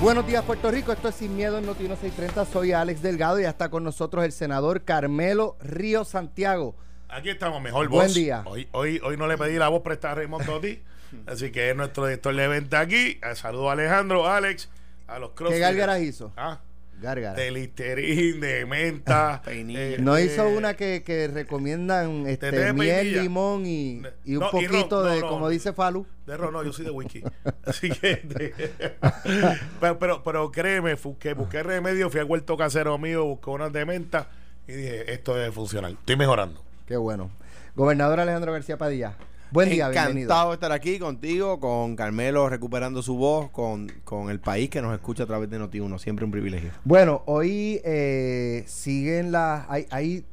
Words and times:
Buenos 0.00 0.26
días, 0.26 0.44
Puerto 0.44 0.70
Rico. 0.70 0.92
Esto 0.92 1.08
es 1.08 1.14
Sin 1.14 1.34
Miedo 1.34 1.56
en 1.56 1.64
Noti 1.64 1.86
630. 1.86 2.44
Soy 2.44 2.72
Alex 2.72 3.00
Delgado 3.00 3.40
y 3.40 3.44
ya 3.44 3.48
está 3.48 3.70
con 3.70 3.82
nosotros 3.82 4.24
el 4.24 4.32
senador 4.32 4.84
Carmelo 4.84 5.56
Río 5.60 6.04
Santiago. 6.04 6.76
Aquí 7.08 7.30
estamos, 7.30 7.62
mejor 7.62 7.88
voz. 7.88 8.04
Buen 8.04 8.12
día. 8.12 8.42
Hoy, 8.44 8.68
hoy, 8.72 9.00
hoy 9.02 9.16
no 9.16 9.26
le 9.26 9.38
pedí 9.38 9.56
la 9.56 9.68
voz 9.68 9.80
prestada 9.80 10.12
a 10.12 10.16
Raymond 10.16 10.44
Totti, 10.44 10.82
así 11.26 11.50
que 11.50 11.70
es 11.70 11.76
nuestro 11.76 12.06
director 12.06 12.36
de 12.36 12.46
venta 12.46 12.80
aquí. 12.80 13.18
Saludo 13.34 13.70
a 13.70 13.72
Alejandro, 13.72 14.28
Alex, 14.28 14.68
a 15.06 15.18
los 15.18 15.30
cross. 15.30 15.52
¿Qué 15.54 15.60
gárgaras 15.60 16.00
hizo? 16.00 16.30
Ah, 16.36 16.60
Gárgaras. 17.00 17.36
de 17.36 17.50
Listerine, 17.50 18.46
de 18.46 18.66
menta. 18.66 19.42
Peinilla. 19.44 19.80
eh, 19.80 19.96
No 20.00 20.16
eh, 20.16 20.24
hizo 20.26 20.48
una 20.48 20.74
que, 20.74 21.02
que 21.02 21.28
recomendan 21.28 22.26
este, 22.26 22.50
de 22.50 22.72
miel, 22.72 23.12
limón 23.22 23.66
y, 23.66 24.02
y 24.24 24.36
un 24.36 24.40
No, 24.40 24.50
y 24.54 24.66
ron, 24.66 24.80
poquito 24.80 25.02
no, 25.02 25.10
de, 25.10 25.20
no. 25.20 25.28
como 25.28 25.48
dice 25.48 25.72
Falu. 25.72 26.06
De 26.26 26.36
ron, 26.36 26.52
no, 26.52 26.62
yo 26.64 26.72
soy 26.72 26.84
de 26.84 26.90
whisky. 26.90 27.22
Así 27.66 27.90
que. 27.90 28.16
de- 28.16 28.54
pero, 29.80 29.98
pero, 29.98 30.22
pero 30.22 30.50
créeme, 30.50 30.96
que 31.18 31.34
busqué 31.34 31.62
remedio, 31.62 32.10
fui 32.10 32.20
al 32.20 32.26
huerto 32.26 32.56
casero 32.56 32.98
mío, 32.98 33.24
busqué 33.24 33.50
unas 33.50 33.72
de 33.72 33.84
menta 33.84 34.28
y 34.66 34.72
dije, 34.72 35.12
esto 35.12 35.34
debe 35.34 35.52
funcionar. 35.52 35.90
Estoy 35.92 36.16
mejorando. 36.16 36.62
Qué 36.86 36.96
bueno. 36.96 37.30
Gobernador 37.74 38.20
Alejandro 38.20 38.52
García 38.52 38.78
Padilla. 38.78 39.16
Buen 39.52 39.70
día, 39.70 39.86
Encantado 39.88 40.06
bienvenido. 40.12 40.48
de 40.48 40.54
estar 40.54 40.72
aquí 40.72 40.98
contigo, 40.98 41.60
con 41.60 41.94
Carmelo 41.96 42.48
recuperando 42.48 43.00
su 43.02 43.16
voz, 43.16 43.48
con, 43.50 43.90
con 44.04 44.28
el 44.28 44.40
país 44.40 44.68
que 44.68 44.82
nos 44.82 44.92
escucha 44.92 45.22
a 45.22 45.26
través 45.26 45.48
de 45.48 45.58
Noti1. 45.60 45.98
Siempre 45.98 46.24
un 46.24 46.30
privilegio. 46.32 46.70
Bueno, 46.84 47.22
hoy 47.26 47.80
eh, 47.84 48.64
siguen 48.66 49.30
las. 49.32 49.64
Hay, 49.68 49.86
hay 49.90 50.24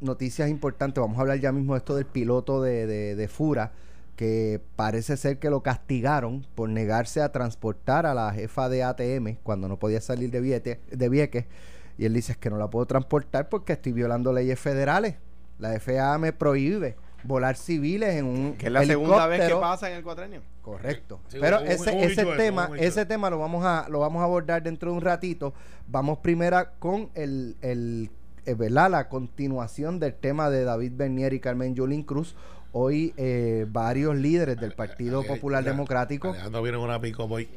noticias 0.00 0.48
importantes. 0.48 1.00
Vamos 1.00 1.18
a 1.18 1.20
hablar 1.20 1.38
ya 1.40 1.52
mismo 1.52 1.74
de 1.74 1.78
esto 1.78 1.94
del 1.94 2.06
piloto 2.06 2.62
de, 2.62 2.86
de, 2.86 3.14
de 3.16 3.28
Fura, 3.28 3.72
que 4.16 4.60
parece 4.76 5.16
ser 5.18 5.38
que 5.38 5.50
lo 5.50 5.62
castigaron 5.62 6.46
por 6.54 6.68
negarse 6.70 7.20
a 7.20 7.30
transportar 7.32 8.06
a 8.06 8.14
la 8.14 8.32
jefa 8.32 8.68
de 8.70 8.82
ATM 8.82 9.36
cuando 9.42 9.68
no 9.68 9.78
podía 9.78 10.00
salir 10.00 10.30
de, 10.30 10.40
Viete- 10.40 10.80
de 10.90 11.08
Vieques. 11.10 11.44
Y 11.98 12.06
él 12.06 12.14
dice 12.14 12.32
"Es 12.32 12.38
que 12.38 12.50
no 12.50 12.56
la 12.56 12.70
puedo 12.70 12.86
transportar 12.86 13.48
porque 13.50 13.74
estoy 13.74 13.92
violando 13.92 14.32
leyes 14.32 14.58
federales. 14.58 15.16
La 15.60 15.78
FAA 15.78 16.18
me 16.18 16.32
prohíbe 16.32 16.96
volar 17.24 17.56
civiles 17.56 18.14
en 18.14 18.26
un 18.26 18.52
Que 18.54 18.66
es 18.66 18.72
la 18.72 18.84
segunda 18.84 19.26
vez 19.26 19.38
que 19.40 19.44
helicóptero". 19.46 19.60
pasa 19.60 19.90
en 19.90 19.96
el 19.96 20.02
cuatrenio. 20.04 20.42
Correcto. 20.62 21.20
Sí, 21.28 21.38
Pero 21.40 21.58
ese, 21.60 22.04
ese 22.04 22.24
tema, 22.36 22.70
ese 22.78 23.04
tema 23.06 23.28
lo 23.30 23.38
vamos 23.38 23.64
a, 23.64 23.86
lo 23.90 23.98
vamos 24.00 24.20
a 24.20 24.24
abordar 24.24 24.62
dentro 24.62 24.90
de 24.90 24.96
un 24.96 25.02
ratito. 25.02 25.52
Vamos 25.88 26.18
primero 26.18 26.64
con 26.78 27.10
el, 27.14 27.56
el 27.60 28.10
eh, 28.46 28.54
¿verdad? 28.54 28.90
la 28.90 29.08
continuación 29.08 29.98
del 30.00 30.14
tema 30.14 30.48
de 30.50 30.64
David 30.64 30.92
Bernier 30.94 31.32
y 31.34 31.40
Carmen 31.40 31.74
Yulín 31.74 32.02
Cruz. 32.02 32.36
Hoy 32.72 33.14
eh, 33.16 33.66
varios 33.68 34.16
líderes 34.16 34.56
del 34.58 34.72
Partido 34.72 35.20
Ale- 35.20 35.28
Popular 35.28 35.58
Ale- 35.62 35.70
Democrático. 35.70 36.30
Alejandro 36.30 36.82
una 36.82 37.00
pico 37.00 37.28
boy. 37.28 37.48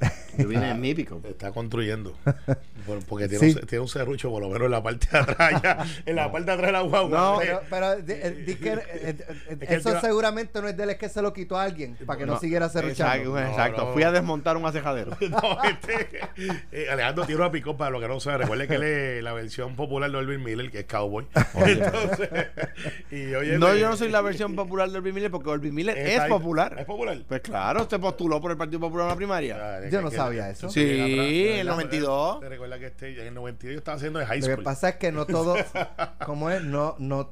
Yo 0.38 0.48
vine 0.48 0.70
en 0.70 0.80
mi 0.80 0.94
pico. 0.94 1.20
Está 1.24 1.50
construyendo. 1.52 2.14
Por- 2.86 3.04
porque 3.06 3.28
tiene, 3.28 3.50
Sí. 3.52 3.58
un, 3.60 3.66
tiene 3.66 3.82
un 3.82 3.88
serrucho, 3.88 4.30
por 4.30 4.40
lo 4.42 4.48
menos 4.48 4.66
en 4.66 4.70
la 4.70 4.82
parte 4.82 5.06
de 5.10 5.18
atrás. 5.18 5.62
ya, 5.62 5.84
en 6.06 6.16
la 6.16 6.30
parte 6.30 6.46
de 6.46 6.52
atrás 6.52 6.66
de 6.68 6.72
la 6.72 6.80
guagua. 6.82 7.18
No, 7.18 7.38
Pero, 7.40 7.60
pero 7.68 7.96
di- 7.96 8.12
eh, 8.12 8.30
di 8.46 8.54
que, 8.54 8.72
eh, 8.72 8.80
eh, 8.92 9.16
Es 9.48 9.58
que 9.58 9.74
él 9.74 9.80
eso 9.80 10.00
seguramente 10.00 10.60
no 10.62 10.68
es 10.68 10.76
de 10.76 10.84
él, 10.84 10.90
es 10.90 10.96
que 10.96 11.08
se 11.08 11.20
lo 11.22 11.32
quitó 11.32 11.56
a 11.58 11.64
alguien 11.64 11.96
para 12.06 12.18
que 12.18 12.26
no, 12.26 12.34
No, 12.34 12.40
siguiera 12.40 12.68
serruchando. 12.68 13.36
Exacto, 13.38 13.50
exacto. 13.50 13.84
no. 13.86 13.92
Fui 13.92 14.02
a 14.04 14.12
desmontar 14.12 14.56
un 14.56 14.66
acejadero. 14.66 15.16
no, 15.30 15.58
este, 15.64 16.20
eh, 16.72 16.86
Alejandro 16.90 17.26
tiene 17.26 17.40
una 17.40 17.50
pico 17.50 17.76
para 17.76 17.90
lo 17.90 18.00
que 18.00 18.08
no 18.08 18.20
sabe. 18.20 18.38
Recuerde 18.38 18.68
que 18.68 18.74
él 18.76 18.82
es 18.84 19.22
la 19.24 19.32
versión 19.32 19.74
popular 19.74 20.10
de 20.10 20.18
Elvin 20.18 20.42
Miller, 20.44 20.70
que 20.70 20.80
es 20.80 20.86
cowboy. 20.86 21.26
Entonces, 21.54 22.28
y 23.10 23.34
oye, 23.34 23.58
No, 23.58 23.72
eh, 23.72 23.80
yo 23.80 23.88
no 23.90 23.96
soy 23.96 24.10
la 24.10 24.20
versión 24.20 24.54
popular 24.54 24.90
de 24.90 24.98
Olvin 24.98 25.14
Miller 25.14 25.30
porque 25.30 25.48
Olvin 25.50 25.74
Miller 25.74 25.96
es 25.98 26.20
popular. 26.28 26.76
Es 26.78 26.84
popular. 26.84 27.18
Pues 27.28 27.40
claro, 27.40 27.82
usted 27.82 27.98
postuló 28.00 28.40
por 28.40 28.50
el 28.50 28.56
Partido 28.56 28.80
Popular 28.80 29.04
en 29.06 29.10
la 29.10 29.16
primaria. 29.16 29.56
Ah, 29.60 29.80
Yo 29.90 30.00
no 30.02 30.10
que- 30.10 30.16
sabía 30.26 30.50
eso. 30.50 30.68
Sí, 30.70 30.80
en 30.80 30.90
el 31.60 31.66
¿verdad? 31.66 31.72
92. 31.76 32.40
Te 32.40 32.48
recuerda 32.48 32.78
que 32.78 32.86
este, 32.86 33.20
en 33.20 33.26
el 33.28 33.34
92 33.34 33.72
yo 33.74 33.78
estaba 33.78 33.96
haciendo 33.96 34.18
de 34.18 34.26
high 34.26 34.40
Lo 34.40 34.56
que 34.56 34.62
pasa 34.62 34.88
es 34.90 34.96
que 34.96 35.12
no 35.12 35.26
todo, 35.26 35.56
¿cómo 36.26 36.50
es? 36.50 36.62
No, 36.62 36.94
no, 36.98 37.30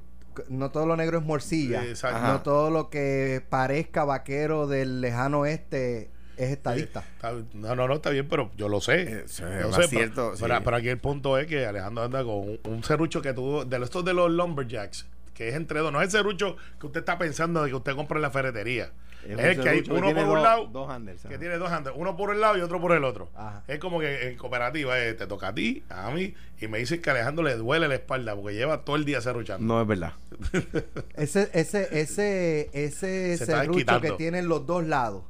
no 0.49 0.71
todo 0.71 0.87
lo 0.87 0.97
negro 0.97 1.19
es 1.19 1.25
morcilla. 1.25 1.85
Exacto. 1.85 2.21
No 2.27 2.43
todo 2.43 2.71
lo 2.71 2.91
que 2.91 3.43
parezca 3.49 4.05
vaquero 4.05 4.67
del 4.67 5.01
lejano 5.01 5.41
oeste 5.41 6.11
es 6.37 6.51
estadista. 6.51 7.01
Eh, 7.01 7.05
está- 7.15 7.33
no, 7.55 7.77
no, 7.77 7.87
no, 7.87 7.95
está 7.95 8.11
bien, 8.11 8.27
pero 8.29 8.51
yo 8.57 8.69
lo 8.69 8.81
sé. 8.81 9.03
Eh, 9.03 9.23
sí, 9.27 9.43
Yo 9.61 9.69
más 9.69 9.77
sé, 9.77 9.89
cierto, 9.89 10.15
pero, 10.33 10.37
sí. 10.37 10.43
pero- 10.43 10.65
pero 10.65 10.77
aquí 10.77 10.89
el 10.89 10.99
punto 10.99 11.39
es 11.39 11.47
que 11.47 11.65
Alejandro 11.67 12.03
anda 12.05 12.25
con 12.25 12.35
un, 12.49 12.61
un 12.65 12.83
serrucho 12.83 13.23
que 13.23 13.33
tuvo, 13.33 13.65
de 13.65 13.77
estos 13.85 14.05
de 14.05 14.15
los 14.15 14.31
lumberjacks, 14.33 15.07
que 15.33 15.49
es 15.49 15.55
entre 15.55 15.79
dos. 15.81 15.93
No 15.93 16.01
es 16.01 16.07
el 16.07 16.11
serrucho 16.11 16.57
que 16.81 16.87
usted 16.87 17.01
está 17.01 17.19
pensando 17.19 17.63
de 17.63 17.69
que 17.71 17.77
usted 17.77 17.95
compra 17.95 18.19
en 18.19 18.23
la 18.23 18.31
ferretería. 18.33 18.91
Es, 19.27 19.39
el 19.39 19.61
que 19.63 19.69
hay 19.69 19.79
uno 19.89 20.01
por 20.01 20.05
un 20.15 20.15
dos- 20.35 20.43
lado, 20.43 20.67
Dos 20.67 20.91
handles. 20.91 21.23
que 21.23 21.39
tiene 21.39 21.57
dos 21.59 21.71
handles, 21.71 21.95
uno 21.97 22.17
por 22.17 22.33
el 22.35 22.41
lado 22.41 22.57
y 22.59 22.61
otro 22.61 22.81
por 22.81 22.93
el 22.93 23.05
otro. 23.05 23.31
Ajá. 23.35 23.63
Es 23.69 23.79
como 23.79 24.01
que 24.01 24.29
en 24.29 24.37
cooperativa 24.37 24.99
eh, 24.99 25.15
te 25.15 25.27
toca 25.27 25.49
a 25.49 25.55
ti, 25.55 25.83
a 25.89 26.11
mí, 26.11 26.35
y 26.61 26.69
me 26.69 26.79
dicen 26.79 27.01
que 27.03 27.11
a 27.11 27.13
Alejandro 27.15 27.43
le 27.45 27.57
duele 27.57 27.89
la 27.89 27.95
espalda 27.95 28.35
porque 28.37 28.55
lleva 28.55 28.85
todo 28.85 28.97
el 28.97 29.05
día 29.05 29.21
serruchando. 29.21 29.67
No 29.67 29.81
es 29.81 29.87
verdad. 29.89 30.13
Ese, 31.17 31.49
ese, 31.53 31.89
ese, 32.01 32.71
ese 32.73 33.37
Se 33.39 33.47
serrucho 33.47 34.01
que 34.01 34.13
tiene 34.13 34.39
en 34.41 34.49
los 34.49 34.67
dos 34.67 34.85
lados. 34.85 35.25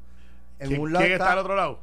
En 0.59 0.69
¿Quién, 0.69 0.81
un 0.81 0.93
lado 0.93 1.03
quién 1.05 1.13
está 1.13 1.25
está 1.25 1.33
al 1.33 1.39
otro 1.41 1.57
lado? 1.57 1.81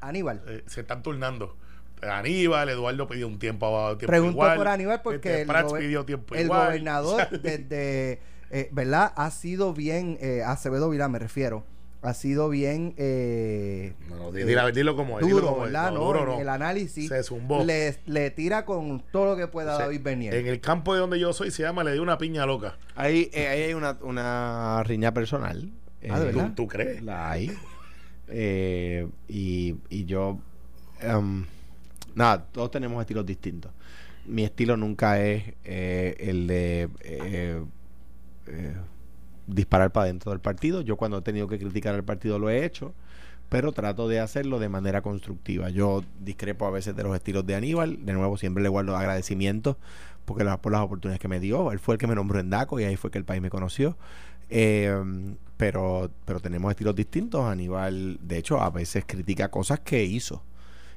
Aníbal. 0.00 0.42
Eh, 0.46 0.62
se 0.66 0.80
están 0.80 1.02
turnando. 1.02 1.56
Aníbal, 2.02 2.68
Eduardo 2.68 3.06
pidió 3.08 3.26
un 3.26 3.38
tiempo, 3.38 3.96
tiempo 3.96 4.06
Preguntó 4.06 4.32
igual. 4.32 4.56
por 4.58 4.68
Aníbal 4.68 5.00
porque 5.02 5.42
Este, 5.42 5.52
el, 5.58 5.78
pidió 5.78 6.04
tiempo 6.04 6.34
el 6.34 6.44
igual. 6.44 6.66
gobernador 6.66 7.28
desde, 7.42 8.20
eh, 8.50 8.68
¿verdad? 8.72 9.12
Ha 9.16 9.30
sido 9.30 9.72
bien, 9.72 10.18
eh, 10.20 10.42
Acevedo 10.44 10.88
Vilá 10.90 11.08
me 11.08 11.18
refiero, 11.18 11.64
ha 12.02 12.14
sido 12.14 12.48
bien 12.48 12.94
eh, 12.98 13.94
No, 14.08 14.16
no, 14.16 14.32
di- 14.32 14.44
dilo, 14.44 14.70
dilo 14.70 14.94
como 14.96 15.18
es. 15.18 15.26
dilo 15.26 15.38
duro, 15.40 15.48
como 15.52 15.66
es. 15.66 15.72
¿verdad? 15.72 15.90
No, 15.92 15.98
No, 15.98 16.04
duro 16.06 16.20
en 16.20 16.26
no. 16.26 16.40
el 16.40 16.48
análisis 16.48 17.08
Se 17.08 17.22
zumbó. 17.24 17.64
le, 17.64 17.96
le 18.06 18.30
tira 18.30 18.64
con 18.64 19.02
todo 19.10 19.32
lo 19.32 19.36
que 19.36 19.48
pueda 19.48 19.74
O 19.74 19.76
sea, 19.76 19.86
David 19.86 20.00
Bernier. 20.02 20.34
En 20.34 20.46
el 20.46 20.60
campo 20.60 20.94
de 20.94 21.00
donde 21.00 21.18
yo 21.18 21.32
soy 21.32 21.50
se 21.50 21.62
llama 21.64 21.82
Le 21.82 21.92
di 21.94 21.98
una 21.98 22.18
piña 22.18 22.46
loca. 22.46 22.76
Ahí, 22.94 23.28
eh, 23.32 23.48
ahí 23.48 23.62
hay 23.62 23.74
una, 23.74 23.96
una 24.02 24.82
riña 24.84 25.12
personal. 25.12 25.70
Ah, 26.08 26.20
¿de 26.20 26.24
Eh, 26.24 26.32
verdad? 26.32 26.48
¿Tú, 26.54 26.62
tú 26.64 26.68
crees? 26.68 27.02
La 27.02 27.30
hay. 27.32 27.50
Eh, 28.28 29.08
y, 29.28 29.76
y 29.88 30.04
yo. 30.04 30.38
em, 31.00 31.44
nada, 32.14 32.44
todos 32.52 32.70
tenemos 32.70 33.00
estilos 33.00 33.26
distintos. 33.26 33.72
Mi 34.26 34.44
estilo 34.44 34.76
nunca 34.76 35.20
es 35.22 35.44
eh, 35.64 36.16
el 36.18 36.46
de 36.46 36.88
eh, 37.00 37.62
eh, 38.46 38.74
disparar 39.46 39.92
para 39.92 40.06
dentro 40.06 40.32
del 40.32 40.40
partido. 40.40 40.80
Yo, 40.80 40.96
cuando 40.96 41.18
he 41.18 41.22
tenido 41.22 41.48
que 41.48 41.58
criticar 41.58 41.94
al 41.94 42.04
partido, 42.04 42.38
lo 42.38 42.50
he 42.50 42.64
hecho. 42.64 42.94
Pero 43.48 43.70
trato 43.70 44.08
de 44.08 44.18
hacerlo 44.18 44.58
de 44.58 44.68
manera 44.68 45.02
constructiva. 45.02 45.70
Yo 45.70 46.02
discrepo 46.20 46.66
a 46.66 46.70
veces 46.70 46.96
de 46.96 47.04
los 47.04 47.14
estilos 47.14 47.46
de 47.46 47.54
Aníbal. 47.54 48.04
De 48.04 48.12
nuevo, 48.12 48.36
siempre 48.36 48.62
le 48.62 48.68
guardo 48.68 48.96
agradecimientos 48.96 49.76
porque 50.26 50.44
por 50.60 50.72
las 50.72 50.82
oportunidades 50.82 51.20
que 51.20 51.28
me 51.28 51.40
dio. 51.40 51.72
Él 51.72 51.78
fue 51.78 51.94
el 51.94 51.98
que 51.98 52.06
me 52.06 52.14
nombró 52.14 52.40
en 52.40 52.50
DACO 52.50 52.78
y 52.80 52.84
ahí 52.84 52.96
fue 52.96 53.10
que 53.10 53.18
el 53.18 53.24
país 53.24 53.40
me 53.40 53.48
conoció. 53.48 53.96
Eh, 54.50 54.94
pero, 55.56 56.10
pero 56.24 56.40
tenemos 56.40 56.70
estilos 56.70 56.94
distintos. 56.94 57.44
Aníbal, 57.44 58.18
de 58.20 58.36
hecho, 58.36 58.60
a 58.60 58.70
veces 58.70 59.04
critica 59.06 59.50
cosas 59.50 59.80
que 59.80 60.04
hizo 60.04 60.42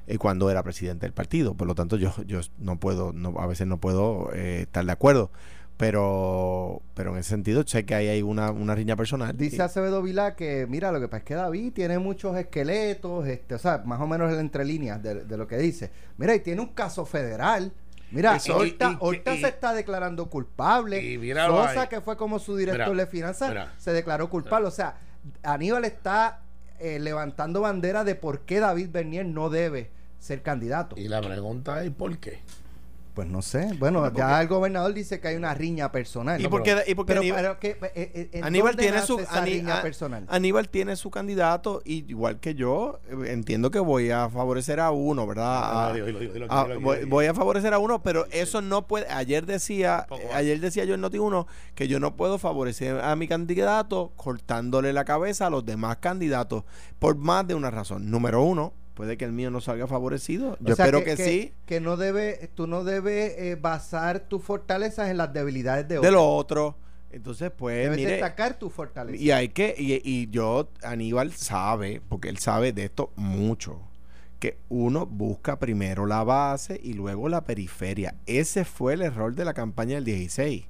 eh, 0.08 0.18
cuando 0.18 0.50
era 0.50 0.62
presidente 0.64 1.06
del 1.06 1.12
partido. 1.12 1.54
Por 1.54 1.68
lo 1.68 1.74
tanto, 1.76 1.96
yo, 1.96 2.12
yo 2.26 2.40
no 2.58 2.80
puedo, 2.80 3.12
no, 3.12 3.38
a 3.38 3.46
veces 3.46 3.68
no 3.68 3.78
puedo 3.78 4.32
estar 4.32 4.84
de 4.84 4.92
acuerdo. 4.92 5.30
Pero, 5.80 6.82
pero 6.94 7.12
en 7.12 7.18
ese 7.18 7.30
sentido, 7.30 7.64
sé 7.66 7.84
que 7.84 7.94
ahí 7.94 8.08
hay 8.08 8.22
una, 8.22 8.50
una 8.50 8.74
riña 8.74 8.96
personal. 8.96 9.36
Dice 9.36 9.56
Y- 9.56 9.60
Acevedo 9.60 10.02
Vilá 10.02 10.36
que, 10.36 10.66
mira, 10.68 10.92
lo 10.92 11.00
que 11.00 11.08
pasa 11.08 11.18
es 11.18 11.24
que 11.24 11.34
David 11.34 11.72
tiene 11.72 11.98
muchos 11.98 12.36
esqueletos, 12.36 13.26
este, 13.26 13.54
o 13.54 13.58
sea, 13.58 13.82
más 13.84 14.00
o 14.00 14.06
menos 14.06 14.32
el 14.32 14.38
entre 14.38 14.64
líneas 14.64 15.02
de, 15.02 15.24
de 15.24 15.36
lo 15.36 15.46
que 15.46 15.56
dice. 15.58 15.90
Mira, 16.16 16.34
y 16.34 16.40
tiene 16.40 16.60
un 16.60 16.68
caso 16.74 17.04
federal. 17.04 17.72
Mira, 18.12 18.36
Eso, 18.36 18.54
ahorita, 18.54 18.90
y- 18.90 18.92
y- 18.92 18.98
ahorita 19.00 19.34
y- 19.34 19.40
se 19.40 19.48
está 19.48 19.72
declarando 19.74 20.28
culpable. 20.28 21.02
y 21.02 21.16
míralo 21.18 21.56
Sosa, 21.66 21.88
que 21.88 22.00
fue 22.00 22.16
como 22.16 22.38
su 22.38 22.56
director 22.56 22.90
Mira, 22.90 23.04
de 23.04 23.10
finanzas, 23.10 23.48
mira. 23.48 23.74
se 23.78 23.92
declaró 23.92 24.28
culpable. 24.28 24.68
O 24.68 24.72
sea, 24.72 24.96
Aníbal 25.42 25.84
está 25.84 26.40
eh, 26.78 26.98
levantando 26.98 27.60
bandera 27.60 28.04
de 28.04 28.14
por 28.14 28.40
qué 28.40 28.58
David 28.60 28.88
Bernier 28.90 29.26
no 29.26 29.50
debe 29.50 29.90
ser 30.18 30.42
candidato. 30.42 30.96
Y 30.98 31.08
la 31.08 31.20
pregunta 31.20 31.82
es 31.84 31.90
¿por 31.90 32.18
qué? 32.18 32.40
Pues 33.20 33.30
no 33.30 33.42
sé. 33.42 33.70
Bueno, 33.78 34.00
Porque- 34.02 34.16
ya 34.18 34.40
el 34.40 34.48
gobernador 34.48 34.94
dice 34.94 35.20
que 35.20 35.28
hay 35.28 35.36
una 35.36 35.52
riña 35.52 35.92
personal. 35.92 36.40
¿Y 36.40 36.48
por 36.48 36.62
qué- 36.62 37.20
Aníbal- 37.20 37.34
pero 37.36 37.60
que, 37.60 37.68
eh, 37.68 37.90
eh, 37.94 38.30
¿en 38.32 38.44
Aníbal 38.44 38.76
tiene 38.76 39.02
su 39.02 39.18
riña 39.44 39.78
a- 39.80 39.82
personal. 39.82 40.24
Aníbal 40.28 40.70
tiene 40.70 40.96
su 40.96 41.10
candidato 41.10 41.82
y 41.84 42.08
igual 42.10 42.40
que 42.40 42.54
yo 42.54 43.00
eh, 43.10 43.32
entiendo 43.32 43.70
que 43.70 43.78
voy 43.78 44.10
a 44.10 44.30
favorecer 44.30 44.80
a 44.80 44.90
uno, 44.90 45.26
¿verdad? 45.26 45.92
Voy, 47.08 47.26
a 47.26 47.34
favorecer 47.34 47.74
a 47.74 47.78
uno, 47.78 48.02
pero 48.02 48.26
eso 48.30 48.62
no 48.62 48.86
puede. 48.86 49.06
Ayer 49.10 49.44
decía, 49.44 50.06
eh, 50.10 50.28
ayer 50.32 50.60
decía 50.60 50.84
yo 50.84 50.94
en 50.94 51.02
Noti 51.02 51.18
1 51.18 51.46
que 51.74 51.88
yo 51.88 52.00
no 52.00 52.16
puedo 52.16 52.38
favorecer 52.38 53.00
a 53.02 53.14
mi 53.16 53.28
candidato 53.28 54.12
cortándole 54.16 54.94
la 54.94 55.04
cabeza 55.04 55.48
a 55.48 55.50
los 55.50 55.66
demás 55.66 55.98
candidatos 55.98 56.64
por 56.98 57.16
más 57.16 57.46
de 57.46 57.54
una 57.54 57.70
razón. 57.70 58.10
Número 58.10 58.42
uno, 58.42 58.72
puede 59.00 59.16
que 59.16 59.24
el 59.24 59.32
mío 59.32 59.50
no 59.50 59.62
salga 59.62 59.86
favorecido. 59.86 60.58
Yo 60.60 60.74
O 60.74 60.76
sea, 60.76 60.84
espero 60.84 61.02
que, 61.02 61.16
sí. 61.16 61.54
Que 61.64 61.80
no 61.80 61.96
debe, 61.96 62.50
tú 62.54 62.66
no 62.66 62.84
debes 62.84 63.32
eh, 63.38 63.56
basar 63.58 64.20
tus 64.20 64.44
fortalezas 64.44 65.08
en 65.08 65.16
las 65.16 65.32
debilidades 65.32 65.88
de 65.88 65.94
De 65.94 65.98
otros. 66.00 66.12
lo 66.12 66.28
otro. 66.28 66.76
Entonces, 67.10 67.50
pues, 67.50 67.76
debes 67.84 67.96
mire. 67.96 68.10
destacar 68.10 68.58
tus 68.58 68.70
fortalezas. 68.70 69.18
Y 69.18 69.30
hay 69.30 69.48
que, 69.48 69.74
y, 69.78 70.02
y 70.04 70.28
yo, 70.28 70.68
Aníbal 70.82 71.32
sabe, 71.32 72.02
porque 72.10 72.28
él 72.28 72.36
sabe 72.36 72.74
de 72.74 72.84
esto 72.84 73.10
mucho, 73.16 73.80
que 74.38 74.58
uno 74.68 75.06
busca 75.06 75.58
primero 75.58 76.04
la 76.04 76.22
base 76.22 76.78
y 76.82 76.92
luego 76.92 77.30
la 77.30 77.44
periferia. 77.46 78.16
Ese 78.26 78.66
fue 78.66 78.92
el 78.92 79.00
error 79.00 79.34
de 79.34 79.46
la 79.46 79.54
campaña 79.54 79.94
del 79.94 80.04
16. 80.04 80.66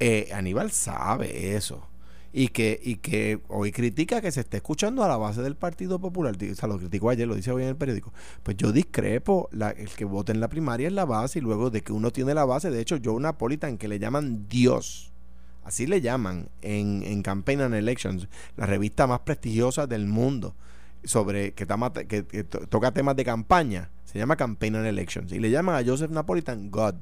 Eh, 0.00 0.30
Aníbal 0.32 0.70
sabe 0.70 1.54
eso. 1.54 1.86
Y 2.34 2.48
que, 2.48 2.80
y 2.82 2.96
que 2.96 3.40
hoy 3.48 3.72
critica 3.72 4.22
que 4.22 4.32
se 4.32 4.40
esté 4.40 4.56
escuchando 4.56 5.04
a 5.04 5.08
la 5.08 5.18
base 5.18 5.42
del 5.42 5.54
Partido 5.54 5.98
Popular. 5.98 6.34
O 6.50 6.54
sea, 6.54 6.66
lo 6.68 6.78
criticó 6.78 7.10
ayer, 7.10 7.28
lo 7.28 7.34
dice 7.34 7.52
hoy 7.52 7.62
en 7.64 7.68
el 7.68 7.76
periódico. 7.76 8.12
Pues 8.42 8.56
yo 8.56 8.72
discrepo. 8.72 9.50
La, 9.52 9.70
el 9.70 9.90
que 9.90 10.06
vote 10.06 10.32
en 10.32 10.40
la 10.40 10.48
primaria 10.48 10.86
es 10.88 10.94
la 10.94 11.04
base 11.04 11.40
y 11.40 11.42
luego 11.42 11.68
de 11.68 11.82
que 11.82 11.92
uno 11.92 12.10
tiene 12.10 12.32
la 12.32 12.46
base. 12.46 12.70
De 12.70 12.80
hecho, 12.80 12.96
Joe 13.04 13.20
Napolitan, 13.20 13.76
que 13.76 13.86
le 13.86 13.98
llaman 13.98 14.46
Dios, 14.48 15.12
así 15.62 15.86
le 15.86 16.00
llaman 16.00 16.48
en, 16.62 17.02
en 17.02 17.22
Campaign 17.22 17.60
and 17.60 17.74
Elections, 17.74 18.26
la 18.56 18.64
revista 18.64 19.06
más 19.06 19.20
prestigiosa 19.20 19.86
del 19.86 20.06
mundo 20.06 20.54
sobre 21.04 21.52
que, 21.52 21.66
tama- 21.66 21.92
que- 21.92 22.24
que 22.24 22.44
to- 22.44 22.66
toca 22.66 22.92
temas 22.92 23.14
de 23.16 23.24
campaña, 23.24 23.90
se 24.04 24.18
llama 24.18 24.36
Campaign 24.36 24.76
and 24.76 24.86
Elections, 24.86 25.32
y 25.32 25.38
le 25.38 25.50
llaman 25.50 25.74
a 25.74 25.86
Joseph 25.86 26.10
Napolitan 26.10 26.70
God. 26.70 26.94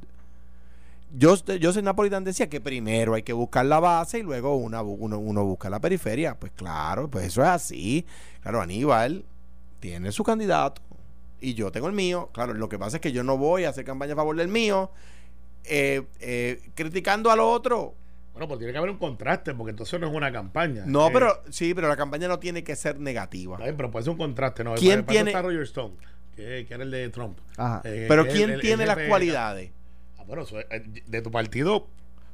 Joseph, 1.18 1.58
Joseph 1.62 1.82
Napolitan 1.84 2.22
decía 2.24 2.48
que 2.48 2.60
primero 2.60 3.14
hay 3.14 3.22
que 3.22 3.32
buscar 3.32 3.64
la 3.66 3.80
base 3.80 4.18
y 4.18 4.22
luego 4.22 4.54
una 4.56 4.82
uno, 4.82 5.18
uno 5.18 5.44
busca 5.44 5.68
la 5.70 5.80
periferia. 5.80 6.38
Pues 6.38 6.52
claro, 6.52 7.10
pues 7.10 7.26
eso 7.26 7.42
es 7.42 7.48
así. 7.48 8.06
Claro, 8.42 8.60
Aníbal 8.60 9.24
tiene 9.80 10.12
su 10.12 10.22
candidato 10.22 10.82
y 11.40 11.54
yo 11.54 11.72
tengo 11.72 11.88
el 11.88 11.94
mío. 11.94 12.30
Claro, 12.32 12.54
lo 12.54 12.68
que 12.68 12.78
pasa 12.78 12.98
es 12.98 13.00
que 13.00 13.12
yo 13.12 13.24
no 13.24 13.36
voy 13.38 13.64
a 13.64 13.70
hacer 13.70 13.84
campaña 13.84 14.12
a 14.12 14.16
favor 14.16 14.36
del 14.36 14.48
mío, 14.48 14.90
eh, 15.64 16.02
eh, 16.20 16.60
criticando 16.74 17.30
al 17.30 17.40
otro. 17.40 17.94
Bueno, 18.32 18.46
pues 18.46 18.58
tiene 18.58 18.72
que 18.72 18.78
haber 18.78 18.90
un 18.90 18.98
contraste, 18.98 19.52
porque 19.54 19.70
entonces 19.70 19.98
no 20.00 20.06
es 20.08 20.14
una 20.14 20.30
campaña. 20.30 20.84
No, 20.86 21.08
Eh, 21.08 21.10
pero 21.12 21.42
sí, 21.50 21.74
pero 21.74 21.88
la 21.88 21.96
campaña 21.96 22.28
no 22.28 22.38
tiene 22.38 22.62
que 22.62 22.76
ser 22.76 23.00
negativa. 23.00 23.54
Está 23.54 23.64
bien, 23.64 23.76
pero 23.76 23.90
puede 23.90 24.04
ser 24.04 24.12
un 24.12 24.18
contraste, 24.18 24.62
¿no? 24.62 24.74
¿Quién 24.76 25.00
Para 25.04 25.18
eso 25.18 25.24
tiene- 25.24 25.30
está 25.30 25.42
Roger 25.42 25.62
Stone, 25.62 25.94
que, 26.36 26.64
que 26.66 26.74
era 26.74 26.84
el 26.84 26.90
de 26.92 27.08
Trump. 27.10 27.38
Ajá. 27.56 27.80
Pero 27.82 28.26
¿quién 28.28 28.50
el- 28.50 28.60
tiene 28.60 28.84
el 28.84 28.88
las 28.88 28.98
cualidades? 29.08 29.72
Bueno, 30.30 30.46
eh, 30.70 30.82
de 31.06 31.22
tu 31.22 31.30
partido 31.30 31.88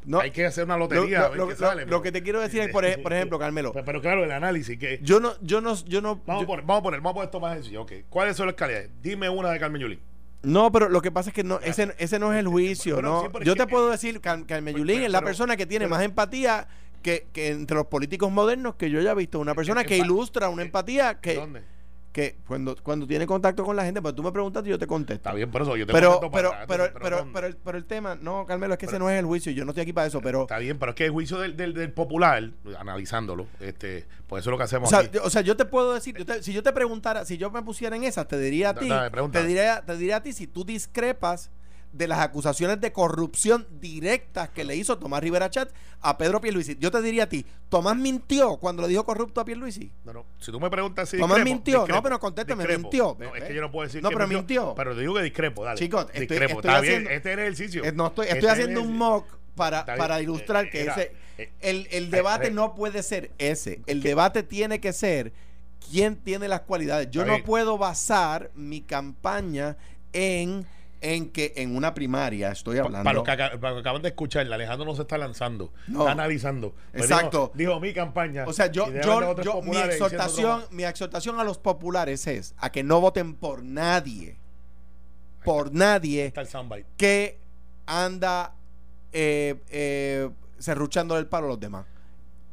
No, 0.04 0.20
hay 0.20 0.30
que 0.30 0.44
hacer 0.46 0.64
una 0.64 0.76
lo, 0.76 0.84
lotería. 0.84 1.20
a 1.20 1.22
lo- 1.24 1.28
ver 1.30 1.38
lo- 1.38 1.46
qué 1.48 1.54
lo- 1.54 1.58
sale, 1.58 1.80
lo 1.82 1.86
pero- 1.88 2.02
que 2.02 2.12
te 2.12 2.22
quiero 2.22 2.40
decir 2.40 2.60
es, 2.60 2.68
por, 2.68 2.84
ej- 2.84 3.02
por 3.02 3.12
ejemplo, 3.12 3.38
Carmelo, 3.38 3.72
Pero, 3.72 3.84
pero 3.84 4.00
claro, 4.02 4.22
el 4.22 4.30
análisis 4.30 4.78
que... 4.78 5.00
yo 5.02 5.18
no, 5.18 5.32
yo 5.40 5.60
no, 5.60 5.74
yo 5.86 6.00
no, 6.00 6.20
Vamos, 6.26 6.44
a 6.44 6.46
poner, 6.46 6.64
vamos 6.64 6.80
a 6.80 6.82
poner, 6.84 7.00
vamos 7.00 7.10
a 7.10 7.14
poner 7.14 7.26
esto 7.26 7.40
más 7.40 7.54
sencillo. 7.54 7.82
Ok, 7.82 7.92
¿cuáles 8.08 8.36
son 8.36 8.46
las 8.46 8.54
calidades? 8.54 8.90
Dime 9.02 9.28
una 9.28 9.50
de 9.50 9.58
Carmen 9.58 9.80
Yulín. 9.82 10.00
no, 10.42 10.70
pero 10.70 10.88
lo 10.88 11.00
que 11.02 11.10
pasa 11.10 11.30
es 11.30 11.34
que 11.34 11.42
no, 11.42 11.58
ese, 11.60 11.92
ese 11.98 12.18
no 12.20 12.32
es 12.32 12.38
el 12.38 12.46
juicio, 12.46 12.96
Pero 12.96 13.08
¿no? 13.08 13.20
sí, 13.22 13.44
yo 13.44 13.54
que- 13.54 13.60
te 13.60 13.66
puedo 13.66 13.90
decir, 13.90 14.20
Car- 14.20 14.46
Carmen 14.46 14.74
pero- 14.74 14.78
Yulín 14.78 15.02
es 15.02 15.10
la 15.10 15.22
persona 15.22 15.56
que 15.56 15.66
tiene 15.66 15.88
más 15.88 16.02
empatía 16.02 16.68
que, 17.02 17.26
que 17.32 17.48
entre 17.48 17.76
los 17.76 17.86
políticos 17.86 18.30
modernos 18.30 18.74
que 18.76 18.90
yo 18.90 18.98
haya 19.00 19.14
visto, 19.14 19.38
una 19.40 19.54
persona 19.54 19.82
que 19.82 19.88
que 19.90 19.98
ilustra 19.98 20.48
una 20.50 20.62
empatía 20.62 21.18
que, 21.20 21.34
¿Dónde? 21.34 21.62
Que 22.16 22.38
cuando, 22.46 22.74
cuando 22.82 23.06
tiene 23.06 23.26
contacto 23.26 23.62
con 23.62 23.76
la 23.76 23.84
gente, 23.84 24.00
pues 24.00 24.14
tú 24.14 24.22
me 24.22 24.32
preguntas 24.32 24.64
y 24.64 24.70
yo 24.70 24.78
te 24.78 24.86
contesto. 24.86 25.16
Está 25.28 25.34
bien, 25.34 25.50
por 25.50 25.60
eso 25.60 25.76
yo 25.76 25.86
te 25.86 25.92
Pero, 25.92 26.18
contesto 26.18 26.30
para 26.30 26.66
pero, 26.66 26.84
pero, 26.84 27.00
pero, 27.02 27.28
pero, 27.30 27.46
el, 27.46 27.56
pero 27.58 27.76
el 27.76 27.84
tema, 27.84 28.14
no, 28.18 28.46
Carmelo, 28.46 28.72
es 28.72 28.78
que 28.78 28.86
ese 28.86 28.98
no 28.98 29.10
es 29.10 29.18
el 29.18 29.26
juicio, 29.26 29.52
yo 29.52 29.66
no 29.66 29.72
estoy 29.72 29.82
aquí 29.82 29.92
para 29.92 30.06
eso, 30.06 30.22
pero... 30.22 30.40
Está 30.42 30.56
bien, 30.58 30.78
pero 30.78 30.92
es 30.92 30.96
que 30.96 31.04
el 31.04 31.10
juicio 31.10 31.38
del, 31.38 31.58
del, 31.58 31.74
del 31.74 31.92
popular, 31.92 32.50
analizándolo, 32.78 33.46
este, 33.60 34.06
pues 34.26 34.40
eso 34.42 34.48
es 34.48 34.52
lo 34.52 34.56
que 34.56 34.62
O 34.62 34.64
hacemos 34.64 34.88
sea, 34.88 35.00
aquí. 35.00 35.10
yo, 35.12 35.24
o 35.24 35.28
sea, 35.30 35.42
yo 35.42 35.58
te 35.58 35.66
puedo 35.66 35.92
decir, 35.92 36.16
yo 36.16 36.24
te- 36.24 36.42
si 36.42 36.54
yo 36.54 36.62
te 36.62 36.72
preguntara, 36.72 37.26
si 37.26 37.36
yo 37.36 37.50
me 37.50 37.60
pusiera 37.62 37.94
en 37.96 38.04
esas, 38.04 38.26
te 38.26 38.38
diría 38.38 38.70
a 38.70 38.74
ti, 38.74 38.88
te 39.32 39.44
diría, 39.46 39.82
te 39.84 39.96
diría 39.98 40.16
a 40.16 40.22
ti 40.22 40.32
si 40.32 40.46
tú 40.46 40.64
discrepas 40.64 41.50
de 41.96 42.08
las 42.08 42.18
acusaciones 42.20 42.80
de 42.80 42.92
corrupción 42.92 43.66
directas 43.80 44.48
que 44.50 44.64
le 44.64 44.76
hizo 44.76 44.98
Tomás 44.98 45.22
Rivera 45.22 45.48
Chat 45.50 45.70
a 46.00 46.18
Pedro 46.18 46.40
Pierluisi. 46.40 46.76
Yo 46.78 46.90
te 46.90 47.00
diría 47.02 47.24
a 47.24 47.28
ti, 47.28 47.44
Tomás 47.68 47.96
mintió 47.96 48.56
cuando 48.58 48.82
le 48.82 48.88
dijo 48.88 49.04
corrupto 49.04 49.40
a 49.40 49.44
Pierluisi. 49.44 49.90
No, 50.04 50.12
no, 50.12 50.26
si 50.38 50.52
tú 50.52 50.60
me 50.60 50.68
preguntas 50.70 51.08
si 51.08 51.16
Tomás 51.18 51.36
discrepo, 51.36 51.54
mintió. 51.54 51.74
discrepo, 51.80 51.96
No, 51.96 52.02
pero 52.02 52.20
contéstame, 52.20 52.62
discrepo. 52.64 52.82
mintió. 52.82 53.16
No, 53.18 53.34
es 53.34 53.44
que 53.44 53.54
yo 53.54 53.60
no 53.60 53.70
puedo 53.70 53.86
decir 53.86 54.02
No, 54.02 54.10
que 54.10 54.16
pero 54.16 54.28
mintió. 54.28 54.74
Pero 54.76 54.94
te 54.94 55.00
digo 55.00 55.14
que 55.14 55.22
discrepo, 55.22 55.64
dale. 55.64 55.78
Chicos, 55.78 56.06
estoy- 56.12 56.20
discrepo. 56.26 56.54
estoy 56.60 56.68
Está 56.70 56.76
haciendo- 56.78 57.08
bien, 57.08 57.16
este 57.16 57.32
era 57.32 57.42
el 57.46 57.52
ejercicio. 57.52 57.84
Eh, 57.84 57.92
no 57.92 58.06
estoy, 58.08 58.26
estoy 58.26 58.38
Este 58.38 58.50
haciendo 58.50 58.82
un 58.82 58.96
mock 58.96 59.26
para, 59.54 59.84
para 59.86 60.20
ilustrar 60.20 60.66
Eh, 60.66 60.70
que 60.70 60.82
era, 60.82 60.92
ese 60.94 61.12
eh, 61.38 61.50
el, 61.60 61.88
el 61.90 62.10
debate 62.10 62.48
eh, 62.48 62.50
no 62.50 62.74
puede 62.74 63.02
ser 63.02 63.30
ese. 63.38 63.80
El 63.86 64.02
debate 64.02 64.42
tiene 64.42 64.80
que 64.80 64.92
ser 64.92 65.32
quién 65.90 66.16
tiene 66.16 66.46
las 66.48 66.60
cualidades. 66.62 67.10
Yo 67.10 67.24
no 67.24 67.42
puedo 67.42 67.78
basar 67.78 68.50
mi 68.54 68.82
campaña 68.82 69.76
en, 70.12 70.66
en 71.00 71.30
que 71.30 71.52
en 71.56 71.76
una 71.76 71.92
primaria 71.94 72.50
estoy 72.50 72.78
hablando. 72.78 73.04
Para 73.04 73.14
los, 73.14 73.24
que, 73.24 73.30
aca- 73.30 73.50
para 73.60 73.74
los 73.74 73.82
que 73.82 73.88
acaban 73.88 74.02
de 74.02 74.08
escuchar, 74.08 74.50
Alejandro 74.52 74.86
no 74.86 74.94
se 74.96 75.02
está 75.02 75.18
lanzando, 75.18 75.72
No. 75.88 76.00
está 76.00 76.12
analizando. 76.12 76.74
Pues 76.92 77.04
Exacto. 77.04 77.52
Dijo, 77.54 77.70
dijo 77.72 77.80
mi 77.80 77.92
campaña. 77.92 78.44
o 78.46 78.52
sea, 78.52 78.66
yo, 78.72 78.86
yo, 78.92 79.40
yo- 79.42 79.62
mi 79.62 79.76
exhortación, 79.76 80.64
mi 80.70 80.84
exhortación 80.84 81.38
a 81.38 81.44
los 81.44 81.58
populares 81.58 82.26
es 82.26 82.54
a 82.58 82.70
que 82.72 82.82
no 82.82 83.00
voten 83.00 83.34
por 83.34 83.62
nadie, 83.62 84.38
por 85.44 85.72
nadie 85.72 86.32
que 86.96 87.38
anda 87.86 88.54
eh, 89.12 89.56
eh, 89.70 90.30
serruchando 90.58 91.16
el 91.18 91.26
palo 91.26 91.46
a 91.46 91.50
los 91.50 91.60
demás 91.60 91.86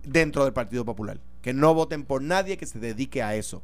dentro 0.03 0.43
del 0.43 0.53
Partido 0.53 0.85
Popular. 0.85 1.17
Que 1.41 1.53
no 1.53 1.73
voten 1.73 2.03
por 2.05 2.21
nadie 2.21 2.57
que 2.57 2.65
se 2.65 2.79
dedique 2.79 3.21
a 3.23 3.35
eso. 3.35 3.63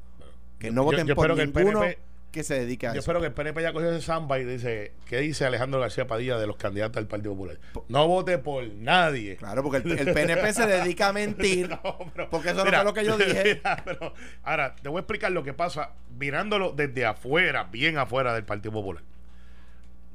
Que 0.57 0.71
no 0.71 0.81
Yo- 0.81 0.85
voten 0.85 1.07
yo 1.07 1.15
por 1.15 1.25
espero 1.31 1.35
que 1.35 1.41
el 1.43 1.53
ninguno 1.53 1.79
PNP 1.81 2.01
que 2.31 2.43
se 2.43 2.59
dedique 2.59 2.85
a 2.87 2.89
Yo 2.89 2.99
eso. 2.99 2.99
espero 2.99 3.19
que 3.21 3.27
el 3.27 3.33
PNP 3.33 3.61
ya 3.61 3.73
cogió 3.73 3.89
ese 3.91 4.01
soundbite 4.05 4.41
y 4.41 4.45
dice, 4.45 4.91
¿qué 5.05 5.17
dice 5.19 5.45
Alejandro 5.45 5.79
García 5.79 6.05
Padilla 6.05 6.37
de 6.37 6.45
los 6.47 6.57
candidatos 6.57 6.95
del 6.95 7.07
Partido 7.07 7.31
Popular? 7.33 7.57
No 7.87 8.07
vote 8.07 8.37
por 8.37 8.67
nadie. 8.67 9.35
Claro, 9.37 9.63
porque 9.63 9.77
el, 9.77 9.99
el 10.07 10.13
PNP 10.13 10.53
se 10.53 10.67
dedica 10.67 11.07
a 11.09 11.13
mentir. 11.13 11.69
No, 11.83 11.97
pero- 12.13 12.29
porque 12.29 12.49
eso 12.51 12.63
mira, 12.65 12.83
no 12.83 12.93
fue 12.93 13.03
lo 13.03 13.17
que 13.17 13.23
yo 13.23 13.25
dije. 13.25 13.55
mira, 13.63 13.81
pero 13.83 14.13
ahora, 14.43 14.75
te 14.75 14.89
voy 14.89 14.97
a 14.97 15.01
explicar 15.01 15.31
lo 15.31 15.43
que 15.43 15.53
pasa 15.53 15.91
mirándolo 16.17 16.71
desde 16.71 17.05
afuera, 17.05 17.63
bien 17.63 17.97
afuera 17.97 18.33
del 18.33 18.43
Partido 18.43 18.71
Popular. 18.73 19.03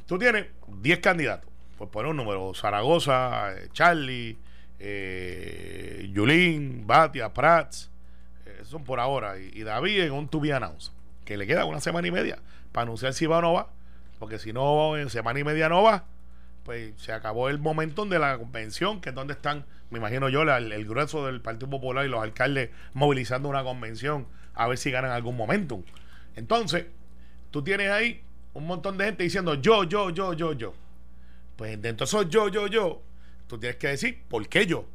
Tú 0.06 0.18
tienes 0.18 0.46
10 0.68 0.98
candidatos, 1.00 1.48
por 1.78 1.88
poner 1.90 2.10
un 2.10 2.16
número, 2.18 2.52
Zaragoza, 2.54 3.54
eh, 3.54 3.68
Charlie, 3.72 4.36
eh, 4.78 6.08
Yulín, 6.12 6.86
Batia, 6.86 7.32
Prats, 7.32 7.90
eh, 8.46 8.60
son 8.64 8.84
por 8.84 9.00
ahora, 9.00 9.38
y, 9.38 9.50
y 9.54 9.62
David 9.62 10.02
en 10.02 10.12
un 10.12 10.28
to 10.28 10.40
be 10.40 10.52
announced, 10.52 10.92
que 11.24 11.36
le 11.36 11.46
queda 11.46 11.64
una 11.64 11.80
semana 11.80 12.06
y 12.08 12.10
media 12.10 12.38
para 12.72 12.82
anunciar 12.82 13.12
si 13.14 13.26
va 13.26 13.38
o 13.38 13.42
no 13.42 13.52
va, 13.54 13.70
porque 14.18 14.38
si 14.38 14.52
no, 14.52 14.96
en 14.96 15.10
semana 15.10 15.38
y 15.40 15.44
media 15.44 15.68
no 15.68 15.82
va, 15.82 16.04
pues 16.64 16.92
se 16.96 17.12
acabó 17.12 17.48
el 17.48 17.58
momentum 17.58 18.08
de 18.08 18.18
la 18.18 18.38
convención, 18.38 19.00
que 19.00 19.10
es 19.10 19.14
donde 19.14 19.34
están, 19.34 19.66
me 19.90 19.98
imagino 19.98 20.28
yo, 20.28 20.44
la- 20.44 20.58
el, 20.58 20.72
el 20.72 20.86
grueso 20.86 21.26
del 21.26 21.40
Partido 21.40 21.68
Popular 21.70 22.04
y 22.06 22.08
los 22.08 22.22
alcaldes 22.22 22.70
movilizando 22.94 23.48
una 23.48 23.62
convención 23.62 24.26
a 24.54 24.66
ver 24.68 24.78
si 24.78 24.90
ganan 24.90 25.10
algún 25.10 25.36
momentum. 25.36 25.82
Entonces, 26.36 26.86
tú 27.50 27.62
tienes 27.62 27.90
ahí 27.90 28.22
un 28.54 28.66
montón 28.66 28.96
de 28.98 29.04
gente 29.06 29.22
diciendo 29.24 29.54
yo, 29.54 29.84
yo, 29.84 30.10
yo, 30.10 30.32
yo, 30.32 30.52
yo. 30.52 30.74
Pues 31.56 31.80
dentro 31.80 32.04
de 32.06 32.08
esos 32.08 32.28
yo, 32.30 32.48
yo, 32.48 32.66
yo, 32.66 33.02
tú 33.46 33.58
tienes 33.58 33.76
que 33.76 33.88
decir, 33.88 34.22
¿por 34.28 34.48
qué 34.48 34.66
yo? 34.66 34.86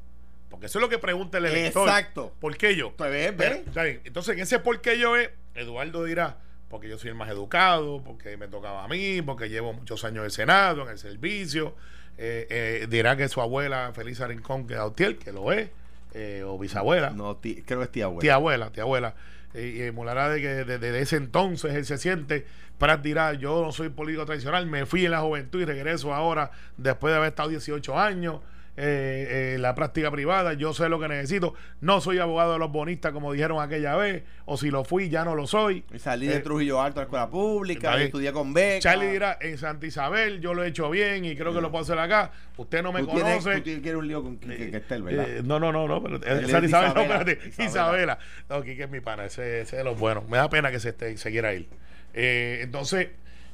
Porque 0.49 0.65
eso 0.65 0.79
es 0.79 0.81
lo 0.81 0.89
que 0.89 0.97
pregunta 0.97 1.37
el 1.37 1.45
elector. 1.45 1.87
Exacto. 1.87 2.33
¿Por 2.39 2.57
qué 2.57 2.75
yo? 2.75 2.91
Pues 2.95 3.11
ve, 3.11 3.27
ve. 3.31 3.33
Pero, 3.37 3.55
está 3.55 3.83
bien. 3.83 4.01
Entonces, 4.03 4.35
en 4.35 4.41
ese 4.41 4.59
por 4.59 4.81
qué 4.81 4.97
yo 4.97 5.15
es, 5.15 5.29
Eduardo 5.59 6.03
dirá, 6.03 6.37
porque 6.69 6.87
yo 6.87 6.97
soy 6.97 7.09
el 7.09 7.15
más 7.15 7.29
educado, 7.29 8.01
porque 8.03 8.37
me 8.37 8.47
tocaba 8.47 8.83
a 8.83 8.87
mí, 8.87 9.21
porque 9.21 9.49
llevo 9.49 9.73
muchos 9.73 10.03
años 10.03 10.23
de 10.23 10.29
Senado, 10.29 10.83
en 10.83 10.89
el 10.89 10.97
servicio. 10.97 11.75
Eh, 12.17 12.47
eh, 12.49 12.87
dirá 12.89 13.15
que 13.15 13.27
su 13.29 13.41
abuela, 13.41 13.91
Felisa 13.93 14.27
Rincón, 14.27 14.67
que 14.67 14.73
es 14.73 14.79
Autiel, 14.79 15.17
que 15.17 15.31
lo 15.31 15.51
es, 15.51 15.69
eh, 16.13 16.43
o 16.45 16.57
bisabuela. 16.57 17.09
No, 17.11 17.39
creo 17.41 17.63
que 17.65 17.83
es 17.83 17.91
tía 17.91 18.05
abuela. 18.05 18.21
Tía 18.21 18.33
abuela, 18.35 18.71
tía 18.71 18.83
abuela. 18.83 19.15
Y 19.55 19.81
emulará 19.81 20.29
de 20.29 20.41
que 20.41 20.47
desde 20.47 20.99
ese 20.99 21.15
entonces 21.15 21.73
él 21.73 21.85
se 21.85 21.97
siente. 21.97 22.45
Prat 22.77 23.01
dirá: 23.01 23.33
Yo 23.33 23.63
no 23.63 23.71
soy 23.71 23.89
político 23.89 24.25
tradicional, 24.25 24.67
me 24.67 24.85
fui 24.85 25.05
en 25.05 25.11
la 25.11 25.21
juventud 25.21 25.59
y 25.61 25.65
regreso 25.65 26.13
ahora 26.13 26.51
después 26.77 27.11
de 27.11 27.17
haber 27.17 27.29
estado 27.29 27.49
18 27.49 27.97
años. 27.97 28.41
Eh, 28.79 29.53
eh, 29.55 29.57
la 29.59 29.75
práctica 29.75 30.09
privada, 30.09 30.53
yo 30.53 30.73
sé 30.73 30.87
lo 30.89 30.99
que 30.99 31.07
necesito. 31.07 31.53
No 31.81 31.99
soy 32.01 32.19
abogado 32.19 32.53
de 32.53 32.59
los 32.59 32.71
bonistas, 32.71 33.11
como 33.11 33.33
dijeron 33.33 33.61
aquella 33.61 33.95
vez, 33.95 34.23
o 34.45 34.57
si 34.57 34.71
lo 34.71 34.83
fui, 34.85 35.09
ya 35.09 35.25
no 35.25 35.35
lo 35.35 35.45
soy. 35.47 35.83
Y 35.93 35.99
salí 35.99 36.27
de 36.27 36.37
Eh, 36.37 36.39
Trujillo 36.39 36.81
Alto 36.81 36.99
a 36.99 37.03
la 37.03 37.05
escuela 37.05 37.29
pública, 37.29 37.99
y 37.99 38.03
estudié 38.05 38.31
con 38.31 38.53
beca. 38.53 38.79
Charlie 38.79 39.07
dirá: 39.11 39.37
En 39.41 39.57
Santa 39.57 39.85
Isabel, 39.85 40.39
yo 40.39 40.53
lo 40.53 40.63
he 40.63 40.67
hecho 40.69 40.89
bien 40.89 41.25
y 41.25 41.35
creo 41.35 41.53
que 41.53 41.61
lo 41.61 41.69
puedo 41.71 41.83
hacer 41.83 41.99
acá. 41.99 42.31
Usted 42.57 42.81
no 42.81 42.91
me 42.93 43.01
tú 43.01 43.07
tienes, 43.07 43.43
conoce. 43.43 43.57
tú 43.57 43.63
tienes- 43.63 43.81
quieres 43.83 43.99
un 43.99 44.07
lío 44.07 44.23
con 44.23 44.37
Quique 44.37 44.71
Castel, 44.71 45.03
¿verdad? 45.03 45.29
Eh, 45.29 45.41
no, 45.43 45.59
no, 45.59 45.71
no, 45.71 45.87
no, 45.87 46.01
pero 46.01 46.15
eh, 46.17 46.47
Santa 46.47 46.65
Isabel, 46.65 46.93
no, 46.93 47.03
Isabela, 47.03 47.15
espérate, 47.21 47.49
Isabela. 47.49 47.69
Isabela. 47.69 48.19
No, 48.49 48.63
Quique 48.63 48.83
es 48.83 48.89
mi 48.89 49.01
pana, 49.01 49.25
ese, 49.25 49.61
ese 49.61 49.75
es 49.75 49.77
de 49.79 49.83
los 49.83 49.99
buenos. 49.99 50.27
Me 50.29 50.37
da 50.37 50.49
pena 50.49 50.71
que 50.71 50.79
se, 50.79 50.89
esté, 50.89 51.17
se 51.17 51.31
quiera 51.31 51.53
ir. 51.53 51.67
Eh, 52.13 52.59
entonces, 52.63 53.09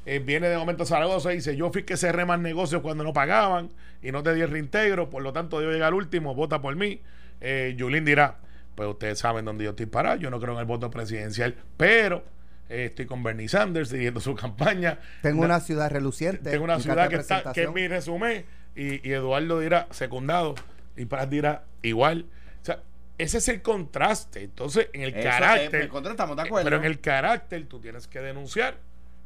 eh, 0.06 0.20
viene 0.20 0.48
de 0.50 0.58
momento 0.58 0.84
a 0.84 0.86
Zaragoza 0.86 1.32
y 1.34 1.38
dice: 1.38 1.56
Yo 1.56 1.72
fui 1.72 1.84
que 1.84 1.98
cerré 1.98 2.26
más 2.26 2.40
negocios 2.40 2.82
cuando 2.82 3.04
no 3.04 3.14
pagaban 3.14 3.70
y 4.02 4.12
no 4.12 4.22
te 4.24 4.34
di 4.34 4.42
el 4.42 4.50
reintegro, 4.52 5.10
por 5.10 5.24
lo 5.24 5.34
tanto, 5.34 5.62
yo 5.62 5.72
llegar 5.72 5.88
al 5.90 5.94
último, 5.96 6.36
vota 6.36 6.62
por 6.62 6.76
mí. 6.76 7.02
Eh, 7.42 7.74
Yulín 7.78 8.06
dirá: 8.06 8.38
Pues 8.76 8.88
ustedes 8.90 9.20
saben 9.20 9.46
dónde 9.46 9.64
yo 9.64 9.72
estoy 9.72 9.86
parado, 9.88 10.18
yo 10.18 10.30
no 10.30 10.40
creo 10.40 10.54
en 10.54 10.60
el 10.60 10.66
voto 10.66 10.90
presidencial, 10.92 11.56
pero 11.78 12.24
eh, 12.70 12.86
estoy 12.86 13.06
con 13.06 13.24
Bernie 13.24 13.48
Sanders 13.48 13.90
siguiendo 13.90 14.20
su 14.20 14.36
campaña. 14.36 15.00
Tengo 15.22 15.42
Na- 15.42 15.46
una 15.56 15.60
ciudad 15.60 15.90
reluciente. 15.92 16.50
tengo 16.52 16.64
una 16.64 16.80
ciudad 16.80 17.10
que 17.10 17.16
está, 17.18 17.52
que 17.54 17.64
es 17.64 17.72
mi 17.74 17.88
resumen, 17.88 18.46
y, 18.76 19.08
y 19.08 19.14
Eduardo 19.14 19.60
dirá 19.60 19.88
secundado, 19.92 20.56
y 20.98 21.06
Prat 21.06 21.30
dirá 21.30 21.64
igual. 21.82 22.26
O 22.62 22.66
sea, 22.66 22.80
ese 23.18 23.38
es 23.40 23.48
el 23.48 23.62
contraste. 23.62 24.44
Entonces, 24.44 24.88
en 24.94 25.02
el 25.04 25.10
Eso 25.10 25.20
es, 25.20 25.26
carácter. 25.26 25.82
en 25.84 25.88
contra 25.90 26.12
estamos 26.12 26.36
de 26.36 26.44
eh, 26.44 26.46
acuerdo. 26.46 26.66
Pero 26.66 26.78
en 26.78 26.86
el 26.86 27.00
carácter 27.00 27.66
tú 27.68 27.80
tienes 27.80 28.08
que 28.08 28.20
denunciar. 28.20 28.76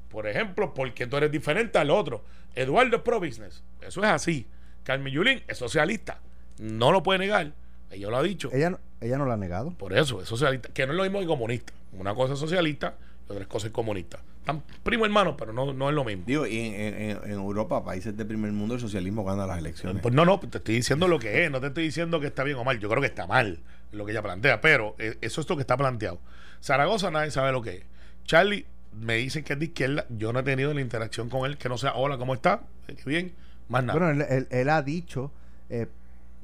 Por 0.10 0.28
ejemplo, 0.28 0.74
porque 0.74 1.08
tú 1.08 1.18
eres 1.18 1.32
diferente 1.32 1.78
al 1.78 1.92
otro. 1.92 2.24
Eduardo 2.56 2.98
es 2.98 3.02
pro 3.04 3.20
business. 3.20 3.64
Eso 3.82 4.02
es 4.04 4.10
así. 4.10 4.48
Carmen 4.84 5.14
Yulín 5.14 5.44
es 5.48 5.58
socialista. 5.58 6.20
No 6.60 6.92
lo 6.92 7.04
puede 7.04 7.20
negar. 7.20 7.52
Ella 7.92 8.10
lo 8.10 8.18
ha 8.18 8.24
dicho. 8.24 8.50
Ella, 8.52 8.72
no- 8.72 8.80
ella 9.02 9.18
no 9.18 9.26
lo 9.26 9.32
ha 9.34 9.38
negado. 9.38 9.72
Por 9.72 9.94
eso, 9.94 10.22
es 10.22 10.28
socialista. 10.28 10.70
Que 10.74 10.86
no 10.86 10.94
es 10.94 10.98
lo 10.98 11.04
mismo 11.04 11.20
que 11.20 11.26
comunista. 11.28 11.74
Una 11.94 12.14
cosa 12.16 12.34
es 12.34 12.40
socialista 12.40 12.96
y 13.28 13.32
otra 13.32 13.46
cosa 13.46 13.68
es 13.68 13.74
comunista. 13.74 14.20
Están 14.40 14.64
primo 14.84 15.06
hermano, 15.06 15.38
pero 15.38 15.54
no, 15.54 15.74
no 15.74 15.90
es 15.90 15.96
lo 15.96 16.04
mismo. 16.04 16.24
Digo, 16.26 16.48
y 16.48 16.58
en, 16.60 16.74
en- 16.74 17.20
en 17.24 17.32
Europa, 17.32 17.84
países 17.84 18.16
del 18.18 18.26
primer 18.26 18.52
mundo, 18.52 18.74
el 18.76 18.82
socialismo 18.82 19.24
gana 19.24 19.46
las 19.46 19.60
elecciones. 19.60 20.02
Pues 20.02 20.14
no, 20.14 20.26
no, 20.26 20.40
te 20.40 20.58
estoy 20.58 20.76
diciendo 20.76 21.08
lo 21.08 21.20
que 21.20 21.46
es, 21.46 21.52
no 21.52 21.62
te 21.62 21.68
estoy 21.68 21.84
diciendo 21.84 22.20
que 22.20 22.28
está 22.28 22.44
bien 22.44 22.58
o 22.58 22.64
mal. 22.64 22.80
Yo 22.80 22.90
creo 22.90 23.02
que 23.02 23.08
está 23.08 23.28
mal 23.28 23.60
lo 23.92 24.06
que 24.06 24.12
ella 24.12 24.22
plantea, 24.24 24.60
pero 24.62 24.96
eh, 24.98 25.18
eso 25.22 25.42
es 25.42 25.50
lo 25.50 25.56
que 25.56 25.62
está 25.62 25.78
planteado. 25.78 26.20
Zaragoza 26.64 27.12
nadie 27.12 27.30
sabe 27.32 27.52
lo 27.52 27.62
que 27.62 27.70
es. 27.78 27.84
Charlie 28.26 28.66
me 28.94 29.16
dicen 29.16 29.44
que 29.44 29.54
es 29.54 29.60
de 29.60 29.66
izquierda. 29.66 30.06
Yo 30.10 30.34
no 30.34 30.40
he 30.40 30.44
tenido 30.44 30.74
la 30.74 30.82
interacción 30.82 31.30
con 31.30 31.46
él, 31.50 31.58
que 31.58 31.70
no 31.70 31.78
sea, 31.78 31.94
hola, 31.96 32.18
¿cómo 32.18 32.34
está? 32.34 32.62
Eh, 32.88 32.96
qué 32.96 33.10
bien. 33.10 33.34
Más 33.68 33.84
nada. 33.84 34.00
Bueno, 34.00 34.12
él, 34.24 34.26
él- 34.30 34.48
él 34.50 34.70
ha 34.70 34.82
dicho 34.82 35.32
eh, 35.70 35.88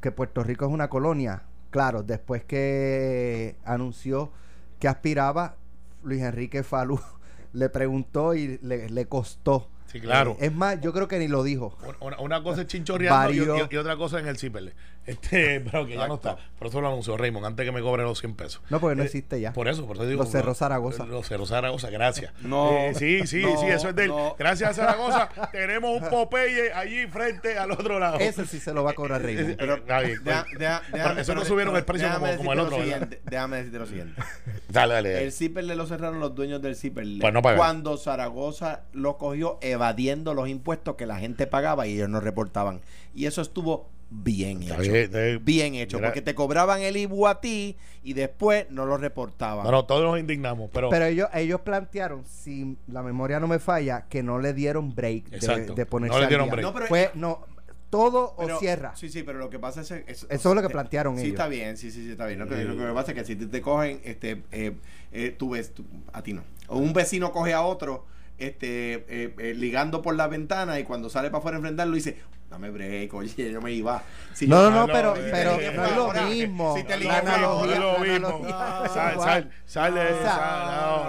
que 0.02 0.12
Puerto 0.12 0.44
Rico 0.44 0.66
es 0.66 0.72
una 0.72 0.90
colonia. 0.90 1.44
Claro, 1.72 2.04
después 2.04 2.44
que 2.46 3.56
anunció 3.66 4.32
que 4.80 4.88
aspiraba, 4.88 5.56
Luis 6.04 6.22
Enrique 6.22 6.64
Falú 6.64 7.00
le 7.54 7.70
preguntó 7.70 8.34
y 8.36 8.60
le, 8.62 8.90
le 8.90 9.06
costó. 9.08 9.70
Sí, 9.88 10.00
claro. 10.02 10.32
Eh, 10.40 10.48
es 10.48 10.54
más, 10.54 10.80
yo 10.82 10.92
creo 10.94 11.08
que 11.08 11.18
ni 11.20 11.28
lo 11.28 11.44
dijo. 11.44 11.78
Una, 12.02 12.20
una 12.20 12.44
cosa 12.44 12.62
es 12.62 12.68
chinchorreando 12.68 13.32
y, 13.34 13.40
Varios- 13.40 13.68
y- 13.72 13.76
y 13.76 13.78
otra 13.78 13.96
cosa 13.98 14.20
en 14.20 14.28
el 14.28 14.38
ciperle. 14.38 14.74
Este, 15.06 15.60
pero 15.72 15.86
que 15.86 15.96
ya 15.96 16.08
no 16.08 16.16
está. 16.16 16.38
Por 16.58 16.68
eso 16.68 16.82
lo 16.82 16.88
anunció 16.88 17.16
Raymond, 17.18 17.46
antes 17.46 17.66
que 17.66 17.72
me 17.72 17.82
cobre 17.82 18.04
los 18.04 18.20
100 18.20 18.36
pesos. 18.36 18.62
No, 18.70 18.80
porque 18.80 18.96
no 18.96 19.04
Eh, 19.04 19.06
existe 19.06 19.40
ya. 19.40 19.54
Por 19.54 19.68
eso, 19.68 19.86
por 19.86 19.98
eso 19.98 20.06
digo. 20.08 20.24
Lo 20.24 20.30
cerró 20.30 20.54
Zaragoza. 20.56 21.06
Lo 21.06 21.22
cerró 21.24 21.46
Zaragoza, 21.46 21.90
gracias. 21.90 22.34
No, 22.42 22.72
Eh, 22.72 22.94
sí, 22.96 23.28
sí, 23.28 23.42
no, 23.44 23.60
sí, 23.60 23.68
eso 23.68 23.90
es 23.90 23.96
de 23.96 24.04
él. 24.04 24.10
no. 24.10 24.36
Gracias 24.40 24.72
a 24.72 24.74
Zaragoza, 24.74 25.30
tenemos 25.52 26.02
un 26.02 26.10
Popeye 26.10 26.72
allí 26.74 27.06
frente 27.08 27.58
al 27.58 27.72
otro 27.72 28.00
lado. 28.00 28.18
Ese 28.20 28.46
sí 28.46 28.60
se 28.60 28.74
lo 28.74 28.84
va 28.84 28.92
a 28.92 28.94
cobrar 28.94 29.22
Raymond. 29.22 29.58
Pero, 29.58 29.76
está 29.76 30.00
bien, 30.00 30.24
Deja- 30.24 30.46
deja- 30.58 30.82
Pero 30.92 31.04
déjame- 31.04 31.22
eso 31.22 31.34
no 31.36 31.42
pero- 31.42 31.50
subieron 31.54 31.76
el 31.76 31.86
precio 31.86 32.08
como, 32.38 32.54
el 32.54 32.60
otro, 32.60 32.78
Déjame 33.26 33.58
decirte 33.58 33.80
lo 33.80 33.86
siguiente. 33.86 34.22
Dale, 34.70 34.94
dale. 34.96 35.24
El 35.24 35.32
CIPER 35.32 35.64
lo 35.66 35.86
cerraron 35.86 36.20
los 36.20 36.34
dueños 36.36 36.62
del 36.62 36.76
CIPER. 36.76 37.06
Pues 37.22 37.34
no 37.34 37.42
pagaron. 37.42 37.58
Cuando 37.60 37.98
Zaragoza 37.98 38.82
lo 38.94 39.18
cogió 39.18 39.58
evadiendo 39.62 40.34
los 40.34 40.48
impuestos 40.50 40.96
que 40.96 41.06
la 41.06 41.18
gente 41.18 41.48
pagaba 41.48 41.86
y 41.88 41.94
ellos 41.96 42.10
no 42.10 42.20
reportaban. 42.22 42.82
Y 43.14 43.26
eso 43.28 43.42
estuvo 43.42 43.90
bien 44.24 44.64
hecho. 44.64 45.40
bien, 45.42 45.76
hecho, 45.76 45.98
Mira. 45.98 46.10
porque 46.10 46.22
te 46.22 46.34
cobraban 46.36 46.82
el 46.82 46.98
IBU 46.98 47.28
a 47.28 47.42
ti 47.42 47.76
y 48.04 48.14
después 48.14 48.66
no 48.70 48.86
lo 48.86 48.98
reportaban. 48.98 49.66
No, 49.66 49.72
no, 49.72 49.86
todos 49.86 50.04
nos 50.04 50.20
indignamos, 50.20 50.70
pero, 50.74 50.90
Pero 50.90 51.06
ellos, 51.06 51.30
ellos 51.34 51.62
plantearon, 51.62 52.24
si 52.26 52.78
la 52.88 53.02
memoria 53.04 53.40
no 53.40 53.48
me 53.48 53.60
falla, 53.60 54.06
que 54.10 54.24
no 54.24 54.40
le 54.40 54.54
dieron 54.54 54.94
break 54.96 55.30
de, 55.30 55.38
Exacto. 55.38 55.74
de 55.74 55.86
ponerse 55.86 56.14
No 56.14 56.20
le 56.20 56.26
al 56.26 56.30
dieron 56.30 56.46
día. 56.48 56.54
break. 56.54 56.66
No, 56.66 56.74
pero- 56.74 56.88
Fue, 56.88 57.12
no, 57.16 57.46
todo 57.90 58.36
Pero- 58.38 58.58
o 58.58 58.60
cierra. 58.60 58.96
Sí, 58.96 59.10
sí, 59.10 59.24
pero 59.24 59.40
lo 59.40 59.50
que 59.50 59.60
pasa 59.60 59.82
es... 59.82 59.92
Eso 59.92 60.28
es 60.30 60.44
lo 60.46 60.62
que 60.62 60.70
plantearon 60.70 61.16
sí, 61.16 61.22
ellos. 61.24 61.34
está 61.34 61.48
bien, 61.48 61.78
sí, 61.78 61.92
sí, 61.92 62.04
sí, 62.04 62.12
está 62.12 62.26
bien. 62.26 62.40
Lo 62.40 62.48
que, 62.48 62.56
lo 62.64 62.76
que 62.88 62.94
pasa 62.94 63.12
es 63.12 63.18
que 63.18 63.26
si 63.26 63.36
te, 63.36 63.46
te 63.48 63.62
cogen, 63.62 64.02
este, 64.04 64.44
eh, 64.52 64.74
eh, 65.12 65.36
tú 65.38 65.52
ves, 65.52 65.74
tú- 65.74 65.86
a 66.12 66.22
ti 66.24 66.34
no. 66.34 66.44
O 66.68 66.78
un 66.78 66.94
vecino 66.94 67.32
coge 67.32 67.54
a 67.54 67.62
otro, 67.62 68.06
este, 68.38 69.06
eh, 69.08 69.34
eh, 69.38 69.54
ligando 69.56 70.02
por 70.02 70.16
la 70.16 70.28
ventana 70.28 70.78
y 70.80 70.84
cuando 70.84 71.10
sale 71.10 71.30
para 71.30 71.40
afuera 71.40 71.56
a 71.58 71.60
enfrentarlo 71.60 71.96
dice, 71.96 72.18
dame 72.50 72.70
break, 72.70 73.14
oye, 73.14 73.52
yo 73.52 73.62
me 73.62 73.72
iba. 73.72 74.02
Si 74.34 74.48
No, 74.48 74.62
yo- 74.64 74.70
no, 74.72 74.88
no, 74.88 74.94
pero, 74.94 75.14
pero 75.14 75.52
no 75.74 75.86
es 75.86 75.96
lo 75.96 76.14
mismo. 76.30 76.76
si 76.78 76.84
te 76.84 76.98
La 77.00 77.22
no, 77.22 77.30
analogía- 77.32 77.80
no 77.80 78.04
es 78.06 78.20
lo 78.22 78.30
mismo. 78.40 78.48
es 78.86 78.92
Sal, 78.92 79.52
sal, 79.66 79.94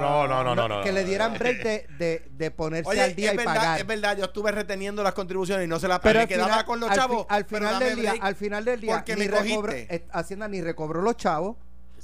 no, 0.00 0.26
no, 0.26 0.26
no, 0.44 0.54
no, 0.54 0.68
no, 0.68 0.82
Que 0.82 0.88
no. 0.90 0.94
le 0.94 1.04
dieran 1.04 1.34
break 1.34 1.62
de, 1.62 1.86
de, 1.98 2.28
de 2.30 2.50
ponerse 2.50 2.90
Oye, 2.90 3.02
al 3.02 3.14
día 3.14 3.28
es 3.30 3.34
y 3.34 3.36
verdad, 3.36 3.54
pagar. 3.54 3.80
es 3.80 3.86
verdad, 3.86 4.16
yo 4.18 4.24
estuve 4.24 4.50
reteniendo 4.52 5.02
las 5.02 5.14
contribuciones 5.14 5.64
y 5.66 5.68
no 5.68 5.78
se 5.78 5.88
las 5.88 6.00
Pero 6.00 6.26
quedaba 6.26 6.48
final, 6.48 6.64
con 6.64 6.80
los 6.80 6.88
al 6.90 6.94
fi- 6.94 7.00
chavos. 7.00 7.26
al 7.28 7.46
pero 7.46 7.58
final 7.58 7.72
dame 7.74 7.84
del 7.86 7.96
día, 8.00 8.10
break. 8.10 8.24
al 8.24 8.34
final 8.36 8.64
del 8.64 8.80
día, 8.80 8.94
porque 8.96 9.16
ni 9.16 9.28
me 9.28 9.40
recobró, 9.40 9.72
eh, 9.72 10.06
Hacienda 10.12 10.48
ni 10.48 10.60
recobró 10.62 11.02
los 11.02 11.16
chavos 11.16 11.56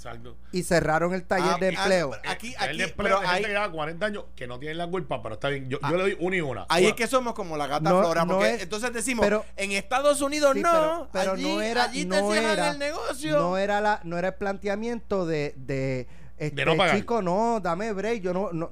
Exacto. 0.04 0.36
y 0.50 0.62
cerraron 0.64 1.14
el 1.14 1.22
taller 1.24 1.52
Ah, 1.54 1.58
de 1.60 1.66
ah, 1.68 1.70
empleo. 1.70 2.10
pero 2.10 2.30
Aquí- 2.32 2.54
el 2.54 2.56
aquí- 2.68 2.78
de 2.78 2.84
empleo 2.84 2.94
pero 2.96 3.20
de 3.20 3.26
gente 3.26 3.36
ahí- 3.36 3.42
que 3.44 3.48
lleva 3.50 3.70
40 3.70 4.06
años 4.06 4.24
que 4.34 4.46
no 4.46 4.58
tienen 4.58 4.78
la 4.78 4.86
culpa, 4.88 5.22
pero 5.22 5.34
está 5.34 5.48
bien. 5.48 5.68
Yo, 5.68 5.78
Ah. 5.82 5.90
yo 5.90 5.96
le 5.96 6.02
doy 6.02 6.16
una 6.20 6.36
y 6.36 6.40
una. 6.40 6.66
Ahí 6.68 6.86
es 6.86 6.94
que 6.94 7.06
somos 7.06 7.34
como 7.34 7.56
la 7.56 7.66
gata 7.66 7.88
No, 7.88 8.00
flora, 8.00 8.24
no 8.24 8.34
porque 8.34 8.54
es- 8.54 8.62
entonces 8.62 8.92
decimos, 8.92 9.24
pero- 9.24 9.44
en 9.56 9.72
Estados 9.72 10.20
Unidos 10.20 10.54
Sí, 10.54 10.62
no, 10.62 10.70
pero, 10.72 11.08
pero 11.12 11.32
allí, 11.32 11.42
no 11.54 11.62
era, 11.62 11.84
allí 11.84 12.04
te 12.04 12.20
no 12.20 12.30
cierran 12.32 12.52
era, 12.52 12.70
el 12.70 12.78
negocio. 12.78 13.38
no 13.38 13.56
era 13.58 13.80
la, 13.80 14.00
no 14.04 14.18
era 14.18 14.28
el 14.28 14.34
planteamiento 14.34 15.24
de, 15.26 15.54
de, 15.56 16.06
este, 16.38 16.64
no 16.64 16.76
pagar. 16.76 16.96
chico, 16.96 17.22
no, 17.22 17.60
dame 17.62 17.92
break, 17.92 18.22
yo 18.22 18.32
no, 18.32 18.50
no 18.52 18.70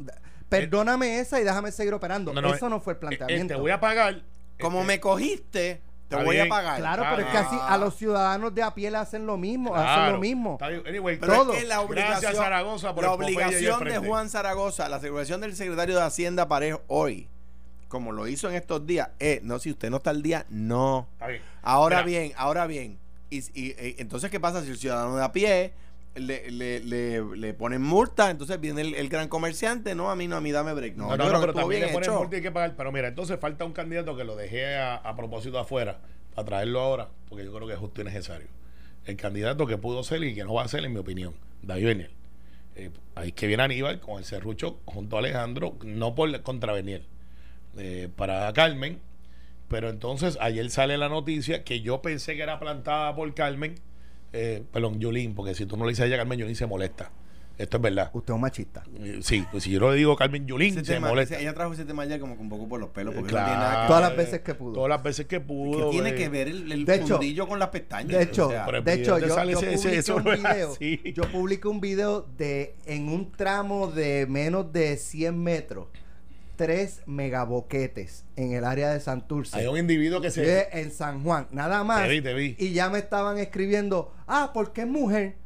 perdóname 0.48 1.20
esa 1.20 1.40
y 1.40 1.44
déjame 1.44 1.70
seguir 1.72 1.94
operando. 1.94 2.32
No, 2.32 2.40
no, 2.42 2.52
Eso 2.54 2.68
no 2.68 2.80
fue 2.80 2.94
el 2.94 2.96
eh, 2.96 3.00
planteamiento. 3.00 3.54
eh, 3.54 3.56
te 3.56 3.60
voy 3.60 3.70
a 3.70 3.80
pagar. 3.80 4.22
como 4.60 4.80
este, 4.80 4.86
me 4.88 5.00
cogiste, 5.00 5.80
te 6.18 6.24
voy 6.24 6.36
bien. 6.36 6.46
a 6.46 6.48
pagar. 6.50 6.78
Claro, 6.78 7.04
pero 7.10 7.22
es 7.26 7.32
que 7.32 7.38
así 7.38 7.56
a 7.60 7.78
los 7.78 7.94
ciudadanos 7.96 8.54
de 8.54 8.62
a 8.62 8.74
pie 8.74 8.90
le 8.90 8.96
hacen 8.98 9.26
lo 9.26 9.36
mismo, 9.36 9.74
hacen 9.74 10.12
lo 10.14 10.18
mismo. 10.18 10.58
Anyway, 10.60 11.18
Pero 11.18 11.32
todo. 11.34 11.52
es 11.52 11.60
que 11.60 11.66
la 11.66 11.76
Gracias, 11.84 11.88
obligación, 11.90 12.34
Zaragoza, 12.34 12.94
por 12.94 13.04
la 13.04 13.12
obligación 13.12 13.84
de. 13.84 13.98
Juan 13.98 14.28
Zaragoza, 14.28 14.88
la 14.88 14.96
obligación 14.98 15.40
del 15.40 15.54
secretario 15.56 15.96
de 15.96 16.02
Hacienda 16.02 16.48
Parejo 16.48 16.82
hoy, 16.88 17.28
como 17.88 18.12
lo 18.12 18.26
hizo 18.28 18.48
en 18.48 18.56
estos 18.56 18.86
días, 18.86 19.08
es, 19.18 19.42
no, 19.42 19.58
si 19.58 19.70
usted 19.70 19.90
no 19.90 19.96
está 19.98 20.10
al 20.10 20.22
día, 20.22 20.46
no. 20.50 21.08
Está 21.14 21.26
bien. 21.28 21.42
Ahora 21.62 22.02
Mira. 22.04 22.20
bien, 22.20 22.32
ahora 22.36 22.66
bien. 22.66 22.98
Y, 23.30 23.38
y- 23.38 23.70
y- 23.70 23.94
entonces, 23.98 24.30
¿qué 24.30 24.40
pasa 24.40 24.62
si 24.62 24.70
el 24.70 24.78
ciudadano 24.78 25.16
de 25.16 25.24
a 25.24 25.32
pie 25.32 25.72
le, 26.14 26.50
le, 26.50 26.80
le, 26.80 27.36
le 27.36 27.54
ponen 27.54 27.82
multa? 27.82 28.30
Entonces 28.30 28.60
viene 28.60 28.80
el, 28.82 28.94
el 28.94 29.08
gran 29.08 29.28
comerciante, 29.28 29.94
no, 29.94 30.10
a 30.10 30.16
mí 30.16 30.28
no, 30.28 30.36
a 30.36 30.40
mí 30.40 30.50
dame 30.52 30.74
break. 30.74 30.96
No, 30.96 31.16
No, 31.16 31.40
pero 31.40 31.54
también 31.54 31.82
le 31.82 31.88
ponen 31.88 32.12
multa 32.12 32.34
y 32.34 32.38
hay 32.38 32.42
que 32.42 32.50
pagar. 32.50 32.74
Pero 32.76 32.92
mira, 32.92 33.08
entonces 33.08 33.38
falta 33.38 33.64
un 33.64 33.72
candidato 33.72 34.16
que 34.16 34.24
lo 34.24 34.36
dejé 34.36 34.76
a, 34.76 34.96
a 34.96 35.16
propósito 35.16 35.58
afuera 35.58 35.98
para 36.34 36.46
traerlo 36.46 36.80
ahora, 36.80 37.08
porque 37.28 37.44
yo 37.44 37.52
creo 37.52 37.66
que 37.66 37.74
es 37.74 37.78
justo 37.78 38.00
y 38.00 38.04
necesario. 38.04 38.48
El 39.06 39.16
candidato 39.16 39.66
que 39.66 39.78
pudo 39.78 40.02
ser 40.02 40.22
y 40.24 40.34
que 40.34 40.44
no 40.44 40.54
va 40.54 40.64
a 40.64 40.68
ser, 40.68 40.84
en 40.84 40.92
mi 40.92 40.98
opinión, 40.98 41.34
David 41.62 41.86
Beniel. 41.86 42.10
Eh, 42.76 42.90
ahí 43.14 43.32
que 43.32 43.46
viene 43.46 43.62
Aníbal 43.62 44.00
con 44.00 44.18
el 44.18 44.24
serrucho 44.24 44.78
junto 44.84 45.16
a 45.16 45.18
Alejandro, 45.20 45.76
no 45.84 46.14
por 46.14 46.40
contra 46.42 46.72
Beniel, 46.72 47.04
eh, 47.76 48.08
para 48.14 48.52
Carmen. 48.52 49.00
Pero 49.68 49.88
entonces 49.88 50.36
ayer 50.40 50.68
sale 50.70 50.98
la 50.98 51.08
noticia 51.08 51.62
que 51.62 51.80
yo 51.80 52.02
pensé 52.02 52.36
que 52.36 52.42
era 52.42 52.58
plantada 52.58 53.14
por 53.14 53.32
Carmen, 53.34 53.76
eh, 54.32 54.62
perdón, 54.72 54.98
Yulín, 55.00 55.34
porque 55.34 55.54
si 55.54 55.66
tú 55.66 55.76
no 55.76 55.84
le 55.84 55.90
dices 55.90 56.04
a 56.04 56.06
ella 56.06 56.16
Carmen 56.16 56.38
Yulín 56.38 56.56
se 56.56 56.66
molesta. 56.66 57.10
Esto 57.58 57.76
es 57.76 57.82
verdad. 57.82 58.10
Usted 58.14 58.32
es 58.32 58.34
un 58.36 58.40
machista. 58.40 58.82
Eh, 59.00 59.18
Sí, 59.20 59.44
pues 59.50 59.64
si 59.64 59.70
yo 59.70 59.80
lo 59.80 59.92
digo 59.92 60.16
Carmen 60.16 60.46
Yulín, 60.46 60.70
Ese 60.72 60.82
se 60.82 60.94
tema- 60.94 61.08
molesta. 61.10 61.34
ese- 61.34 61.42
ella 61.42 61.52
trajo 61.52 61.74
ese 61.74 61.84
tema 61.84 62.04
ayer 62.04 62.18
como 62.18 62.34
que 62.36 62.40
un 62.40 62.48
poco 62.48 62.66
por 62.66 62.80
los 62.80 62.88
pelos, 62.88 63.14
porque 63.14 63.28
Claro. 63.28 63.48
no 63.48 63.52
tiene 63.52 63.62
nada 63.64 63.82
que 63.82 63.86
Todas 63.88 64.02
ver. 64.02 64.08
las 64.10 64.16
veces 64.16 64.40
que 64.40 64.54
pudo. 64.54 64.72
Todas 64.72 64.88
las 64.88 65.02
veces 65.02 65.26
que 65.26 65.40
pudo. 65.40 65.84
¿Qué 65.90 65.90
tiene 65.90 66.08
eh, 66.10 66.14
que 66.14 66.28
ver 66.30 66.48
el, 66.48 66.72
el 66.72 66.84
De 66.86 66.94
hecho- 66.94 67.16
fundillo 67.18 67.46
con 67.46 67.58
las 67.58 67.68
pestañas? 67.68 68.16
De 68.16 68.22
hecho, 68.22 68.46
O 68.46 68.50
sea, 68.50 68.64
pero- 68.64 68.80
de 68.80 68.92
hecho 68.94 69.10
¿dónde 69.10 69.28
yo, 69.28 69.36
yo 69.36 69.50
ese- 69.50 69.76
publiqué 69.76 69.98
eso 69.98 70.16
un 70.16 70.24
video. 70.24 70.76
Yo 71.12 71.22
publiqué 71.30 71.68
un 71.68 71.80
video 71.82 72.22
de 72.38 72.76
en 72.86 73.08
un 73.10 73.30
tramo 73.30 73.88
de 73.88 74.26
menos 74.26 74.72
de 74.72 74.96
100 74.96 75.38
metros, 75.38 75.88
tres 76.66 77.00
megaboquetes 77.06 78.26
en 78.36 78.52
el 78.52 78.64
área 78.66 78.90
de 78.92 79.00
Santurce. 79.00 79.56
Hay 79.58 79.66
un 79.66 79.78
individuo 79.78 80.20
que 80.20 80.30
se. 80.30 80.68
en 80.78 80.90
San 80.92 81.22
Juan, 81.24 81.46
nada 81.52 81.84
más. 81.84 82.02
Te 82.02 82.08
vi, 82.10 82.20
te 82.20 82.34
vi. 82.34 82.54
Y 82.58 82.72
ya 82.74 82.90
me 82.90 82.98
estaban 82.98 83.38
escribiendo, 83.38 84.12
ah, 84.26 84.50
porque 84.52 84.82
es 84.82 84.86
mujer. 84.86 85.36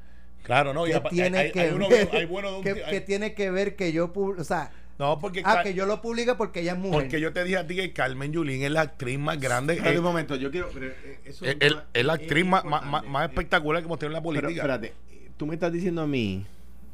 Claro, 0.43 0.75
no. 0.75 0.87
y 0.87 0.91
¿Qué 0.91 0.97
apa- 0.97 1.11
tiene 1.11 1.39
hay, 1.39 1.53
que 1.53 1.61
hay 1.61 1.71
uno 1.71 1.89
ver? 1.89 2.11
de 2.11 2.27
un 2.27 2.63
¿Qué, 2.65 2.75
ti- 2.75 2.81
qué 2.91 2.97
hay- 2.97 3.01
tiene 3.03 3.33
que 3.35 3.51
ver 3.53 3.77
que 3.77 3.93
yo 3.93 4.13
publique? 4.13 4.41
O 4.43 4.45
sea, 4.45 4.73
No, 4.99 5.21
porque. 5.21 5.43
ah, 5.45 5.61
que 5.63 5.73
yo 5.73 5.87
lo 5.87 6.03
publique 6.03 6.35
porque 6.35 6.61
ella 6.63 6.73
es 6.73 6.79
mujer. 6.79 7.03
Porque 7.03 7.21
yo 7.21 7.33
te 7.33 7.45
dije 7.45 7.59
a 7.59 7.67
ti 7.67 7.77
que 7.77 7.93
Carmen 7.93 8.33
Yulín 8.33 8.63
es 8.65 8.73
la 8.73 8.81
actriz 8.81 9.17
más 9.19 9.39
grande. 9.41 9.75
Espérate 9.75 9.95
eh, 9.95 10.01
un 10.01 10.05
momento, 10.05 10.35
yo 10.35 10.51
quiero. 10.51 10.69
pero, 10.75 10.87
eh, 10.89 11.21
eso 11.25 11.45
es, 11.45 12.05
la 12.05 12.13
actriz 12.13 12.45
más, 12.45 12.65
más, 12.65 13.29
espectacular 13.29 13.83
que 13.83 13.87
hemos 13.87 14.01
tenido 14.01 14.19
en 14.19 14.23
la 14.25 14.29
Pero, 14.29 14.41
política. 14.43 14.63
espérate, 14.63 14.93
tú 15.37 15.47
me 15.47 15.55
estás 15.55 15.73
diciendo 15.73 16.03
a 16.03 16.07
mí, 16.09 16.45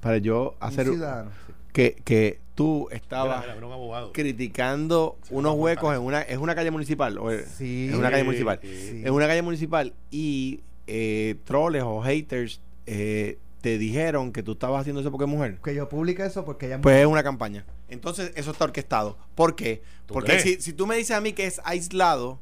para 0.01 0.19
yo 0.19 0.51
Un 0.61 0.69
hacer. 0.69 0.87
ciudadano. 0.87 1.31
Que, 1.73 1.97
que 2.05 2.41
tú 2.61 2.89
estabas 2.91 3.47
un 3.57 4.13
criticando 4.13 5.17
unos 5.31 5.55
huecos 5.57 5.97
en 5.97 6.03
una. 6.03 6.21
¿Es 6.21 6.37
una 6.37 6.55
calle 6.55 6.71
municipal? 6.71 7.17
¿O 7.17 7.31
es, 7.31 7.49
Sí. 7.57 7.89
es 7.91 7.97
una 7.97 8.11
calle 8.11 8.25
municipal. 8.25 8.61
Sí. 8.63 9.03
En 9.03 9.15
una 9.15 9.27
calle 9.27 9.41
municipal 9.41 9.95
y 10.11 10.61
eh, 10.87 11.37
troles 11.45 11.83
o 11.83 12.03
haters 12.03 12.61
eh, 12.85 13.39
te 13.63 13.79
dijeron 13.79 14.33
que 14.33 14.43
tú 14.43 14.53
estabas 14.53 14.83
haciendo 14.83 15.01
eso 15.01 15.11
porque 15.11 15.25
es 15.25 15.31
mujer. 15.31 15.59
Que 15.65 15.75
yo 15.75 15.89
publique 15.89 16.23
eso 16.23 16.45
porque 16.45 16.67
ella 16.67 16.75
es 16.77 16.83
Pues 16.83 17.01
es 17.01 17.07
una 17.07 17.23
campaña. 17.23 17.65
Entonces, 17.89 18.31
eso 18.37 18.51
está 18.51 18.65
orquestado. 18.65 19.17
¿Por 19.35 19.57
qué? 19.57 19.83
¿Tú 20.05 20.13
Porque 20.13 20.39
si, 20.41 20.61
si 20.61 20.75
tú 20.75 20.87
me 20.87 20.97
dices 20.97 21.17
a 21.17 21.23
mí 21.23 21.33
que 21.33 21.47
es 21.47 21.63
aislado, 21.65 22.41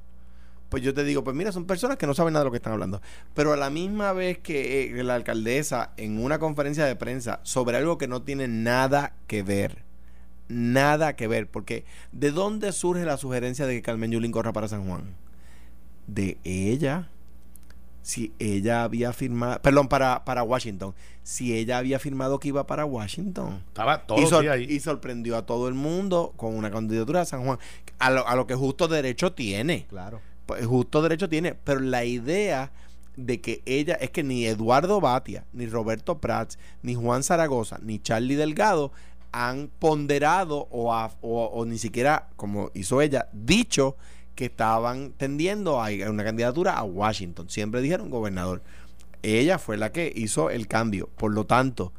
pues 0.69 0.83
yo 0.83 0.93
te 0.95 1.05
digo, 1.05 1.23
pues 1.23 1.37
mira, 1.37 1.53
son 1.53 1.65
personas 1.65 1.97
que 1.97 2.07
no 2.09 2.15
saben 2.15 2.33
nada 2.33 2.43
de 2.43 2.47
lo 2.49 2.51
que 2.51 2.57
están 2.59 2.73
hablando. 2.73 3.01
Pero 3.35 3.53
a 3.53 3.57
la 3.57 3.71
misma 3.71 4.13
vez 4.13 4.39
que 4.39 4.91
eh, 4.99 5.05
la 5.05 5.15
alcaldesa 5.15 5.93
en 5.97 6.23
una 6.23 6.41
conferencia 6.41 6.85
de 6.87 6.97
prensa 6.97 7.39
sobre 7.45 7.77
algo 7.77 7.99
que 7.99 8.09
no 8.09 8.23
tiene 8.23 8.49
nada 8.49 9.15
que 9.27 9.43
ver, 9.43 9.88
nada 10.49 11.15
que 11.17 11.29
ver, 11.29 11.49
porque 11.49 11.85
¿de 12.13 12.31
dónde 12.31 12.73
surge 12.73 13.05
la 13.05 13.17
sugerencia 13.17 13.67
de 13.67 13.75
que 13.75 13.83
Carmen 13.83 14.11
Yulín 14.11 14.33
corra 14.33 14.53
para 14.53 14.69
San 14.69 14.87
Juan? 14.87 15.15
De 16.07 16.39
ella. 16.45 17.09
si 18.03 18.33
ella 18.39 18.85
había 18.85 19.13
firmado, 19.13 19.61
perdón, 19.61 19.89
para, 19.89 20.25
para 20.25 20.43
Washington, 20.43 20.95
si 21.23 21.55
ella 21.55 21.77
había 21.77 21.99
firmado 21.99 22.39
que 22.41 22.49
iba 22.49 22.67
para 22.67 22.87
Washington. 22.87 23.63
Estaba 23.69 24.07
todo 24.07 24.23
y, 24.23 24.27
sor- 24.27 24.49
ahí. 24.49 24.65
y 24.65 24.81
sorprendió 24.81 25.37
a 25.37 25.45
todo 25.45 25.69
el 25.69 25.75
mundo 25.75 26.33
con 26.37 26.55
una 26.55 26.71
candidatura 26.71 27.21
a 27.21 27.25
San 27.27 27.45
Juan, 27.45 27.59
a 27.99 28.11
lo, 28.11 28.27
a 28.27 28.35
lo 28.37 28.47
que 28.47 28.55
justo 28.55 28.89
derecho 28.89 29.33
tiene. 29.35 29.85
Claro. 29.91 30.21
Pues 30.47 30.65
justo 30.67 31.03
derecho 31.03 31.29
tiene, 31.29 31.55
pero 31.55 31.81
la 31.81 32.07
idea 32.07 32.71
de 33.17 33.43
que 33.43 33.61
ella 33.67 33.95
es 33.97 34.09
que 34.11 34.23
ni 34.23 34.47
Eduardo 34.47 35.03
Batia, 35.03 35.45
ni 35.53 35.67
Roberto 35.67 36.17
Prats, 36.19 36.59
ni 36.83 36.95
Juan 36.95 37.23
Zaragoza, 37.23 37.79
ni 37.83 37.99
Charlie 37.99 38.37
Delgado 38.37 38.91
han 39.33 39.69
ponderado 39.79 40.69
o, 40.71 40.93
o- 41.21 41.45
o 41.47 41.65
ni 41.67 41.79
siquiera, 41.79 42.29
como 42.37 42.71
hizo 42.75 43.01
ella, 43.03 43.29
dicho 43.33 43.97
que 44.35 44.47
estaban 44.47 45.13
tendiendo 45.17 45.83
a 45.83 45.89
una 46.09 46.25
candidatura 46.25 46.75
a 46.79 46.85
Washington. 46.85 47.51
Siempre 47.51 47.81
dijeron 47.81 48.09
gobernador. 48.11 48.63
Ella 49.23 49.59
fue 49.59 49.77
la 49.77 49.91
que 49.91 50.13
hizo 50.15 50.49
el 50.51 50.69
cambio. 50.69 51.09
Por 51.17 51.33
lo 51.35 51.45
tanto, 51.45 51.93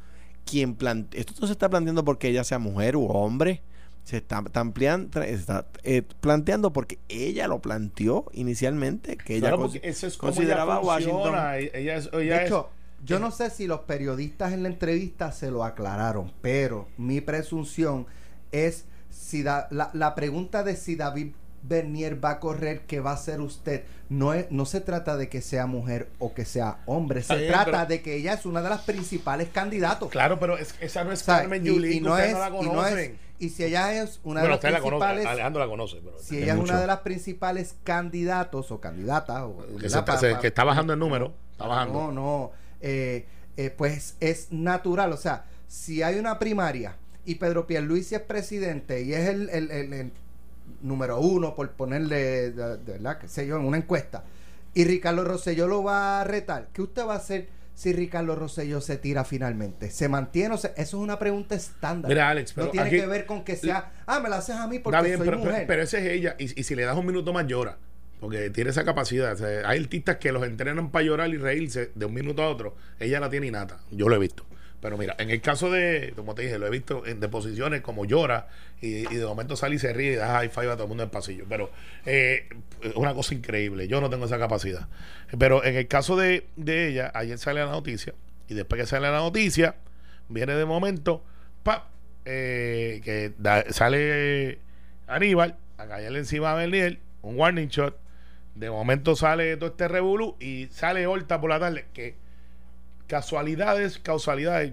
quien 0.46 0.74
plante- 0.74 1.20
esto 1.20 1.34
no 1.40 1.46
se 1.46 1.52
está 1.52 1.68
planteando 1.68 2.04
porque 2.04 2.28
ella 2.28 2.42
sea 2.44 2.58
mujer 2.58 2.96
u 2.96 3.06
hombre. 3.06 3.62
Se 4.04 4.16
está, 4.16 4.42
ampliando, 4.54 5.20
está 5.22 5.66
eh, 5.84 6.00
planteando 6.20 6.72
porque 6.72 6.98
ella 7.10 7.46
lo 7.46 7.60
planteó 7.60 8.24
inicialmente, 8.32 9.18
que 9.18 9.36
ella 9.36 9.48
Claro, 9.50 9.68
cons- 9.68 9.80
eso 9.82 10.06
es 10.06 10.16
como 10.16 10.32
consideraba 10.32 10.76
ella 10.78 10.86
Washington. 10.86 11.34
Ella 11.74 11.96
es, 11.96 12.08
ella 12.12 12.18
De 12.36 12.40
es- 12.40 12.46
hecho, 12.46 12.70
yo 13.04 13.18
no 13.18 13.30
sé 13.30 13.50
si 13.50 13.66
los 13.66 13.80
periodistas 13.80 14.52
en 14.52 14.62
la 14.62 14.68
entrevista 14.68 15.32
se 15.32 15.50
lo 15.50 15.64
aclararon, 15.64 16.32
pero 16.42 16.88
mi 16.98 17.20
presunción 17.20 18.06
es 18.52 18.84
si 19.10 19.42
da- 19.42 19.68
la, 19.70 19.90
la 19.92 20.14
pregunta 20.14 20.62
de 20.62 20.76
si 20.76 20.96
David 20.96 21.32
Bernier 21.62 22.22
va 22.24 22.30
a 22.30 22.40
correr, 22.40 22.82
¿qué 22.86 23.00
va 23.00 23.10
a 23.10 23.14
hacer 23.14 23.40
usted? 23.40 23.84
No, 24.08 24.32
es, 24.32 24.50
no 24.50 24.64
se 24.64 24.80
trata 24.80 25.16
de 25.16 25.28
que 25.28 25.40
sea 25.42 25.66
mujer 25.66 26.08
o 26.18 26.32
que 26.34 26.44
sea 26.44 26.78
hombre, 26.86 27.20
se 27.22 27.34
Está 27.34 27.36
bien, 27.36 27.52
trata 27.52 27.70
pero- 27.70 27.86
de 27.88 28.02
que 28.02 28.14
ella 28.16 28.32
es 28.34 28.46
una 28.46 28.62
de 28.62 28.70
las 28.70 28.80
principales 28.82 29.48
candidatos. 29.50 30.10
Claro, 30.10 30.38
pero 30.40 30.56
es- 30.58 30.74
esa 30.80 31.04
no 31.04 31.12
es 31.12 31.22
Carmen 31.22 31.62
Yulín, 31.64 31.92
y 31.92 32.00
no 32.00 32.16
es- 32.18 32.32
no 32.32 32.38
la 32.38 32.48
y 32.48 32.50
no 32.52 32.58
es- 32.58 32.64
conocen. 32.66 33.18
y 33.38 33.48
si 33.50 33.64
ella 33.64 33.92
es 34.02 34.20
una 34.24 34.40
bueno, 34.40 34.56
de 34.58 34.62
las 34.70 34.72
la 34.72 34.80
conoce, 34.80 35.04
principales, 35.04 35.26
Alejandro 35.26 35.62
la 35.62 35.68
conoce. 35.68 35.96
Pero 36.02 36.18
si 36.18 36.38
ella 36.38 36.52
es 36.52 36.58
mucho. 36.58 36.72
una 36.72 36.80
de 36.80 36.86
las 36.86 37.00
principales 37.00 37.74
candidatos 37.84 38.70
o 38.70 38.80
candidatas, 38.80 39.42
o, 39.42 39.56
que, 39.78 39.86
que 40.40 40.46
está 40.46 40.64
bajando 40.64 40.92
el 40.94 40.98
número. 40.98 41.32
Está 41.52 41.66
bajando. 41.66 41.94
no, 41.94 42.12
no. 42.12 42.52
Eh, 42.80 43.26
eh, 43.56 43.70
pues 43.76 44.16
es 44.20 44.48
natural. 44.52 45.12
O 45.12 45.16
sea, 45.16 45.44
si 45.68 46.02
hay 46.02 46.18
una 46.18 46.38
primaria 46.38 46.96
y 47.24 47.36
Pedro 47.36 47.66
Pierluisi 47.66 48.14
es 48.14 48.22
presidente 48.22 49.02
y 49.02 49.12
es 49.14 49.28
el, 49.28 49.48
el- 49.50 49.70
el- 49.70 49.92
el 49.92 50.12
número 50.82 51.20
uno, 51.20 51.54
por 51.54 51.70
ponerle, 51.72 52.50
de, 52.52 52.76
de 52.78 52.92
verdad, 52.92 53.18
qué 53.18 53.28
sé 53.28 53.46
yo, 53.46 53.56
en 53.56 53.64
una 53.64 53.76
encuesta, 53.76 54.24
y 54.72 54.84
Ricardo 54.84 55.24
Rosselló 55.24 55.66
lo 55.66 55.82
va 55.82 56.20
a 56.20 56.24
retar, 56.24 56.68
¿qué 56.72 56.80
usted 56.82 57.04
va 57.06 57.14
a 57.14 57.16
hacer 57.16 57.48
si 57.74 57.92
Ricardo 57.92 58.36
Rosselló 58.36 58.80
se 58.80 58.96
tira 58.96 59.24
finalmente? 59.24 59.90
¿Se 59.90 60.08
mantiene? 60.08 60.54
O 60.54 60.58
sea, 60.58 60.70
eso 60.76 60.96
es 60.98 61.02
una 61.02 61.18
pregunta 61.18 61.54
estándar. 61.54 62.08
Mira, 62.08 62.28
Alex, 62.30 62.52
pero 62.52 62.66
no 62.66 62.72
tiene 62.72 62.86
aquí- 62.86 62.96
que 63.00 63.06
ver 63.06 63.26
con 63.26 63.42
que 63.44 63.56
sea, 63.56 63.92
ah, 64.06 64.20
me 64.20 64.28
la 64.28 64.36
haces 64.36 64.56
a 64.56 64.66
mí 64.68 64.78
porque 64.78 65.00
bien, 65.02 65.18
soy 65.18 65.26
pero, 65.26 65.38
mujer. 65.38 65.52
pero, 65.54 65.66
pero 65.66 65.82
esa 65.82 65.98
es 65.98 66.06
ella. 66.06 66.36
Y, 66.38 66.60
y 66.60 66.62
si 66.62 66.74
le 66.74 66.84
das 66.84 66.96
un 66.96 67.04
minuto 67.06 67.32
más, 67.32 67.46
llora. 67.46 67.78
Porque 68.20 68.50
tiene 68.50 68.70
esa 68.70 68.84
capacidad. 68.84 69.40
Hay 69.64 69.80
artistas 69.80 70.16
que 70.16 70.30
los 70.32 70.44
entrenan 70.44 70.90
para 70.90 71.04
llorar 71.04 71.30
y 71.30 71.38
reírse 71.38 71.90
de 71.94 72.06
un 72.06 72.14
minuto 72.14 72.42
a 72.42 72.48
otro. 72.48 72.76
Ella 72.98 73.18
la 73.20 73.30
tiene 73.30 73.46
innata. 73.46 73.80
Yo 73.90 74.08
lo 74.08 74.16
he 74.16 74.18
visto. 74.18 74.44
Pero 74.80 74.96
mira, 74.96 75.14
en 75.18 75.30
el 75.30 75.40
caso 75.40 75.70
de, 75.70 76.12
como 76.16 76.34
te 76.34 76.42
dije, 76.42 76.58
lo 76.58 76.66
he 76.66 76.70
visto 76.70 77.04
en 77.06 77.20
deposiciones 77.20 77.82
como 77.82 78.06
llora 78.06 78.48
y, 78.80 79.02
de 79.02 79.26
momento 79.26 79.54
sale 79.54 79.74
y 79.74 79.78
se 79.78 79.92
ríe 79.92 80.12
y 80.12 80.14
da 80.16 80.38
high 80.38 80.48
five 80.48 80.70
a 80.70 80.72
todo 80.72 80.84
el 80.84 80.88
mundo 80.88 81.02
en 81.02 81.08
el 81.08 81.10
pasillo. 81.10 81.44
Pero 81.48 81.70
eh, 82.06 82.48
una 82.94 83.12
cosa 83.14 83.34
increíble. 83.34 83.88
Yo 83.88 84.00
no 84.00 84.08
tengo 84.08 84.24
esa 84.24 84.38
capacidad. 84.38 84.88
Pero 85.38 85.64
en 85.64 85.76
el 85.76 85.86
caso 85.86 86.16
de, 86.16 86.46
de 86.56 86.88
ella, 86.88 87.10
ayer 87.14 87.38
sale 87.38 87.60
la 87.60 87.70
noticia 87.70 88.14
y 88.48 88.54
después 88.54 88.80
que 88.80 88.86
sale 88.86 89.10
la 89.10 89.18
noticia, 89.18 89.76
viene 90.28 90.54
de 90.54 90.64
momento, 90.64 91.22
¡pap! 91.62 91.84
eh, 92.24 93.00
que 93.04 93.32
sale 93.72 94.58
Aníbal 95.06 95.56
a 95.78 95.86
caerle 95.86 96.18
encima 96.20 96.52
a 96.52 96.54
Bernier, 96.54 96.98
un 97.22 97.38
warning 97.38 97.68
shot. 97.68 97.96
De 98.54 98.70
momento 98.70 99.16
sale 99.16 99.56
todo 99.56 99.70
este 99.70 99.88
revolú 99.88 100.36
y 100.40 100.66
sale 100.70 101.06
Horta 101.06 101.40
por 101.40 101.50
la 101.50 101.60
tarde. 101.60 101.86
Que 101.92 102.16
casualidades, 103.06 103.98
causalidades. 103.98 104.72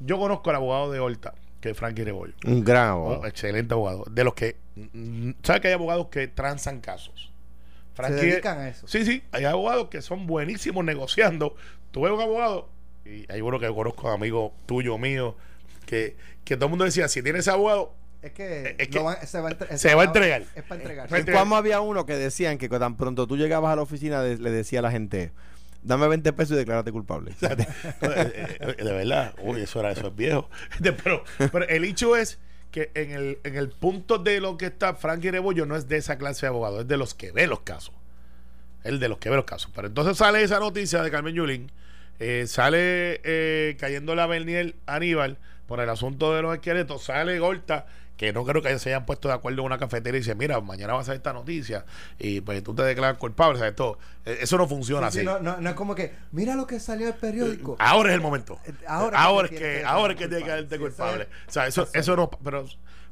Yo 0.00 0.18
conozco 0.18 0.50
al 0.50 0.56
abogado 0.56 0.90
de 0.90 1.00
Horta, 1.00 1.34
que 1.60 1.70
es 1.70 1.76
Frankie 1.76 2.04
Rebollo. 2.04 2.34
Un 2.44 2.64
gran 2.64 2.86
Un 2.86 2.90
abogado. 2.92 3.26
excelente 3.26 3.74
abogado. 3.74 4.04
De 4.10 4.24
los 4.24 4.34
que. 4.34 4.56
¿Sabes 5.42 5.60
que 5.62 5.68
hay 5.68 5.74
abogados 5.74 6.08
que 6.08 6.28
transan 6.28 6.80
casos? 6.80 7.30
se 7.94 8.12
dedican 8.14 8.58
a 8.58 8.68
eso. 8.68 8.88
Sí, 8.88 9.04
sí, 9.04 9.22
hay 9.32 9.44
abogados 9.44 9.88
que 9.88 10.00
son 10.00 10.26
buenísimos 10.26 10.82
negociando. 10.84 11.54
Tú 11.90 12.02
ves 12.02 12.12
un 12.12 12.20
abogado, 12.22 12.68
y 13.04 13.30
hay 13.30 13.42
uno 13.42 13.60
que 13.60 13.68
conozco, 13.68 14.10
amigo 14.10 14.54
tuyo, 14.66 14.96
mío, 14.96 15.36
que, 15.84 16.16
que 16.44 16.56
todo 16.56 16.66
el 16.66 16.70
mundo 16.70 16.84
decía: 16.86 17.06
si 17.08 17.22
tienes 17.22 17.48
abogado, 17.48 17.94
Es 18.22 18.32
que, 18.32 18.76
Es 18.78 18.88
que 18.88 18.94
lo 18.98 19.04
van- 19.04 19.26
se 19.26 19.40
va 19.40 19.48
a, 19.48 19.52
entre- 19.52 19.78
se 19.78 19.94
va 19.94 20.02
a 20.02 20.04
entregar. 20.06 20.42
Es 20.54 20.62
para 20.62 20.80
entregar. 20.80 21.12
En 21.14 21.26
Cuamo 21.26 21.56
había 21.56 21.80
uno 21.80 22.06
que 22.06 22.14
decían 22.16 22.56
que 22.58 22.68
tan 22.68 22.96
pronto 22.96 23.26
tú 23.26 23.36
llegabas 23.36 23.72
a 23.72 23.76
la 23.76 23.82
oficina 23.82 24.22
de- 24.22 24.38
le 24.38 24.50
decía 24.50 24.78
a 24.78 24.82
la 24.82 24.90
gente, 24.92 25.32
dame 25.82 26.06
20 26.06 26.32
pesos 26.32 26.52
y 26.54 26.58
declárate 26.58 26.92
culpable. 26.92 27.32
Eh, 27.42 28.56
eh, 28.60 28.74
de 28.84 28.92
verdad, 28.92 29.34
uy, 29.42 29.62
eso 29.62 29.80
era 29.80 29.90
eso 29.90 30.06
es 30.08 30.16
viejo. 30.16 30.48
De- 30.78 30.92
Pero, 30.92 31.24
pero 31.50 31.66
el 31.68 31.84
hecho 31.84 32.16
es 32.16 32.38
que 32.70 32.90
en 32.94 33.10
el, 33.10 33.38
en 33.44 33.56
el 33.56 33.68
punto 33.70 34.18
de 34.18 34.40
lo 34.40 34.56
que 34.56 34.66
está 34.66 34.94
Frankie 34.94 35.30
Rebollo 35.30 35.66
no 35.66 35.76
es 35.76 35.88
de 35.88 35.96
esa 35.98 36.16
clase 36.16 36.42
de 36.46 36.48
abogado, 36.48 36.80
es 36.82 36.88
de 36.88 36.96
los 36.96 37.14
que 37.14 37.32
ve 37.32 37.46
los 37.46 37.60
casos. 37.60 37.94
El 38.84 38.98
de 39.00 39.08
los 39.08 39.18
que 39.18 39.30
ve 39.30 39.36
los 39.36 39.44
casos. 39.44 39.70
Pero 39.74 39.88
entonces 39.88 40.16
sale 40.16 40.42
esa 40.42 40.58
noticia 40.58 41.02
de 41.02 41.10
Carmen 41.10 41.34
Yulín, 41.34 41.70
eh, 42.18 42.44
sale 42.46 43.20
eh, 43.24 43.76
cayendo 43.78 44.14
la 44.14 44.26
Bernier 44.26 44.74
Aníbal 44.86 45.38
por 45.66 45.80
el 45.80 45.88
asunto 45.90 46.34
de 46.34 46.42
los 46.42 46.54
esqueletos, 46.54 47.04
sale 47.04 47.38
Gorta, 47.38 47.86
que 48.22 48.32
no 48.32 48.44
creo 48.44 48.62
que 48.62 48.78
se 48.78 48.90
hayan 48.90 49.04
puesto 49.04 49.26
de 49.26 49.34
acuerdo 49.34 49.60
en 49.62 49.66
una 49.66 49.78
cafetería 49.78 50.18
y 50.18 50.20
dice, 50.20 50.36
mira, 50.36 50.60
mañana 50.60 50.94
va 50.94 51.00
a 51.00 51.04
salir 51.04 51.16
esta 51.16 51.32
noticia 51.32 51.84
y 52.20 52.40
pues 52.40 52.62
tú 52.62 52.72
te 52.72 52.82
declaras 52.84 53.18
culpable, 53.18 53.58
¿sabes? 53.58 53.74
Todo. 53.74 53.98
Eh, 54.24 54.38
Eso 54.42 54.56
no 54.58 54.68
funciona 54.68 55.10
Sí, 55.10 55.20
sí, 55.22 55.26
así. 55.26 55.26
no, 55.26 55.40
no, 55.40 55.60
no 55.60 55.68
es 55.70 55.74
como 55.74 55.94
que, 55.96 56.14
mira 56.30 56.54
lo 56.54 56.66
que 56.66 56.78
salió 56.78 57.08
el 57.08 57.14
periódico. 57.14 57.74
Ahora 57.80 58.10
es 58.10 58.14
el 58.14 58.20
momento. 58.20 58.60
Eh, 58.64 58.72
ahora 58.86 59.18
Ahora, 59.20 59.48
que 59.48 59.54
es 59.56 59.60
que, 59.60 59.66
que 59.80 59.84
ahora 59.84 60.12
es 60.12 60.18
que 60.20 60.28
tiene 60.28 60.44
que 60.44 60.66
Sí, 60.74 60.78
culpable. 60.78 61.26
o 61.48 61.50
sea, 61.50 61.66
eso, 61.66 61.88
eso 61.92 62.14
no, 62.14 62.30
pero 62.30 62.64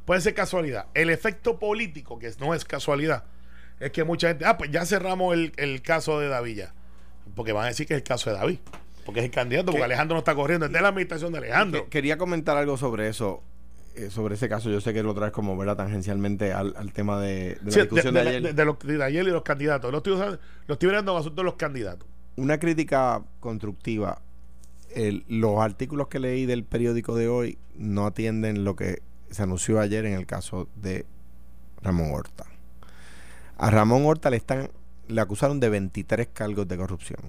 puede 0.04 0.20
ser 0.20 0.32
casualidad. 0.34 0.86
El 0.94 1.10
efecto 1.10 1.58
político, 1.58 2.18
que 2.20 2.30
no 2.38 2.54
es 2.54 2.64
casualidad, 2.64 3.24
es 3.80 3.90
que 3.90 4.04
mucha 4.04 4.28
gente, 4.28 4.44
ah, 4.44 4.56
pues 4.58 4.70
ya 4.70 4.86
cerramos 4.86 5.34
el, 5.34 5.52
el 5.56 5.82
caso 5.82 6.20
de 6.20 6.28
Davilla. 6.28 6.72
Porque 7.34 7.52
van 7.52 7.64
a 7.64 7.68
decir 7.68 7.86
que 7.88 7.94
es 7.94 7.98
el 7.98 8.04
caso 8.04 8.30
de 8.30 8.36
David. 8.36 8.58
Porque 9.04 9.20
es 9.20 9.24
el 9.26 9.32
candidato, 9.32 9.66
porque 9.66 9.78
¿Qué? 9.78 9.84
Alejandro 9.84 10.14
no 10.14 10.18
está 10.20 10.34
corriendo, 10.36 10.66
es 10.66 10.72
de 10.72 10.80
la 10.80 10.88
administración 10.88 11.32
de 11.32 11.38
Alejandro. 11.38 11.84
Que- 11.84 11.90
Quería 11.90 12.16
comentar 12.18 12.56
algo 12.56 12.76
sobre 12.76 13.08
eso, 13.08 13.42
eh, 13.42 13.49
sobre 14.10 14.34
ese 14.34 14.48
caso. 14.48 14.70
Yo 14.70 14.80
sé 14.80 14.92
que 14.94 15.02
lo 15.02 15.14
traes 15.14 15.32
como, 15.32 15.56
¿verdad? 15.56 15.76
Tangencialmente 15.76 16.52
al, 16.52 16.74
al 16.76 16.92
tema 16.92 17.20
de, 17.20 17.56
de 17.56 17.58
la 17.64 17.70
Sí, 17.72 17.80
discusión 17.80 18.14
de- 18.14 18.22
de, 18.24 18.28
ayer. 18.28 18.54
de- 18.54 18.64
los, 18.64 18.78
de 18.78 19.02
ayer 19.04 19.26
y 19.26 19.30
los 19.30 19.42
candidatos. 19.42 19.90
Lo 19.92 19.98
estoy, 19.98 20.16
lo 20.66 20.72
estoy 20.74 20.88
mirando 20.88 21.12
en 21.12 21.18
asunto 21.18 21.40
de 21.42 21.44
los 21.44 21.54
candidatos. 21.54 22.08
Una 22.36 22.58
crítica 22.58 23.22
constructiva. 23.40 24.20
El- 24.94 25.24
los 25.28 25.60
artículos 25.60 26.08
que 26.08 26.18
leí 26.20 26.46
del 26.46 26.64
periódico 26.64 27.14
de 27.14 27.28
hoy 27.28 27.58
no 27.76 28.06
atienden 28.06 28.64
lo 28.64 28.76
que 28.76 29.02
se 29.30 29.42
anunció 29.42 29.78
ayer 29.80 30.04
en 30.06 30.14
el 30.14 30.26
caso 30.26 30.68
de 30.76 31.06
Ramón 31.82 32.10
Horta. 32.12 32.46
A 33.58 33.70
Ramón 33.70 34.04
Horta 34.06 34.30
le 34.30 34.36
están 34.36 34.70
le 35.06 35.20
acusaron 35.20 35.58
de 35.60 35.68
23 35.68 36.28
cargos 36.32 36.66
de 36.68 36.76
corrupción. 36.76 37.20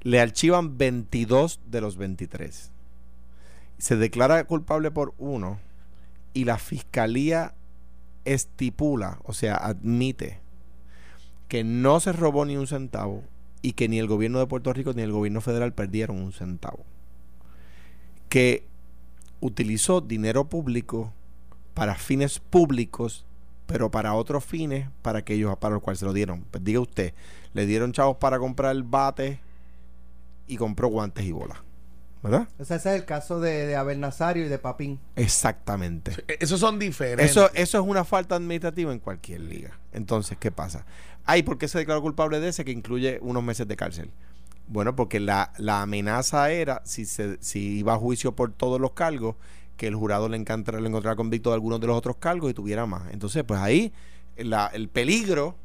Le 0.00 0.20
archivan 0.20 0.78
22 0.78 1.60
de 1.66 1.80
los 1.80 1.96
23. 1.96 2.71
Se 3.82 3.96
declara 3.96 4.44
culpable 4.44 4.92
por 4.92 5.12
uno 5.18 5.58
y 6.34 6.44
la 6.44 6.56
fiscalía 6.58 7.52
estipula, 8.24 9.18
o 9.24 9.32
sea, 9.32 9.56
admite 9.56 10.38
que 11.48 11.64
no 11.64 11.98
se 11.98 12.12
robó 12.12 12.44
ni 12.44 12.56
un 12.56 12.68
centavo 12.68 13.24
y 13.60 13.72
que 13.72 13.88
ni 13.88 13.98
el 13.98 14.06
gobierno 14.06 14.38
de 14.38 14.46
Puerto 14.46 14.72
Rico 14.72 14.92
ni 14.92 15.02
el 15.02 15.10
gobierno 15.10 15.40
federal 15.40 15.72
perdieron 15.72 16.22
un 16.22 16.32
centavo. 16.32 16.84
Que 18.28 18.68
utilizó 19.40 20.00
dinero 20.00 20.44
público 20.44 21.12
para 21.74 21.96
fines 21.96 22.38
públicos, 22.38 23.26
pero 23.66 23.90
para 23.90 24.14
otros 24.14 24.44
fines 24.44 24.90
para 25.02 25.18
aquellos 25.18 25.56
para 25.58 25.74
los 25.74 25.82
cuales 25.82 25.98
se 25.98 26.06
lo 26.06 26.12
dieron. 26.12 26.44
Pues 26.52 26.62
diga 26.62 26.78
usted, 26.78 27.14
le 27.52 27.66
dieron 27.66 27.90
chavos 27.90 28.18
para 28.18 28.38
comprar 28.38 28.80
bate 28.84 29.40
y 30.46 30.56
compró 30.56 30.86
guantes 30.86 31.24
y 31.24 31.32
bolas. 31.32 31.58
¿Verdad? 32.22 32.46
O 32.60 32.64
sea, 32.64 32.76
ese 32.76 32.90
es 32.90 33.00
el 33.00 33.04
caso 33.04 33.40
de, 33.40 33.66
de 33.66 33.74
Abel 33.74 33.98
Nazario 33.98 34.46
y 34.46 34.48
de 34.48 34.58
Papín. 34.58 35.00
Exactamente. 35.16 36.12
Eh, 36.28 36.36
Esos 36.40 36.60
son 36.60 36.78
diferentes. 36.78 37.30
Eso, 37.30 37.50
eso 37.54 37.78
es 37.80 37.84
una 37.84 38.04
falta 38.04 38.36
administrativa 38.36 38.92
en 38.92 39.00
cualquier 39.00 39.40
liga. 39.40 39.78
Entonces, 39.92 40.38
¿qué 40.38 40.52
pasa? 40.52 40.86
Ay, 41.24 41.42
¿por 41.42 41.58
qué 41.58 41.66
se 41.66 41.78
declaró 41.78 42.00
culpable 42.00 42.38
de 42.38 42.48
ese 42.48 42.64
que 42.64 42.70
incluye 42.70 43.18
unos 43.22 43.42
meses 43.42 43.66
de 43.66 43.76
cárcel? 43.76 44.10
Bueno, 44.68 44.94
porque 44.94 45.18
la, 45.18 45.52
la 45.58 45.82
amenaza 45.82 46.50
era, 46.52 46.80
si, 46.84 47.04
se, 47.06 47.38
si 47.42 47.78
iba 47.78 47.94
a 47.94 47.98
juicio 47.98 48.32
por 48.36 48.52
todos 48.52 48.80
los 48.80 48.92
cargos, 48.92 49.34
que 49.76 49.88
el 49.88 49.96
jurado 49.96 50.28
le 50.28 50.36
encontrara, 50.36 50.80
le 50.80 50.88
encontrara 50.88 51.16
convicto 51.16 51.50
de 51.50 51.54
algunos 51.54 51.80
de 51.80 51.88
los 51.88 51.96
otros 51.96 52.16
cargos 52.18 52.50
y 52.50 52.54
tuviera 52.54 52.86
más. 52.86 53.02
Entonces, 53.12 53.42
pues 53.42 53.58
ahí 53.60 53.92
la- 54.36 54.68
el 54.68 54.88
peligro 54.88 55.56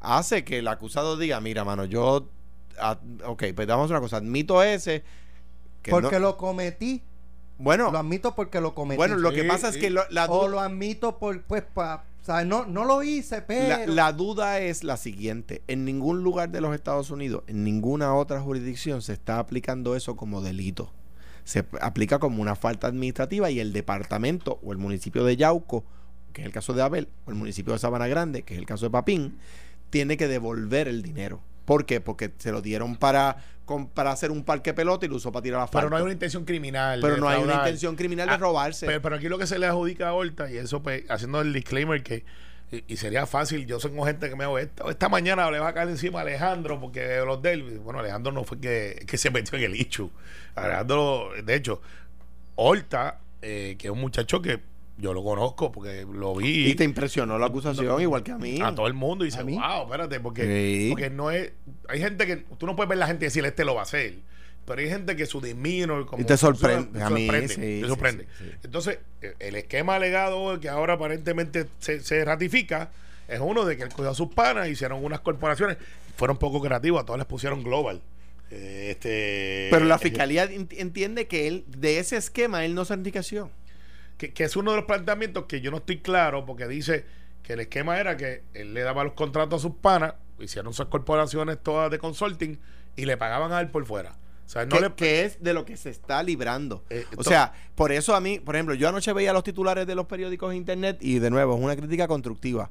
hace 0.00 0.44
que 0.44 0.58
el 0.60 0.68
acusado 0.68 1.18
diga, 1.18 1.40
mira, 1.42 1.62
mano, 1.64 1.84
yo 1.84 2.26
ah, 2.80 2.98
ok, 3.26 3.44
pues 3.54 3.68
damos 3.68 3.90
una 3.90 4.00
cosa. 4.00 4.16
Admito 4.16 4.62
ese. 4.62 5.04
Que 5.82 5.90
porque 5.90 6.16
no- 6.16 6.20
lo 6.28 6.36
cometí. 6.36 7.02
bueno, 7.58 7.90
Lo 7.92 7.98
admito 7.98 8.34
porque 8.34 8.60
lo 8.60 8.74
cometí. 8.74 8.96
bueno, 8.96 9.16
lo 9.16 9.30
que 9.32 9.42
Sí, 9.42 9.48
pasa 9.48 9.68
es 9.68 9.76
que 9.76 9.90
lo- 9.90 10.08
la, 10.10 10.26
o 10.26 10.48
lo 10.48 10.60
admito 10.60 11.18
por, 11.18 11.42
pues, 11.42 11.62
pa, 11.62 12.04
¿sabes? 12.22 12.46
No, 12.46 12.64
no 12.66 12.84
lo 12.84 13.02
hice, 13.02 13.42
pero. 13.42 13.68
la, 13.68 13.86
la 13.86 14.12
duda 14.12 14.60
es 14.60 14.82
la 14.84 14.96
siguiente. 14.96 15.62
En 15.68 15.84
ningún 15.84 16.22
lugar 16.22 16.50
de 16.50 16.60
los 16.60 16.74
Estados 16.74 17.10
Unidos, 17.10 17.42
en 17.46 17.64
ninguna 17.64 18.14
otra 18.14 18.40
jurisdicción, 18.40 19.02
se 19.02 19.12
está 19.12 19.38
aplicando 19.38 19.94
eso 19.96 20.16
como 20.16 20.40
delito. 20.40 20.90
Se 21.44 21.64
aplica 21.80 22.18
como 22.18 22.40
una 22.42 22.54
falta 22.54 22.86
administrativa 22.86 23.50
y 23.50 23.60
el 23.60 23.72
departamento 23.72 24.60
o 24.62 24.72
el 24.72 24.78
municipio 24.78 25.24
de 25.24 25.36
Yauco, 25.36 25.84
que 26.32 26.42
es 26.42 26.46
el 26.46 26.52
caso 26.52 26.74
de 26.74 26.82
Abel, 26.82 27.08
o 27.26 27.30
el 27.30 27.36
municipio 27.36 27.72
de 27.72 27.78
Sabana 27.78 28.06
Grande, 28.06 28.42
que 28.42 28.54
es 28.54 28.60
el 28.60 28.66
caso 28.66 28.86
de 28.86 28.90
Papín, 28.90 29.38
tiene 29.88 30.16
que 30.16 30.28
devolver 30.28 30.86
el 30.86 31.02
dinero. 31.02 31.40
¿Por 31.64 31.86
qué? 31.86 32.00
Porque 32.00 32.30
se 32.38 32.52
lo 32.52 32.62
dieron 32.62 32.96
para, 32.96 33.38
para 33.94 34.12
hacer 34.12 34.30
un 34.30 34.44
parque 34.44 34.74
pelota 34.74 35.06
y 35.06 35.08
lo 35.08 35.16
usó 35.16 35.32
para 35.32 35.42
tirar 35.42 35.60
a 35.60 35.64
la 35.64 35.70
Pero 35.70 35.90
no 35.90 35.96
hay 35.96 36.02
una 36.02 36.12
intención 36.12 36.44
criminal. 36.44 37.00
Pero 37.00 37.16
no 37.16 37.28
hay 37.28 37.42
una 37.42 37.54
intención 37.54 37.96
criminal 37.96 38.28
de 38.28 38.34
Ah, 38.34 38.38
robarse. 38.38 38.86
Pero, 38.86 39.02
pero 39.02 39.16
aquí 39.16 39.28
lo 39.28 39.38
que 39.38 39.46
se 39.46 39.58
le 39.58 39.66
adjudica 39.66 40.08
a 40.08 40.12
Horta, 40.12 40.50
y 40.50 40.56
eso 40.56 40.82
pues, 40.82 41.04
haciendo 41.08 41.40
el 41.40 41.52
disclaimer 41.52 42.02
que, 42.02 42.24
y, 42.72 42.84
y 42.86 42.96
sería 42.96 43.26
fácil, 43.26 43.66
yo 43.66 43.78
tengo 43.78 44.04
gente 44.04 44.28
que 44.28 44.36
me 44.36 44.44
hago 44.44 44.58
esta, 44.58 44.88
esta 44.88 45.08
mañana 45.08 45.50
le 45.50 45.58
va 45.58 45.68
a 45.68 45.74
caer 45.74 45.88
encima 45.88 46.20
a 46.20 46.22
Alejandro 46.22 46.80
porque 46.80 47.20
los 47.24 47.40
de 47.42 47.52
él, 47.52 47.78
bueno, 47.80 47.98
Alejandro 48.00 48.32
no 48.32 48.44
fue 48.44 48.60
que, 48.60 49.04
que 49.06 49.18
se 49.18 49.30
metió 49.30 49.58
en 49.58 49.64
el 49.64 49.76
ichu. 49.80 50.10
Alejandro, 50.54 51.30
de 51.42 51.54
hecho, 51.54 51.80
Horta, 52.56 53.18
eh, 53.42 53.76
que 53.78 53.88
es 53.88 53.92
un 53.92 54.00
muchacho 54.00 54.42
que 54.42 54.60
yo 55.00 55.12
lo 55.14 55.22
conozco 55.24 55.72
porque 55.72 56.06
lo 56.10 56.34
vi. 56.34 56.68
y 56.70 56.74
te 56.74 56.84
impresionó 56.84 57.38
la 57.38 57.46
acusación, 57.46 58.00
igual 58.00 58.22
que 58.22 58.32
a 58.32 58.38
mí. 58.38 58.60
a 58.62 58.74
todo 58.74 58.86
el 58.86 58.94
mundo 58.94 59.24
y 59.24 59.28
dice, 59.28 59.42
wow, 59.42 59.82
espérate, 59.84 60.20
porque, 60.20 60.42
Sí. 60.44 60.86
porque 60.90 61.10
no 61.10 61.30
es. 61.30 61.52
Hay 61.88 61.98
gente 62.00 62.26
que 62.26 62.36
tú 62.36 62.66
no 62.66 62.76
puedes 62.76 62.88
ver 62.88 62.98
la 62.98 63.06
gente 63.06 63.24
y 63.24 63.28
decir, 63.28 63.44
este 63.44 63.64
lo 63.64 63.74
va 63.74 63.80
a 63.80 63.84
hacer. 63.84 64.14
Pero 64.66 64.82
hay 64.82 64.88
gente 64.88 65.16
que 65.16 65.26
su 65.26 65.40
como 65.40 66.22
Y 66.22 66.24
te 66.26 66.36
sorprende. 66.36 66.98
te 66.98 67.04
sorprende, 67.04 67.48
sí, 67.48 67.54
te 67.56 67.80
sí, 67.82 67.88
sorprende. 67.88 68.26
sí, 68.38 68.44
sí. 68.44 68.50
Entonces, 68.62 68.98
el 69.40 69.56
esquema 69.56 69.96
alegado 69.96 70.60
que 70.60 70.68
ahora 70.68 70.94
aparentemente 70.94 71.66
se, 71.80 72.00
se 72.00 72.24
ratifica 72.24 72.90
es 73.26 73.40
uno 73.40 73.64
de 73.64 73.76
que 73.76 73.84
él 73.84 73.88
cogió 73.88 74.10
a 74.10 74.14
sus 74.14 74.28
panas, 74.28 74.68
hicieron 74.68 75.02
unas 75.04 75.20
corporaciones, 75.20 75.76
fueron 76.16 76.36
poco 76.36 76.60
creativos, 76.60 77.02
a 77.02 77.06
todas 77.06 77.18
les 77.18 77.26
pusieron 77.26 77.64
global. 77.64 78.00
Eh, 78.52 78.88
este, 78.90 79.68
Pero 79.70 79.86
la 79.86 79.96
eh, 79.96 79.98
fiscalía 79.98 80.48
ent- 80.50 80.74
entiende 80.76 81.26
que 81.26 81.46
él, 81.48 81.64
de 81.68 81.98
ese 81.98 82.16
esquema, 82.16 82.64
él 82.64 82.74
no 82.74 82.84
se 82.84 82.94
enriqueció. 82.94 83.50
Que, 84.20 84.34
que 84.34 84.44
es 84.44 84.54
uno 84.54 84.72
de 84.72 84.76
los 84.76 84.84
planteamientos 84.84 85.46
que 85.46 85.62
yo 85.62 85.70
no 85.70 85.78
estoy 85.78 86.00
claro 86.00 86.44
porque 86.44 86.68
dice 86.68 87.06
que 87.42 87.54
el 87.54 87.60
esquema 87.60 87.98
era 87.98 88.18
que 88.18 88.42
él 88.52 88.74
le 88.74 88.82
daba 88.82 89.02
los 89.02 89.14
contratos 89.14 89.62
a 89.62 89.66
sus 89.66 89.76
panas, 89.76 90.12
hicieron 90.38 90.74
sus 90.74 90.86
corporaciones 90.86 91.58
todas 91.62 91.90
de 91.90 91.98
consulting 91.98 92.58
y 92.96 93.06
le 93.06 93.16
pagaban 93.16 93.50
a 93.52 93.60
él 93.60 93.70
por 93.70 93.86
fuera. 93.86 94.18
O 94.44 94.48
sea, 94.50 94.66
no 94.66 94.76
que, 94.76 94.80
le 94.82 94.94
que 94.94 95.24
es 95.24 95.42
de 95.42 95.54
lo 95.54 95.64
que 95.64 95.78
se 95.78 95.88
está 95.88 96.22
librando. 96.22 96.84
Eh, 96.90 97.06
o 97.16 97.24
sea, 97.24 97.54
por 97.74 97.92
eso 97.92 98.14
a 98.14 98.20
mí, 98.20 98.40
por 98.40 98.56
ejemplo, 98.56 98.74
yo 98.74 98.90
anoche 98.90 99.10
veía 99.14 99.32
los 99.32 99.42
titulares 99.42 99.86
de 99.86 99.94
los 99.94 100.04
periódicos 100.04 100.50
de 100.50 100.56
internet 100.56 100.98
y 101.00 101.18
de 101.18 101.30
nuevo, 101.30 101.56
es 101.56 101.62
una 101.62 101.74
crítica 101.74 102.06
constructiva. 102.06 102.70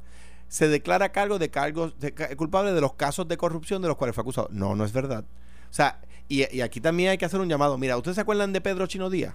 Se 0.49 0.67
declara 0.67 1.11
cargo 1.11 1.39
de 1.39 1.49
cargos 1.49 1.97
de, 1.99 2.13
culpable 2.35 2.73
de 2.73 2.81
los 2.81 2.93
casos 2.93 3.27
de 3.27 3.37
corrupción 3.37 3.81
de 3.81 3.87
los 3.87 3.97
cuales 3.97 4.13
fue 4.13 4.21
acusado. 4.21 4.49
No, 4.51 4.75
no 4.75 4.85
es 4.85 4.93
verdad. 4.93 5.25
O 5.71 5.73
sea, 5.73 5.99
y, 6.27 6.55
y 6.55 6.61
aquí 6.61 6.79
también 6.79 7.09
hay 7.09 7.17
que 7.17 7.25
hacer 7.25 7.39
un 7.39 7.49
llamado. 7.49 7.75
Mira, 7.79 7.97
¿ustedes 7.97 8.15
se 8.15 8.21
acuerdan 8.21 8.53
de 8.53 8.61
Pedro 8.61 8.85
Chino 8.85 9.09
Díaz? 9.09 9.33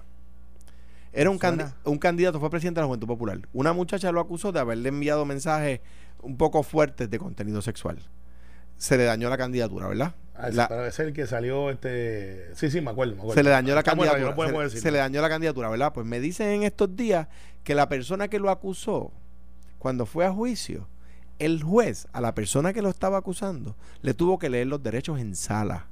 Era 1.15 1.29
un, 1.29 1.39
candi- 1.39 1.73
un 1.85 1.97
candidato, 1.97 2.39
fue 2.39 2.49
presidente 2.49 2.79
de 2.79 2.83
la 2.83 2.87
Juventud 2.87 3.07
Popular. 3.07 3.39
Una 3.53 3.73
muchacha 3.73 4.11
lo 4.11 4.19
acusó 4.19 4.51
de 4.51 4.59
haberle 4.59 4.89
enviado 4.89 5.25
mensajes 5.25 5.79
un 6.21 6.37
poco 6.37 6.61
fuertes 6.63 7.09
de 7.09 7.17
contenido 7.19 7.61
sexual. 7.61 7.99
Se 8.77 8.97
le 8.97 9.05
dañó 9.05 9.29
la 9.29 9.37
candidatura, 9.37 9.87
¿verdad? 9.87 10.13
Ah, 10.35 10.49
La- 10.51 10.67
para 10.67 10.91
ser 10.91 11.07
el 11.07 11.13
que 11.13 11.25
salió 11.25 11.69
este. 11.69 12.53
Sí, 12.55 12.69
sí, 12.69 12.81
me 12.81 12.91
acuerdo. 12.91 13.13
me 13.13 13.19
acuerdo. 13.19 13.35
se 13.35 13.43
le 13.43 13.49
dañó 13.49 13.73
la 13.73 13.81
radio, 13.81 13.95
candidatura. 13.97 14.51
no 14.51 14.69
se 14.69 14.91
le 14.91 14.97
dañó 14.97 15.21
la 15.21 15.29
candidatura, 15.29 15.69
¿verdad? 15.69 15.93
Pues 15.93 16.05
me 16.05 16.19
dicen 16.19 16.49
en 16.49 16.63
estos 16.63 16.93
días 16.95 17.27
que 17.63 17.73
la 17.75 17.87
persona 17.87 18.27
que 18.27 18.37
lo 18.39 18.49
acusó, 18.49 19.13
cuando 19.79 20.05
fue 20.05 20.25
a 20.25 20.31
juicio, 20.33 20.89
el 21.39 21.63
juez 21.63 22.07
a 22.11 22.19
la 22.19 22.33
persona 22.35 22.73
que 22.73 22.81
lo 22.81 22.89
estaba 22.89 23.17
acusando 23.17 23.75
le 24.01 24.13
tuvo 24.13 24.37
que 24.39 24.49
leer 24.49 24.67
los 24.67 24.83
derechos 24.83 25.19
en 25.19 25.35
sala. 25.35 25.87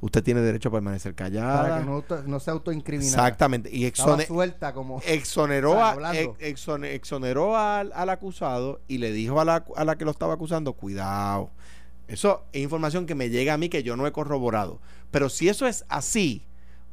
Usted 0.00 0.22
tiene 0.22 0.40
derecho 0.42 0.68
a 0.68 0.72
permanecer 0.72 1.14
callada. 1.14 1.62
para 1.62 1.78
que 1.78 2.28
no, 2.28 2.38
se 2.40 2.50
autoincriminara. 2.50 3.08
Exactamente. 3.28 3.70
Y 3.74 3.90
suelta 4.26 4.74
como. 4.74 5.00
exoneró, 5.06 5.82
a- 5.84 6.14
ex- 6.14 6.68
exoneró 6.84 7.56
al, 7.56 7.92
al 7.94 8.10
acusado 8.10 8.80
y 8.88 8.98
le 8.98 9.12
dijo 9.12 9.40
a 9.40 9.44
la, 9.44 9.64
a 9.74 9.84
la 9.84 9.96
que 9.96 10.04
lo 10.04 10.10
estaba 10.10 10.34
acusando, 10.34 10.74
cuidado. 10.74 11.50
Eso 12.08 12.44
es 12.52 12.62
información 12.62 13.06
que 13.06 13.14
me 13.14 13.30
llega 13.30 13.54
a 13.54 13.58
mí 13.58 13.68
que 13.68 13.82
yo 13.82 13.96
no 13.96 14.06
he 14.06 14.12
corroborado. 14.12 14.80
Pero 15.10 15.28
si 15.28 15.48
eso 15.48 15.66
es 15.66 15.84
así, 15.88 16.46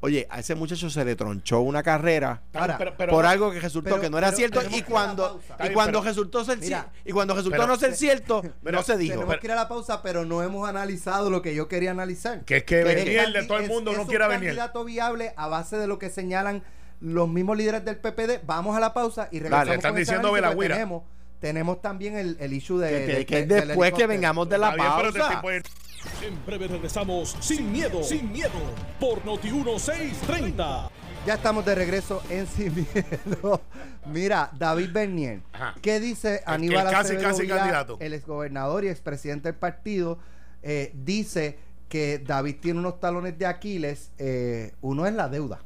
oye, 0.04 0.28
a 0.30 0.40
ese 0.42 0.54
muchacho 0.54 0.90
se 0.90 1.06
le 1.06 1.16
tronchó 1.16 1.62
una 1.62 1.82
carrera 1.82 2.42
Ahora, 2.54 2.78
Pero- 2.78 2.94
pero- 2.98 3.12
por 3.14 3.26
algo 3.26 3.52
que 3.52 3.60
resultó 3.62 3.92
pero- 3.92 4.02
que 4.02 4.10
no 4.10 4.18
era 4.18 4.28
pero 4.28 4.38
cierto 4.38 4.62
y 4.70 4.82
que 4.82 4.84
cuando 4.84 5.40
y 5.64 5.70
cuando 5.74 6.02
resultó 6.02 6.44
ser 6.44 6.58
Mira, 6.60 6.92
y 7.06 7.12
cuando 7.14 7.34
resultó 7.34 7.56
pero- 7.58 7.68
no 7.68 7.78
ser 7.78 7.96
cierto 7.96 8.42
pero- 8.64 8.78
no 8.78 8.84
se 8.84 8.98
dijo 8.98 9.14
Tenemos 9.16 9.38
que 9.38 9.48
ir 9.48 9.52
a 9.54 9.56
la 9.56 9.68
pausa, 9.70 10.02
pero 10.02 10.26
no 10.26 10.44
hemos 10.44 10.68
analizado 10.68 11.30
lo 11.30 11.42
que 11.42 11.56
yo 11.56 11.68
quería 11.70 11.92
analizar. 11.92 12.44
Que 12.44 12.58
es 12.58 12.64
que 12.66 12.80
el 12.82 12.86
Bernier 12.86 13.32
de 13.32 13.44
todo 13.44 13.58
el 13.60 13.64
es- 13.64 13.70
mundo 13.70 13.92
es 13.92 13.98
no 13.98 14.04
un 14.04 14.10
quiera 14.10 14.28
venir. 14.28 14.50
candidato 14.50 14.84
viable 14.84 15.34
a 15.38 15.48
base 15.48 15.78
de 15.78 15.88
lo 15.88 15.98
que 16.00 16.10
señalan 16.10 16.64
los 17.00 17.28
mismos 17.30 17.58
líderes 17.58 17.84
del 17.86 17.98
PPD. 17.98 18.42
Vamos 18.46 18.76
a 18.78 18.80
la 18.80 18.94
pausa 18.94 19.28
y 19.32 19.40
Dale, 19.40 19.50
regresamos 19.50 19.76
están 19.76 19.92
con 19.92 19.98
ese 19.98 20.12
diciendo 20.12 20.28
porque 20.30 20.42
Belagüira. 20.42 20.76
tenemos, 20.76 21.04
tenemos 21.44 21.82
también 21.82 22.16
el, 22.18 22.38
el 22.40 22.54
issue 22.54 22.78
de, 22.80 22.90
que, 22.90 23.06
de- 23.16 23.26
que- 23.26 23.46
de- 23.46 23.66
después 23.66 23.92
que 23.92 24.08
vengamos 24.08 24.48
de 24.48 24.58
la 24.58 24.70
Está 24.70 24.82
bien, 24.82 25.12
pero 25.12 25.14
pausa 25.14 25.52
es- 25.52 25.64
En 26.26 26.46
breve 26.46 26.70
regresamos 26.70 27.36
sin 27.42 27.70
miedo, 27.70 28.02
sin 28.02 28.32
miedo, 28.32 28.50
por 28.98 29.26
Noti 29.26 29.52
1630. 29.52 30.90
Ya 31.26 31.34
estamos 31.34 31.66
de 31.66 31.76
regreso 31.76 32.22
en 32.30 32.48
Sin 32.48 32.74
Miedo. 32.76 33.62
Mira, 34.06 34.50
David 34.58 34.90
Bernier. 34.94 35.42
Ajá. 35.52 35.76
¿Qué 35.82 36.00
dice 36.00 36.42
Aníbal 36.46 36.88
el 36.88 36.92
casi, 36.94 37.16
casi 37.18 37.46
candidato. 37.48 37.98
el 38.00 38.14
exgobernador 38.14 38.86
y 38.86 38.88
expresidente 38.88 39.50
del 39.50 39.58
partido? 39.60 40.20
eh, 40.62 40.92
dice 40.96 41.60
que 41.90 42.20
David 42.20 42.56
tiene 42.62 42.80
unos 42.80 43.02
talones 43.02 43.38
de 43.38 43.46
Aquiles. 43.46 44.12
eh, 44.18 44.74
uno 44.82 45.06
es 45.06 45.14
la 45.14 45.28
deuda. 45.28 45.60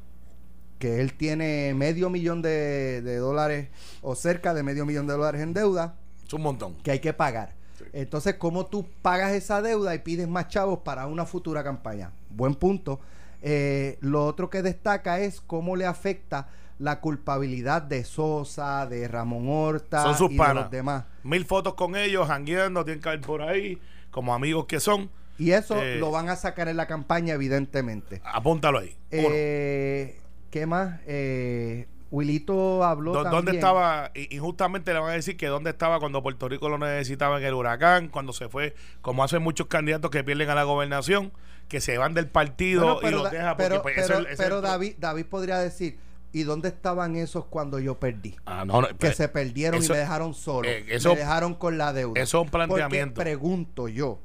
Que 0.80 1.02
él 1.02 1.14
tiene 1.14 1.74
medio 1.74 2.10
millón 2.10 2.42
de, 2.42 3.02
de 3.02 3.18
dólares 3.18 3.70
o 4.02 4.16
cerca 4.16 4.54
de 4.54 4.64
medio 4.64 4.86
millón 4.86 5.08
de 5.08 5.14
dólares 5.14 5.42
en 5.42 5.54
deuda 5.54 5.96
es 6.26 6.34
un 6.34 6.42
montón. 6.42 6.76
que 6.84 6.92
hay 6.92 7.00
que 7.00 7.14
pagar. 7.14 7.56
Entonces, 7.94 8.36
¿cómo 8.36 8.66
tú 8.66 8.86
pagas 9.02 9.32
esa 9.34 9.62
deuda 9.62 9.96
y 9.96 10.00
pides 10.00 10.28
más 10.28 10.48
chavos 10.50 10.80
para 10.80 11.08
una 11.08 11.26
futura 11.26 11.64
campaña? 11.64 12.12
Buen 12.30 12.56
punto. 12.56 13.00
Eh, 13.42 13.98
lo 14.02 14.26
otro 14.26 14.50
que 14.50 14.62
destaca 14.62 15.20
es 15.20 15.42
cómo 15.42 15.76
le 15.76 15.86
afecta 15.86 16.48
la 16.80 17.00
culpabilidad 17.00 17.82
de 17.82 18.04
Sosa, 18.04 18.86
de 18.88 19.08
Ramón 19.08 19.48
Horta 19.50 20.04
Son 20.04 20.18
sus 20.18 20.32
y 20.32 20.38
de 20.38 20.54
los 20.54 20.70
demás. 20.72 21.06
Mil 21.24 21.46
fotos 21.46 21.74
con 21.76 21.96
ellos, 21.96 22.28
jangueando, 22.28 22.84
tienen 22.84 23.02
que 23.02 23.14
ir 23.14 23.22
por 23.22 23.42
ahí, 23.42 23.80
como 24.12 24.34
amigos 24.34 24.66
que 24.66 24.80
son. 24.80 25.10
Y 25.40 25.52
eso 25.52 25.82
Eh, 25.82 25.98
lo 25.98 26.12
van 26.12 26.30
a 26.30 26.36
sacar 26.36 26.68
en 26.68 26.78
la 26.78 26.88
campaña, 26.88 27.36
evidentemente. 27.36 28.22
Apúntalo 28.26 28.80
ahí. 28.80 28.96
Eh, 29.12 30.20
¿Qué 30.50 30.66
más? 30.66 31.00
Eh, 31.06 31.88
Wilito 32.10 32.84
habló 32.84 33.14
¿Dó- 33.14 33.24
¿Dónde 33.26 33.52
estaba? 33.52 34.12
Y, 34.16 34.34
y 34.36 34.40
justamente 34.40 34.94
le 34.94 35.00
van 35.00 35.10
a 35.12 35.14
decir 35.14 35.36
que 35.36 35.48
dónde 35.48 35.72
estaba 35.72 36.00
cuando 36.00 36.24
Puerto 36.24 36.48
Rico 36.48 36.70
lo 36.70 36.78
necesitaba 36.78 37.38
en 37.40 37.44
el 37.46 37.54
huracán, 37.54 38.08
cuando 38.08 38.32
se 38.34 38.48
fue, 38.48 38.74
como 39.02 39.24
hacen 39.24 39.42
muchos 39.42 39.68
candidatos 39.68 40.10
que 40.10 40.24
pierden 40.24 40.50
a 40.50 40.56
la 40.56 40.64
gobernación, 40.64 41.34
que 41.68 41.82
se 41.82 41.98
van 41.98 42.14
del 42.14 42.28
partido 42.28 42.96
Bueno, 43.02 43.10
y 43.10 43.22
los 43.24 43.32
deja 43.32 43.58
porque 43.58 43.70
pero, 43.70 43.82
pues, 43.82 43.96
pero- 44.38 44.58
es 44.58 44.62
David, 44.64 44.96
David 45.00 45.26
podría 45.26 45.58
decir, 45.60 45.98
¿y 46.32 46.44
dónde 46.44 46.70
estaban 46.70 47.18
esos 47.18 47.46
cuando 47.46 47.78
yo 47.80 47.96
perdí? 48.00 48.36
Ah, 48.46 48.64
no, 48.66 48.82
no, 48.82 48.88
que 48.88 48.94
pues, 48.96 49.18
se 49.18 49.28
perdieron 49.28 49.82
eso- 49.82 49.92
y 49.92 49.96
me 49.96 50.00
dejaron 50.00 50.34
solo. 50.34 50.70
eh, 50.70 50.86
eso- 50.88 51.10
me 51.14 51.20
dejaron 51.20 51.56
con 51.56 51.78
la 51.78 51.92
deuda. 51.92 52.22
eso 52.22 52.38
es 52.40 52.44
un 52.46 52.50
planteamiento. 52.50 53.16
Porque 53.16 53.32
pregunto 53.32 53.90
yo, 53.90 54.20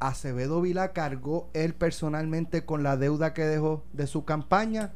¿Acevedo 0.00 0.60
Vila 0.60 0.92
cargó 0.92 1.48
él 1.54 1.72
personalmente 1.74 2.64
con 2.64 2.82
la 2.82 2.96
deuda 2.96 3.32
que 3.32 3.42
dejó 3.44 3.84
de 3.92 4.06
su 4.06 4.24
campaña? 4.24 4.92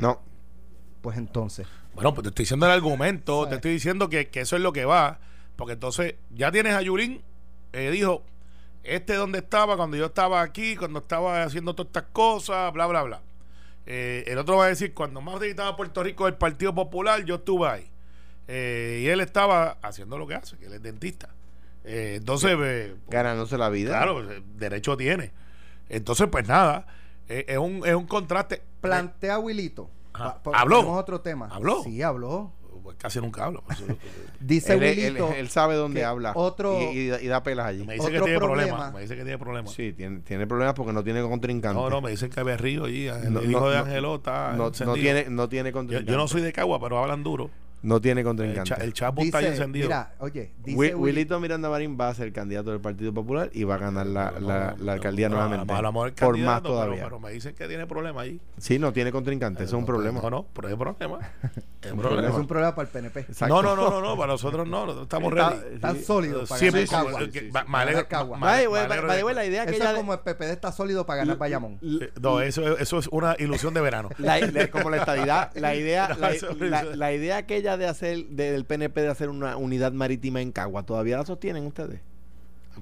No 0.00 0.20
Pues 1.02 1.16
entonces. 1.16 1.66
Bueno, 1.94 2.14
pues 2.14 2.22
te 2.24 2.28
estoy 2.28 2.44
diciendo 2.44 2.66
el 2.66 2.72
argumento, 2.72 3.44
¿Sabes? 3.44 3.50
te 3.50 3.54
estoy 3.56 3.72
diciendo 3.72 4.08
que, 4.08 4.28
que 4.28 4.40
eso 4.40 4.56
es 4.56 4.62
lo 4.62 4.72
que 4.72 4.84
va, 4.84 5.18
porque 5.56 5.74
entonces 5.74 6.14
ya 6.30 6.50
tienes 6.52 6.74
a 6.74 6.82
Yulín, 6.82 7.22
eh, 7.72 7.90
dijo, 7.90 8.22
este 8.84 9.14
donde 9.14 9.40
estaba 9.40 9.76
cuando 9.76 9.96
yo 9.96 10.06
estaba 10.06 10.42
aquí, 10.42 10.76
cuando 10.76 11.00
estaba 11.00 11.42
haciendo 11.42 11.74
todas 11.74 11.88
estas 11.88 12.04
cosas, 12.12 12.72
bla, 12.72 12.86
bla, 12.86 13.02
bla. 13.02 13.20
Eh, 13.86 14.24
el 14.26 14.38
otro 14.38 14.56
va 14.56 14.66
a 14.66 14.68
decir, 14.68 14.94
cuando 14.94 15.20
más 15.20 15.34
necesitaba 15.34 15.76
Puerto 15.76 16.02
Rico 16.02 16.28
el 16.28 16.34
Partido 16.34 16.74
Popular, 16.74 17.24
yo 17.24 17.36
estuve 17.36 17.68
ahí. 17.68 17.90
Eh, 18.52 19.02
y 19.04 19.08
él 19.08 19.20
estaba 19.20 19.78
haciendo 19.82 20.18
lo 20.18 20.26
que 20.26 20.34
hace, 20.34 20.56
que 20.56 20.66
él 20.66 20.72
es 20.74 20.82
dentista. 20.82 21.28
Eh, 21.84 22.14
entonces, 22.18 22.92
ganándose 23.08 23.56
la 23.56 23.68
vida 23.68 23.96
claro, 23.96 24.26
derecho 24.56 24.96
tiene. 24.96 25.32
Entonces, 25.88 26.28
pues 26.30 26.46
nada, 26.46 26.86
eh, 27.28 27.44
es, 27.48 27.58
un, 27.58 27.82
es 27.86 27.94
un 27.94 28.06
contraste. 28.06 28.62
Plantea 28.80 29.38
Wilito. 29.38 29.90
Pa- 30.12 30.42
pa- 30.42 30.58
¿Habló? 30.58 30.78
tenemos 30.80 30.98
otro 31.00 31.20
tema. 31.20 31.48
¿Habló? 31.50 31.82
Sí, 31.84 32.02
habló. 32.02 32.52
pues, 32.82 32.96
casi 32.98 33.20
nunca 33.20 33.44
hablo. 33.44 33.62
Dice 34.40 34.72
Él, 34.74 34.82
él- 34.82 34.98
Wilito. 35.14 35.32
él 35.32 35.48
sabe 35.50 35.74
dónde 35.74 36.04
habla 36.04 36.32
otro- 36.34 36.80
y, 36.80 36.84
y 36.98 37.08
da- 37.08 37.20
y 37.20 37.26
da 37.26 37.42
pelas 37.42 37.66
allí. 37.66 37.84
me 37.84 37.94
dice 37.94 38.10
que 38.10 38.20
tiene 38.20 38.38
problema. 38.38 38.68
problemas. 38.70 38.94
Me 38.94 39.00
dice 39.02 39.16
que 39.16 39.22
tiene 39.22 39.38
problemas. 39.38 39.72
Sí, 39.72 39.92
tiene, 39.92 40.20
tiene 40.20 40.46
problemas 40.46 40.74
porque 40.74 40.92
no 40.92 41.04
tiene 41.04 41.22
contrincante. 41.22 41.78
No, 41.80 41.90
no, 41.90 42.00
me 42.00 42.10
dicen 42.10 42.30
que 42.30 42.40
había 42.40 42.56
río 42.56 42.84
allí. 42.86 43.06
El 43.06 43.32
No, 43.34 43.42
hijo 43.42 43.60
no, 43.60 43.68
de 43.68 43.76
no, 43.76 43.82
Angelo 43.84 44.14
está 44.16 44.52
no, 44.56 44.70
no 44.86 44.94
tiene, 44.94 45.26
no 45.28 45.48
tiene 45.48 45.68
yo, 45.70 45.74
contrincante. 45.74 46.10
yo 46.10 46.16
no 46.18 46.26
soy 46.26 46.40
de 46.42 46.52
Cagua, 46.52 46.80
pero 46.80 46.98
hablan 46.98 47.22
duro. 47.22 47.50
No 47.82 48.00
tiene 48.00 48.20
El, 48.20 48.26
contrincante. 48.26 48.68
cha- 48.68 48.74
el 48.76 48.92
Chapo 48.92 49.22
está 49.22 49.40
encendido. 49.40 49.86
mira, 49.88 50.12
oye, 50.18 50.52
dice 50.62 50.76
Wi- 50.78 50.88
Wilito- 50.92 50.98
Wilito 51.00 51.40
Miranda 51.40 51.70
Marín 51.70 51.96
va 51.98 52.08
a 52.08 52.14
ser 52.14 52.30
candidato 52.32 52.70
del 52.72 52.80
Partido 52.80 53.12
Popular 53.14 53.48
y 53.54 53.64
va 53.64 53.76
a 53.76 53.78
ganar 53.78 54.06
la, 54.06 54.32
la, 54.38 54.74
la 54.78 54.92
alcaldía 54.92 55.28
No, 55.30 55.36
nuevamente. 55.36 55.72
a 55.72 55.80
lo 55.82 55.92
mejor 55.92 56.08
el 56.08 56.14
por 56.14 56.38
más 56.38 56.60
pero- 56.60 56.74
todavía. 56.74 57.04
Pero, 57.04 57.20
me 57.20 57.30
dicen 57.32 57.54
que 57.54 57.66
tiene 57.68 57.86
problemas 57.86 58.24
ahí. 58.24 58.40
Sí, 58.58 58.78
no 58.78 58.92
tiene 58.92 59.10
contrincante, 59.12 59.64
eso 59.64 59.76
es 59.76 59.80
un 59.80 59.86
problema. 59.86 60.20
No, 60.20 60.28
no, 60.30 60.46
pero 60.52 60.68
es 60.68 60.74
problema. 60.76 61.18
Es 61.80 61.92
un 61.92 61.98
problema. 61.98 62.16
problema. 62.20 62.28
es 62.34 62.40
un 62.42 62.46
problema 62.46 62.74
para 62.74 62.86
el 62.88 62.92
PNP. 62.92 63.20
Exacto. 63.20 63.46
No, 63.54 63.62
no, 63.62 63.74
no, 63.74 63.88
no, 63.88 64.00
no, 64.02 64.14
para 64.14 64.32
nosotros 64.32 64.68
no, 64.68 64.80
nosotros 64.84 65.04
estamos 65.04 65.32
Está- 65.32 65.48
ready. 65.50 65.78
Tan 65.80 65.96
Sí. 65.96 66.04
sólido 66.04 66.44
para 66.46 66.58
Siempre 66.58 66.84
ganar 66.84 67.04
como- 67.04 67.16
Cagua. 67.16 67.30
que- 67.32 67.40
sí, 67.40 67.46
sí. 67.46 67.50
me 67.62 67.78
alegro- 67.78 69.32
la 69.32 69.44
idea 69.46 69.64
que 69.64 69.70
Eso 69.72 69.80
ella 69.82 69.90
es 69.92 69.96
como 69.96 70.12
el 70.12 70.18
PPD 70.20 70.50
está 70.52 70.72
sólido 70.72 71.06
para 71.06 71.20
ganar 71.20 71.38
Bayamón. 71.38 71.78
No, 72.20 72.42
eso, 72.42 72.76
eso 72.76 72.98
es 72.98 73.08
una 73.08 73.34
ilusión 73.38 73.72
de 73.72 73.80
verano. 73.80 74.10
como 74.70 74.90
la 74.90 74.98
estadidad, 74.98 75.50
la 75.54 75.74
idea, 75.74 76.08
No, 76.60 76.66
la, 76.68 77.12
idea 77.74 77.76
de 77.76 77.86
hacer 77.88 78.26
de- 78.26 78.52
del 78.52 78.64
PNP 78.64 79.00
de 79.00 79.08
hacer 79.08 79.28
una 79.28 79.56
unidad 79.56 79.92
marítima 79.92 80.40
en 80.40 80.52
Cagua, 80.52 80.82
¿todavía 80.84 81.16
la 81.16 81.24
sostienen 81.26 81.66
ustedes? 81.66 82.00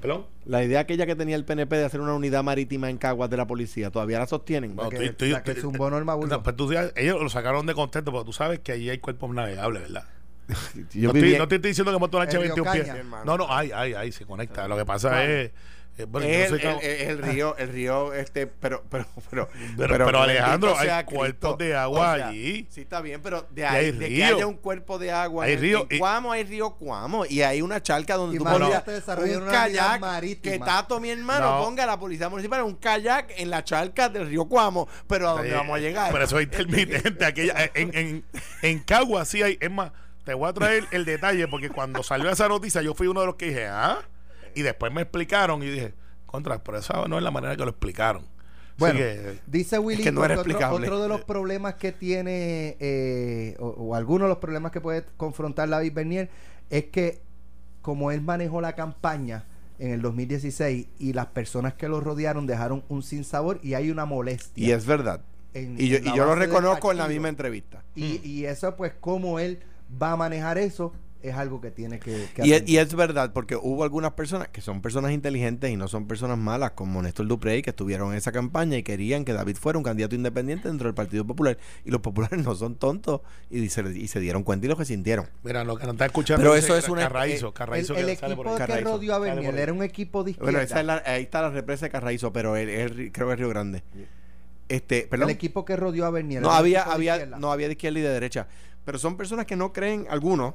¿Perdón? 0.01 0.27
La 0.44 0.62
idea 0.62 0.81
aquella 0.81 1.07
que 1.07 1.16
tenía 1.16 1.35
el 1.35 1.44
PNP 1.44 1.77
de 1.77 1.85
hacer 1.85 2.01
una 2.01 2.14
unidad 2.14 2.44
marítima 2.44 2.88
en 2.88 2.98
Caguas 2.98 3.31
de 3.31 3.37
la 3.37 3.46
policía, 3.46 3.90
¿todavía 3.90 4.18
la 4.20 4.27
sostienen? 4.27 4.77
No, 4.77 4.88
que- 4.90 5.61
zumbó 5.61 5.90
Norma 5.90 6.14
pues 6.42 6.55
tú 6.57 6.68
ellos 6.94 7.20
lo 7.20 7.29
sacaron 7.29 7.66
de 7.66 7.74
contento 7.74 8.12
porque 8.12 8.27
tú 8.27 8.33
sabes 8.33 8.61
que 8.61 8.72
allí 8.72 8.90
hay 8.90 8.98
cuerpos 8.98 9.31
navegables, 9.35 9.83
¿verdad? 9.83 10.05
Yo 10.94 11.09
no, 11.09 11.14
viví- 11.14 11.24
estoy, 11.27 11.38
no 11.38 11.48
te 11.48 11.57
estoy 11.57 11.70
diciendo 11.70 11.92
que 11.92 11.98
moto 11.98 12.16
una 12.16 12.24
El 12.27 12.31
Río 12.31 12.55
21 12.64 12.72
pies. 12.72 13.05
No, 13.24 13.37
no, 13.37 13.53
hay, 13.53 13.70
hay, 13.72 13.92
hay, 13.94 14.12
se 14.12 14.24
conecta. 14.24 14.66
Lo 14.68 14.77
que 14.77 14.85
pasa 14.87 15.11
Claro. 15.11 15.31
es. 15.33 15.51
Eh, 15.98 16.06
bueno, 16.08 16.26
es 16.26 16.37
el, 16.44 16.48
soy 16.48 16.61
como- 16.61 16.80
el- 16.80 16.87
el- 16.88 17.08
el 17.11 17.18
río, 17.22 17.56
el 17.58 17.68
río, 17.70 18.12
este, 18.14 18.46
pero, 18.46 18.84
pero, 18.90 19.06
pero, 19.30 19.48
Pero- 19.76 20.06
pero, 20.06 20.20
Alejandro, 20.20 20.76
sea 20.78 20.98
hay 20.98 21.04
cuerpos 21.04 21.58
de 21.58 21.74
agua 21.76 22.12
allí. 22.12 22.66
Sí, 22.70 22.82
está 22.82 23.00
bien, 23.00 23.20
pero 23.22 23.46
de 23.50 23.62
Y 23.62 23.64
ahí, 23.64 23.84
hay 23.87 23.92
de 23.92 24.08
que 24.08 24.24
haya 24.24 24.46
un 24.46 24.54
cuerpo 24.56 24.98
de 24.98 25.11
agua 25.12 25.44
Hay 25.44 25.54
en, 25.54 25.61
río 25.61 25.87
en 25.90 25.96
y- 25.96 25.98
Cuamo, 25.98 26.32
hay 26.32 26.44
río 26.44 26.70
Cuamo, 26.70 27.26
y 27.26 27.42
hay 27.42 27.61
una 27.62 27.82
charca 27.82 28.14
donde 28.16 28.38
tú 28.38 28.44
ir 28.44 28.48
a- 28.74 28.80
desarrollar 28.80 29.37
un 29.38 29.42
una 29.44 29.52
kayak 29.52 30.00
marítima. 30.00 30.52
que 30.52 30.58
Tato, 30.58 31.00
mi 31.00 31.11
hermano, 31.11 31.58
No. 31.58 31.64
ponga 31.64 31.84
a 31.84 31.87
la 31.87 31.98
policía 31.98 32.28
municipal 32.28 32.62
un 32.62 32.76
kayak 32.76 33.32
en 33.37 33.50
la 33.50 33.64
charca 33.64 34.08
del 34.08 34.26
río 34.28 34.44
Cuamo, 34.46 34.88
pero 35.06 35.28
¿a 35.28 35.32
dónde 35.32 35.50
Eh, 35.50 35.54
vamos 35.54 35.76
a 35.76 35.80
llegar? 35.80 36.12
Pero 36.12 36.24
eso 36.24 36.38
es 36.38 36.44
intermitente. 36.44 37.24
Aquella, 37.24 37.70
en, 37.74 37.94
en, 37.96 38.24
en 38.62 38.78
Cagua 38.80 39.24
sí 39.24 39.42
hay. 39.42 39.58
Es 39.61 39.70
más, 39.70 39.92
te 40.24 40.34
voy 40.34 40.48
a 40.48 40.52
traer 40.52 40.84
el 40.90 41.04
detalle 41.04 41.48
porque 41.48 41.70
cuando 41.70 42.02
salió 42.02 42.30
esa 42.30 42.48
noticia, 42.48 42.82
yo 42.82 42.94
fui 42.94 43.06
uno 43.06 43.20
de 43.20 43.26
los 43.26 43.34
que 43.37 43.46
dije, 43.46 43.66
¿ah? 43.66 43.98
Y 44.54 44.62
después 44.62 44.92
me 44.92 45.02
explicaron 45.02 45.62
y 45.62 45.66
dije, 45.66 45.94
contra, 46.26 46.62
pero 46.62 46.78
esa 46.78 47.06
no 47.08 47.16
es 47.16 47.22
la 47.22 47.30
manera 47.30 47.56
que 47.56 47.64
lo 47.64 47.70
explicaron. 47.70 48.24
Bueno, 48.76 48.98
que, 48.98 49.38
dice 49.48 49.78
Willy 49.80 50.04
que 50.04 50.12
no 50.12 50.24
era 50.24 50.38
otro, 50.38 50.56
otro 50.70 51.02
de 51.02 51.08
los 51.08 51.22
problemas 51.22 51.74
que 51.74 51.90
tiene, 51.90 52.76
eh, 52.78 53.56
o, 53.58 53.66
o 53.70 53.94
algunos 53.96 54.26
de 54.26 54.28
los 54.28 54.38
problemas 54.38 54.70
que 54.70 54.80
puede 54.80 55.04
confrontar 55.16 55.68
David 55.68 55.92
Bernier, 55.94 56.30
es 56.70 56.84
que 56.84 57.20
como 57.82 58.12
él 58.12 58.20
manejó 58.20 58.61
la 58.61 58.74
campaña 58.76 59.46
en 59.80 59.90
el 59.92 60.02
2016 60.02 60.87
y 60.98 61.12
las 61.12 61.26
personas 61.26 61.74
que 61.74 61.88
lo 61.88 62.00
rodearon 62.00 62.46
dejaron 62.46 62.84
un 62.88 63.02
sinsabor 63.02 63.58
y 63.62 63.74
hay 63.74 63.90
una 63.90 64.04
molestia. 64.04 64.68
y 64.68 64.70
es 64.70 64.87
verdad. 64.87 65.22
en- 65.54 65.74
Y 65.80 65.88
yo, 65.88 65.98
y 65.98 66.16
lo 66.16 66.34
reconozco 66.34 66.92
en 66.92 66.98
la 66.98 67.08
misma 67.08 67.28
entrevista. 67.30 67.82
Y, 67.96 68.20
y 68.28 68.44
eso, 68.44 68.76
pues, 68.76 68.92
cómo 69.00 69.38
él 69.40 69.61
va 70.00 70.12
a 70.12 70.16
manejar 70.16 70.58
eso, 70.58 70.92
es 71.20 71.35
algo 71.35 71.61
que 71.61 71.70
tiene 71.70 71.98
que, 71.98 72.28
que 72.35 72.46
Y 72.46 72.52
es, 72.52 72.62
y 72.68 72.78
es 72.78 72.94
verdad, 72.94 73.33
porque 73.33 73.57
hubo 73.57 73.83
algunas 73.83 74.12
personas 74.12 74.48
que 74.48 74.61
son 74.61 74.81
personas 74.81 75.11
inteligentes 75.12 75.70
y 75.70 75.76
no 75.76 75.88
son 75.88 76.07
personas 76.07 76.38
malas, 76.38 76.72
como 76.72 77.02
Néstor 77.02 77.26
Duprey, 77.26 77.61
que 77.62 77.70
estuvieron 77.70 78.12
en 78.12 78.18
esa 78.18 78.31
campaña 78.31 78.76
y 78.76 78.83
querían 78.83 79.24
que 79.24 79.33
David 79.33 79.57
fuera 79.57 79.78
un 79.78 79.83
candidato 79.85 80.14
independiente 80.14 80.68
dentro 80.68 80.87
del 80.87 80.94
Partido 80.94 81.26
Popular. 81.26 81.59
Y 81.85 81.90
los 81.90 82.00
populares 82.00 82.38
no 82.44 82.54
son 82.54 82.76
tontos 82.76 83.20
y 83.50 83.68
se, 83.68 83.83
y 83.98 84.07
se 84.09 84.20
dieron 84.20 84.44
cuenta 84.44 84.66
y 84.66 84.68
lo 84.68 84.74
resintieron. 84.76 85.26
mira, 85.42 85.64
lo 85.64 85.76
que 85.76 85.85
nos 85.85 85.94
está 85.94 86.07
escuchando 86.07 86.42
Pero 86.42 86.54
eso 86.54 86.76
es 86.76 86.88
una- 86.88 87.02
Carraízo, 87.02 87.48
eh, 87.48 87.52
Carraízo 87.52 87.94
el, 87.96 88.09
el 88.11 88.16
que 88.16 88.37
por 88.37 88.46
equipo 88.46 88.57
que 88.66 88.83
rodeó 88.83 89.14
a 89.14 89.22
ahí. 89.24 89.46
era 89.59 89.72
un 89.72 89.83
equipo 89.83 90.22
de 90.24 90.31
izquierda. 90.33 90.52
Bueno, 90.52 90.64
esa 90.64 90.81
es 90.81 90.87
la- 90.87 91.02
ahí 91.04 91.22
está 91.24 91.42
la 91.42 91.50
represa 91.50 91.87
de 91.87 91.90
Carraízo, 91.90 92.33
pero 92.33 92.57
él, 92.57 92.68
él 92.68 93.11
creo 93.12 93.26
que 93.26 93.33
es 93.35 93.38
Río 93.38 93.48
Grande. 93.48 93.83
Este, 94.68 95.07
perdón. 95.11 95.31
el 95.31 95.35
equipo 95.35 95.64
que 95.64 95.76
rodeó 95.76 96.04
a 96.04 96.11
Bernier. 96.11 96.42
no 96.42 96.50
un 96.50 96.54
había, 96.54 96.83
había, 96.83 97.24
no 97.26 97.50
había 97.50 97.66
de 97.68 97.72
izquierda 97.72 97.98
y 97.98 98.02
de 98.02 98.11
derecha. 98.11 98.46
Pero 98.85 98.98
son 98.98 99.16
personas 99.16 99.46
que 99.46 99.57
no 99.57 99.72
creen, 99.72 100.07
algunos. 100.11 100.54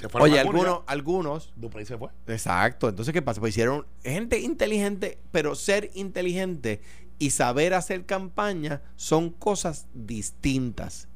Se 0.00 0.08
fueron 0.08 0.30
Oye, 0.30 0.38
algunos, 0.38 0.80
algunos 0.86 1.52
Duprey 1.56 1.86
se 1.86 1.96
fue. 1.96 2.10
Exacto. 2.26 2.88
Entonces, 2.88 3.12
¿qué 3.12 3.22
pasa? 3.22 3.40
Pues 3.40 3.54
hicieron 3.54 3.86
gente 4.04 4.40
inteligente, 4.40 5.18
pero 5.32 5.54
ser 5.54 5.90
inteligente 5.94 6.80
y 7.18 7.30
saber 7.30 7.74
hacer 7.74 8.04
campaña 8.04 8.82
son 8.96 9.30
cosas 9.30 9.86
distintas. 9.94 11.08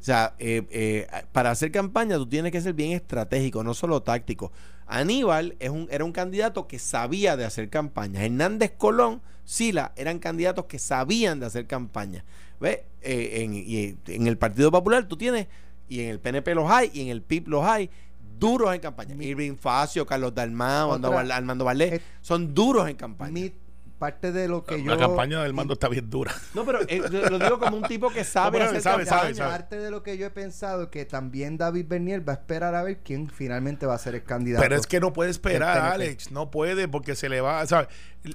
O 0.00 0.04
sea, 0.04 0.34
eh, 0.38 0.66
eh, 0.70 1.08
para 1.32 1.50
hacer 1.50 1.72
campaña 1.72 2.16
tú 2.16 2.28
tienes 2.28 2.52
que 2.52 2.60
ser 2.60 2.74
bien 2.74 2.92
estratégico, 2.92 3.64
no 3.64 3.74
solo 3.74 4.02
táctico. 4.02 4.52
Aníbal 4.86 5.56
es 5.60 5.70
un, 5.70 5.88
era 5.90 6.04
un 6.04 6.12
candidato 6.12 6.66
que 6.66 6.78
sabía 6.78 7.36
de 7.36 7.44
hacer 7.46 7.70
campaña. 7.70 8.22
Hernández 8.22 8.72
Colón, 8.76 9.22
Sila 9.44 9.92
eran 9.96 10.18
candidatos 10.18 10.66
que 10.66 10.78
sabían 10.78 11.40
de 11.40 11.46
hacer 11.46 11.66
campaña. 11.66 12.24
¿Ves? 12.60 12.80
Eh, 13.00 13.96
en 14.06 14.26
el 14.26 14.38
Partido 14.38 14.70
Popular 14.70 15.08
tú 15.08 15.16
tienes, 15.16 15.48
y 15.94 16.00
en 16.04 16.10
el 16.10 16.20
PNP 16.20 16.54
los 16.54 16.70
hay, 16.70 16.90
y 16.92 17.02
en 17.02 17.08
el 17.08 17.22
PIB 17.22 17.48
los 17.48 17.64
hay, 17.64 17.90
duros 18.38 18.74
en 18.74 18.80
campaña. 18.80 19.14
Irving 19.22 19.56
Facio, 19.56 20.04
Carlos 20.06 20.34
Dalmau, 20.34 20.90
Otra- 20.90 21.36
Armando, 21.36 21.64
Valdés, 21.64 22.00
son 22.20 22.54
duros 22.54 22.88
en 22.88 22.96
campaña. 22.96 23.30
Mi 23.32 23.52
parte 23.98 24.32
de 24.32 24.48
lo 24.48 24.64
que 24.64 24.82
yo. 24.82 24.90
La 24.90 24.98
campaña 24.98 25.40
del 25.42 25.54
mando 25.54 25.74
está 25.74 25.88
bien 25.88 26.10
dura. 26.10 26.34
No, 26.52 26.64
pero 26.66 26.80
eh, 26.88 27.00
lo 27.30 27.38
digo 27.38 27.58
como 27.58 27.76
un 27.76 27.84
tipo 27.84 28.10
que 28.10 28.24
sabe 28.24 28.58
pero 28.58 28.64
hacer 28.70 28.82
sabe, 28.82 29.04
campaña. 29.04 29.22
sabe, 29.22 29.34
sabe. 29.36 29.50
Parte 29.50 29.78
de 29.78 29.90
lo 29.90 30.02
que 30.02 30.18
yo 30.18 30.26
he 30.26 30.30
pensado 30.30 30.90
que 30.90 31.04
también 31.06 31.56
David 31.56 31.86
Bernier 31.88 32.28
va 32.28 32.32
a 32.34 32.36
esperar 32.36 32.74
a 32.74 32.82
ver 32.82 32.98
quién 32.98 33.30
finalmente 33.30 33.86
va 33.86 33.94
a 33.94 33.98
ser 33.98 34.16
el 34.16 34.24
candidato. 34.24 34.62
Pero 34.62 34.76
es 34.76 34.86
que 34.86 35.00
no 35.00 35.12
puede 35.12 35.30
esperar. 35.30 35.78
Alex. 35.78 36.32
No 36.32 36.50
puede 36.50 36.86
porque 36.88 37.14
se 37.14 37.28
le 37.28 37.40
va, 37.40 37.64
¿sabes? 37.66 37.88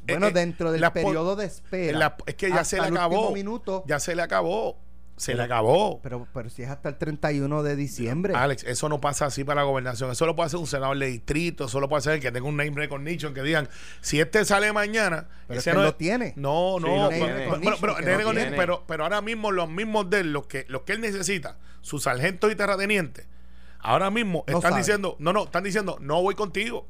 bueno, 0.08 0.28
Eh, 0.28 0.30
eh, 0.30 0.34
dentro 0.34 0.72
del 0.72 0.82
la 0.82 0.94
periodo 0.94 1.36
de 1.36 1.46
espera. 1.46 2.00
la- 2.00 2.18
es 2.26 2.36
que 2.36 2.50
ya 2.50 2.64
se 2.64 2.78
le 2.80 2.88
acabó. 2.88 3.32
minuto, 3.34 3.84
Ya 3.86 4.00
se 4.00 4.16
le 4.16 4.22
acabó. 4.24 4.80
Se 5.20 5.36
le 5.36 5.44
acabó. 5.44 6.00
pero, 6.02 6.28
pero 6.34 6.50
si 6.50 6.64
es 6.64 6.70
hasta 6.70 6.90
el 6.90 6.98
31 6.98 7.62
de 7.62 7.76
diciembre. 7.76 8.34
Alex, 8.36 8.64
eso 8.64 8.88
no 8.90 9.00
pasa 9.02 9.26
así 9.26 9.44
para 9.44 9.62
la 9.62 9.68
gobernación. 9.68 10.10
Eso 10.12 10.26
lo 10.26 10.36
puede 10.36 10.48
hacer 10.48 10.60
un 10.60 10.68
senador 10.68 10.98
de 10.98 11.08
distrito. 11.08 11.66
Eso 11.66 11.80
lo 11.80 11.90
puede 11.90 12.00
hacer 12.00 12.14
el 12.14 12.20
que 12.22 12.32
tenga 12.32 12.48
un 12.48 12.56
name 12.58 12.72
recognition. 12.74 13.34
Que 13.34 13.44
digan, 13.44 13.68
si 14.02 14.20
este 14.20 14.46
sale 14.46 14.72
mañana. 14.74 15.28
Pero 15.48 15.60
ese 15.60 15.70
es 15.70 15.74
que 15.74 15.78
no 15.78 15.84
lo 15.86 15.96
tiene. 15.96 16.34
No, 16.38 16.78
Sí, 16.80 16.86
no. 16.86 17.10
pero- 17.10 17.98
tiene. 18.38 19.04
ahora 19.04 19.22
mismo 19.22 19.52
los 19.52 19.70
mismos 19.70 20.10
de 20.10 20.22
él, 20.22 20.34
los 20.34 20.46
que, 20.48 20.66
los 20.70 20.84
que 20.84 20.94
él 20.94 21.02
necesita, 21.02 21.58
sus 21.82 22.04
sargentos 22.04 22.52
y 22.52 22.56
terratenientes, 22.56 23.28
ahora 23.80 24.10
mismo 24.12 24.44
No 24.48 24.58
están 24.58 24.76
diciendo, 24.78 25.16
no, 25.20 25.34
no, 25.34 25.44
están 25.46 25.64
diciendo, 25.64 25.98
no 26.00 26.22
voy 26.22 26.36
contigo. 26.36 26.88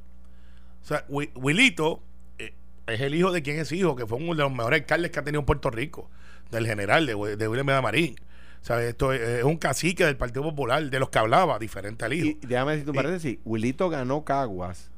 O 0.82 0.86
sea, 0.86 1.04
Wi- 1.10 1.32
Wilito 1.36 2.02
eh, 2.38 2.54
es 2.88 3.02
el 3.02 3.16
hijo 3.16 3.32
de 3.32 3.42
quien 3.42 3.60
es 3.60 3.72
hijo, 3.72 3.96
que 3.96 4.06
fue 4.06 4.18
uno 4.18 4.34
de 4.36 4.44
los 4.44 4.52
mejores 4.52 4.82
alcaldes 4.82 5.12
que 5.12 5.20
ha 5.20 5.24
tenido 5.24 5.40
en 5.42 5.46
Puerto 5.46 5.70
Rico, 5.70 6.10
del 6.52 6.66
general 6.66 7.06
de, 7.06 7.36
de 7.38 7.48
William 7.48 7.66
Meda 7.66 7.82
Marín. 7.82 8.16
¿Sabes? 8.62 8.90
Esto 8.90 9.14
es, 9.14 9.22
es 9.22 9.44
un 9.44 9.56
cacique 9.58 10.06
del 10.06 10.18
Partido 10.18 10.44
Popular, 10.44 10.84
de 10.90 11.00
los 11.00 11.10
que 11.10 11.20
hablaba, 11.20 11.58
diferente 11.60 12.04
al 12.04 12.14
hijo. 12.14 12.38
Y 12.42 12.46
déjame 12.46 12.72
decir 12.74 12.86
tu 12.86 12.92
Y- 12.92 12.96
paréntesis. 12.96 13.38
Wilito 13.46 13.90
ganó 13.90 14.26
Caguas 14.26 14.92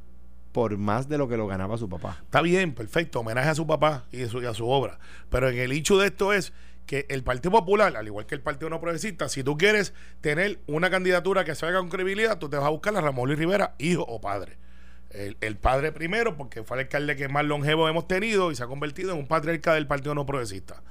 por 0.52 0.78
más 0.78 1.08
de 1.08 1.18
lo 1.18 1.28
que 1.30 1.38
lo 1.38 1.48
ganaba 1.48 1.78
su 1.78 1.88
papá. 1.88 2.18
Está 2.24 2.42
bien, 2.42 2.74
perfecto, 2.74 3.20
homenaje 3.20 3.50
a 3.50 3.56
su 3.56 3.66
papá 3.68 4.06
y 4.12 4.24
a 4.24 4.28
su, 4.30 4.42
y 4.42 4.46
a 4.46 4.54
su 4.54 4.68
obra. 4.68 5.00
Pero 5.30 5.48
en 5.50 5.58
el 5.60 5.72
hecho 5.72 5.98
de 5.98 6.08
esto 6.08 6.34
es 6.34 6.52
que 6.88 7.06
el 7.10 7.24
Partido 7.24 7.52
Popular, 7.52 7.96
al 7.96 8.08
igual 8.08 8.26
que 8.26 8.36
el 8.36 8.42
Partido 8.42 8.70
No 8.70 8.82
Progresista, 8.82 9.30
si 9.30 9.44
tú 9.44 9.58
quieres 9.58 9.94
tener 10.20 10.60
una 10.68 10.90
candidatura 10.90 11.46
que 11.46 11.54
se 11.56 11.66
haga 11.68 11.80
con 11.80 11.90
credibilidad, 11.90 12.38
tú 12.40 12.50
te 12.50 12.58
vas 12.58 12.66
a 12.66 12.70
buscar 12.70 12.98
a 12.98 13.02
Ramón 13.02 13.28
Luis 13.28 13.40
Rivera, 13.40 13.76
hijo 13.78 14.02
o 14.04 14.20
padre. 14.20 14.58
El, 15.12 15.38
el 15.42 15.56
padre 15.58 15.92
primero, 15.92 16.36
porque 16.36 16.64
fue 16.64 16.78
el 16.78 16.84
alcalde 16.86 17.16
que 17.16 17.30
más 17.30 17.46
longevo 17.46 17.88
hemos 17.88 18.08
tenido 18.08 18.52
y 18.52 18.56
se 18.56 18.64
ha 18.64 18.68
convertido 18.68 19.12
en 19.14 19.20
un 19.20 19.28
patriarca 19.28 19.74
del 19.76 19.86
Partido 19.88 20.16
No 20.16 20.26
Progresista. 20.26 20.82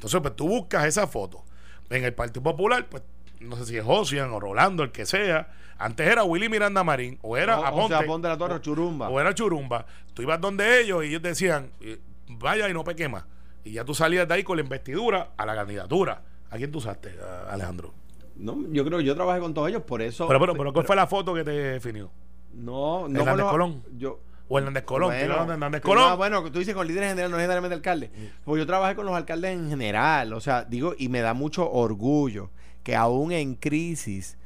Entonces, 0.00 0.18
pues 0.22 0.34
tú 0.34 0.48
buscas 0.48 0.86
esa 0.86 1.06
foto. 1.06 1.44
En 1.90 2.04
el 2.04 2.14
Partido 2.14 2.42
Popular, 2.42 2.86
pues 2.88 3.02
no 3.40 3.54
sé 3.56 3.66
si 3.66 3.76
es 3.76 3.84
Josian 3.84 4.30
o 4.32 4.40
Rolando, 4.40 4.82
el 4.82 4.90
que 4.92 5.04
sea. 5.04 5.50
Antes 5.76 6.08
era 6.08 6.24
Willy 6.24 6.48
Miranda 6.48 6.82
Marín 6.82 7.18
o 7.20 7.36
era 7.36 7.58
O- 7.58 7.62
o 7.62 7.66
Aponte. 7.66 7.88
sea, 7.88 7.98
Aponte 7.98 8.26
de 8.28 8.32
la 8.34 8.38
Torre 8.38 8.54
o 8.54 8.58
Churumba. 8.60 9.10
O 9.10 9.20
era 9.20 9.34
Churumba. 9.34 9.84
Tú 10.14 10.22
ibas 10.22 10.40
donde 10.40 10.80
ellos 10.80 11.04
y 11.04 11.08
ellos 11.08 11.20
decían, 11.20 11.70
eh, 11.82 11.98
vaya 12.28 12.66
y 12.70 12.72
no 12.72 12.82
peque 12.82 13.08
más. 13.10 13.24
Y 13.62 13.72
ya 13.72 13.84
tú 13.84 13.94
salías 13.94 14.26
de 14.26 14.32
ahí 14.34 14.42
con 14.42 14.56
la 14.56 14.62
investidura 14.62 15.32
a 15.36 15.44
la 15.44 15.54
candidatura. 15.54 16.22
¿A 16.50 16.56
quién 16.56 16.72
tú 16.72 16.78
usaste, 16.78 17.14
Alejandro? 17.50 17.92
No, 18.36 18.56
yo 18.72 18.86
creo 18.86 18.98
que 19.00 19.04
yo 19.04 19.14
trabajé 19.14 19.40
con 19.40 19.52
todos 19.52 19.68
ellos, 19.68 19.82
por 19.82 20.00
eso. 20.00 20.26
Pero, 20.28 20.40
pero, 20.40 20.54
pero, 20.54 20.72
¿cuál 20.72 20.86
fue 20.86 20.96
la 20.96 21.06
foto 21.06 21.34
que 21.34 21.44
te 21.44 21.50
definió? 21.50 22.10
No, 22.54 23.06
no. 23.06 23.20
Hernández 23.20 23.44
Colón. 23.46 23.82
Yo. 23.98 24.20
O 24.52 24.58
Hernández 24.58 24.82
Colón. 24.82 25.08
Bueno, 25.16 25.52
Hernández 25.52 25.80
Colón. 25.80 26.10
no, 26.10 26.16
bueno, 26.16 26.42
tú 26.50 26.58
dices 26.58 26.74
con 26.74 26.86
líderes 26.86 27.04
en 27.04 27.10
general, 27.12 27.30
no 27.30 27.36
necesariamente 27.38 27.74
alcalde. 27.76 28.10
Porque 28.44 28.58
yo 28.60 28.66
trabajé 28.66 28.96
con 28.96 29.06
los 29.06 29.14
alcaldes 29.14 29.52
en 29.52 29.68
general. 29.70 30.32
O 30.32 30.40
sea, 30.40 30.64
digo, 30.64 30.94
y 30.98 31.08
me 31.08 31.20
da 31.20 31.34
mucho 31.34 31.70
orgullo 31.70 32.50
que 32.82 32.96
aún 32.96 33.30
en 33.32 33.54
crisis 33.54 34.36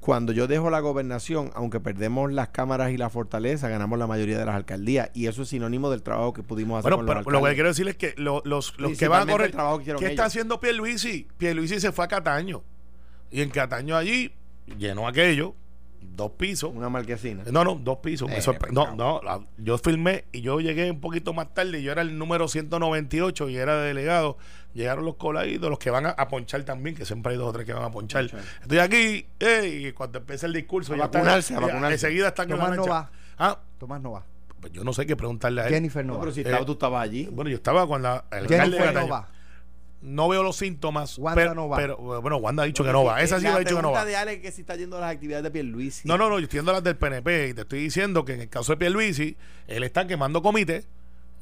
cuando 0.00 0.32
yo 0.32 0.46
dejo 0.48 0.68
la 0.68 0.80
gobernación, 0.80 1.50
aunque 1.54 1.80
perdemos 1.80 2.30
las 2.32 2.48
cámaras 2.48 2.90
y 2.90 2.98
la 2.98 3.08
fortaleza, 3.08 3.68
ganamos 3.68 3.98
la 3.98 4.06
mayoría 4.06 4.38
de 4.38 4.44
las 4.44 4.54
alcaldías. 4.54 5.10
Y 5.14 5.28
eso 5.28 5.42
es 5.42 5.48
sinónimo 5.48 5.88
del 5.88 6.02
trabajo 6.02 6.34
que 6.34 6.42
pudimos 6.42 6.80
hacer 6.80 6.90
Bueno, 6.92 7.06
con 7.06 7.06
pero 7.24 7.30
los 7.30 7.42
lo 7.42 7.48
que 7.48 7.54
quiero 7.54 7.68
decir 7.70 7.88
es 7.88 7.96
que 7.96 8.12
lo- 8.18 8.42
los, 8.44 8.78
los 8.78 8.98
que 8.98 9.08
van 9.08 9.28
a 9.28 9.32
correr. 9.32 9.54
¿Qué 9.98 10.06
está 10.08 10.26
haciendo 10.26 10.60
Pierluisi? 10.60 11.26
Pierluisi 11.38 11.80
se 11.80 11.90
fue 11.92 12.04
a 12.04 12.08
Cataño. 12.08 12.62
Y 13.30 13.40
en 13.40 13.48
Cataño 13.50 13.96
allí 13.96 14.34
llenó 14.76 15.08
aquello, 15.08 15.54
dos 16.14 16.32
pisos. 16.32 16.70
Una 16.74 16.88
marquesina. 16.88 17.44
No, 17.50 17.64
no, 17.64 17.74
dos 17.76 17.98
pisos. 17.98 18.28
Eh, 18.30 18.40
no, 18.72 18.94
no, 18.94 19.20
la- 19.24 19.40
yo 19.58 19.78
filmé 19.78 20.24
y 20.32 20.40
yo 20.40 20.60
llegué 20.60 20.90
un 20.90 21.00
poquito 21.00 21.32
más 21.32 21.52
tarde. 21.54 21.82
Yo 21.82 21.92
era 21.92 22.02
el 22.02 22.18
número 22.18 22.48
198 22.48 23.48
y 23.48 23.56
era 23.56 23.76
delegado. 23.80 24.36
Llegaron 24.74 25.04
los 25.04 25.16
coladitos, 25.16 25.70
los 25.70 25.78
que 25.78 25.90
van 25.90 26.06
a, 26.06 26.10
a 26.10 26.28
ponchar 26.28 26.62
también, 26.64 26.94
que 26.94 27.04
siempre 27.04 27.32
hay 27.32 27.38
dos 27.38 27.48
o 27.48 27.52
tres 27.52 27.64
que 27.66 27.72
van 27.72 27.84
a 27.84 27.90
ponchar. 27.90 28.28
Ponchar. 28.30 28.46
Estoy 28.62 28.78
aquí, 28.78 29.26
ey, 29.38 29.86
y 29.86 29.92
cuando 29.92 30.18
empieza 30.18 30.46
el 30.46 30.52
discurso, 30.52 30.92
A 30.94 30.96
ya 30.96 31.04
están- 31.04 31.22
vacunarse, 31.22 31.54
a 31.54 31.60
ya- 31.60 31.66
vacunarse. 31.66 31.94
Enseguida 31.94 32.28
están 32.28 32.50
en 32.50 32.56
Tomás 32.58 32.76
no 32.76 32.86
va. 32.86 33.10
Ah, 33.38 33.58
Tomás 33.78 34.00
no 34.00 34.12
va. 34.12 34.24
pues 34.60 34.72
yo 34.72 34.82
no 34.84 34.92
sé 34.92 35.06
qué 35.06 35.14
preguntarle 35.16 35.60
a 35.62 35.66
él. 35.68 35.72
Jennifer 35.74 36.04
no, 36.04 36.14
No, 36.14 36.18
va. 36.18 36.22
pero 36.24 36.34
si 36.34 36.40
Eh, 36.40 36.44
estaba- 36.44 36.66
tú 36.66 36.72
estabas 36.72 37.02
allí. 37.04 37.28
Bueno, 37.30 37.48
yo 37.50 37.56
estaba 37.56 37.86
con 37.86 38.02
la 38.02 38.24
el 38.32 38.38
alcalde 38.38 38.76
de 38.76 38.82
Jennifer 38.82 38.94
no 39.02 39.08
va. 39.08 39.28
No 40.00 40.28
veo 40.28 40.42
los 40.42 40.56
síntomas. 40.56 41.18
Wanda 41.18 41.40
pero, 41.40 41.54
no 41.54 41.68
va. 41.68 41.76
pero, 41.76 41.96
bueno, 41.96 42.36
Wanda 42.36 42.62
ha 42.62 42.66
dicho 42.66 42.84
que 42.84 42.92
no 42.92 43.04
va. 43.04 43.20
Esa 43.20 43.38
sí 43.38 43.44
la 43.44 43.56
ha 43.56 43.58
dicho 43.58 43.76
que 43.76 43.82
no 43.82 43.90
pregunta 43.90 44.00
va. 44.00 44.04
de 44.04 44.16
Ale 44.16 44.32
es 44.34 44.40
que 44.40 44.52
si 44.52 44.60
está 44.60 44.76
yendo 44.76 44.96
a 44.96 45.00
las 45.00 45.12
actividades 45.12 45.42
de 45.42 45.50
Pierluisi. 45.50 46.06
No, 46.06 46.16
no, 46.16 46.28
no, 46.28 46.38
yo 46.38 46.44
estoy 46.44 46.58
viendo 46.58 46.72
las 46.72 46.84
del 46.84 46.96
PNP 46.96 47.48
y 47.48 47.54
te 47.54 47.62
estoy 47.62 47.80
diciendo 47.80 48.24
que 48.24 48.34
en 48.34 48.42
el 48.42 48.48
caso 48.48 48.72
de 48.72 48.76
Pierluisi, 48.76 49.36
él 49.66 49.82
está 49.82 50.06
quemando 50.06 50.40
comité. 50.40 50.84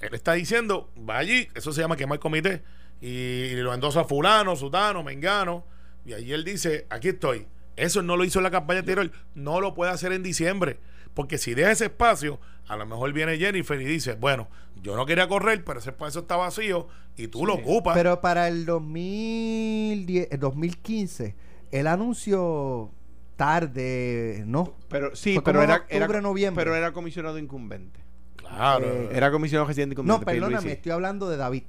Él 0.00 0.14
está 0.14 0.32
diciendo, 0.34 0.90
va 0.98 1.18
allí, 1.18 1.48
eso 1.54 1.72
se 1.72 1.80
llama 1.80 1.96
quemar 1.96 2.18
comité. 2.18 2.62
Y, 3.00 3.54
lo 3.56 3.74
endosa 3.74 4.04
fulano, 4.04 4.56
sutano, 4.56 5.02
mengano. 5.02 5.64
Y 6.04 6.14
allí 6.14 6.32
él 6.32 6.44
dice, 6.44 6.86
aquí 6.88 7.08
estoy. 7.08 7.46
Eso 7.76 8.02
no 8.02 8.16
lo 8.16 8.24
hizo 8.24 8.38
en 8.38 8.44
la 8.44 8.50
campaña 8.50 8.80
anterior, 8.80 9.10
no 9.34 9.60
lo 9.60 9.74
puede 9.74 9.90
hacer 9.90 10.12
en 10.12 10.22
diciembre. 10.22 10.78
Porque 11.12 11.36
si 11.36 11.54
deja 11.54 11.72
ese 11.72 11.86
espacio, 11.86 12.40
a 12.68 12.76
lo 12.76 12.86
mejor 12.86 13.12
viene 13.12 13.38
Jennifer 13.38 13.80
y 13.80 13.84
dice, 13.84 14.14
bueno, 14.14 14.48
yo 14.82 14.96
no 14.96 15.06
quería 15.06 15.28
correr, 15.28 15.62
pero 15.64 15.78
ese 15.78 15.90
espacio 15.90 16.22
está 16.22 16.36
vacío 16.36 16.88
y 17.16 17.28
tú 17.28 17.46
lo 17.46 17.54
ocupas. 17.54 17.94
Pero 17.96 18.20
para 18.20 18.48
el 18.48 18.66
2010, 18.66 20.28
eh, 20.30 20.36
2015, 20.38 21.34
el 21.72 21.86
anuncio 21.86 22.90
tarde, 23.36 24.44
¿no? 24.46 24.74
Pero 24.88 25.14
sí, 25.14 25.34
Fue 25.34 25.44
pero 25.44 25.62
era, 25.62 25.76
octubre, 25.76 25.96
era- 26.04 26.20
noviembre. 26.20 26.64
pero 26.64 26.74
era 26.76 26.92
comisionado 26.92 27.38
incumbente. 27.38 28.00
claro. 28.36 28.86
Eh, 28.86 29.08
Era 29.12 29.30
comisionado 29.30 29.66
residente 29.68 29.94
No, 29.96 30.02
incumbente. 30.02 30.24
perdóname, 30.24 30.52
Pierluisi. 30.52 30.76
estoy 30.76 30.92
hablando 30.92 31.28
de 31.28 31.36
David. 31.36 31.62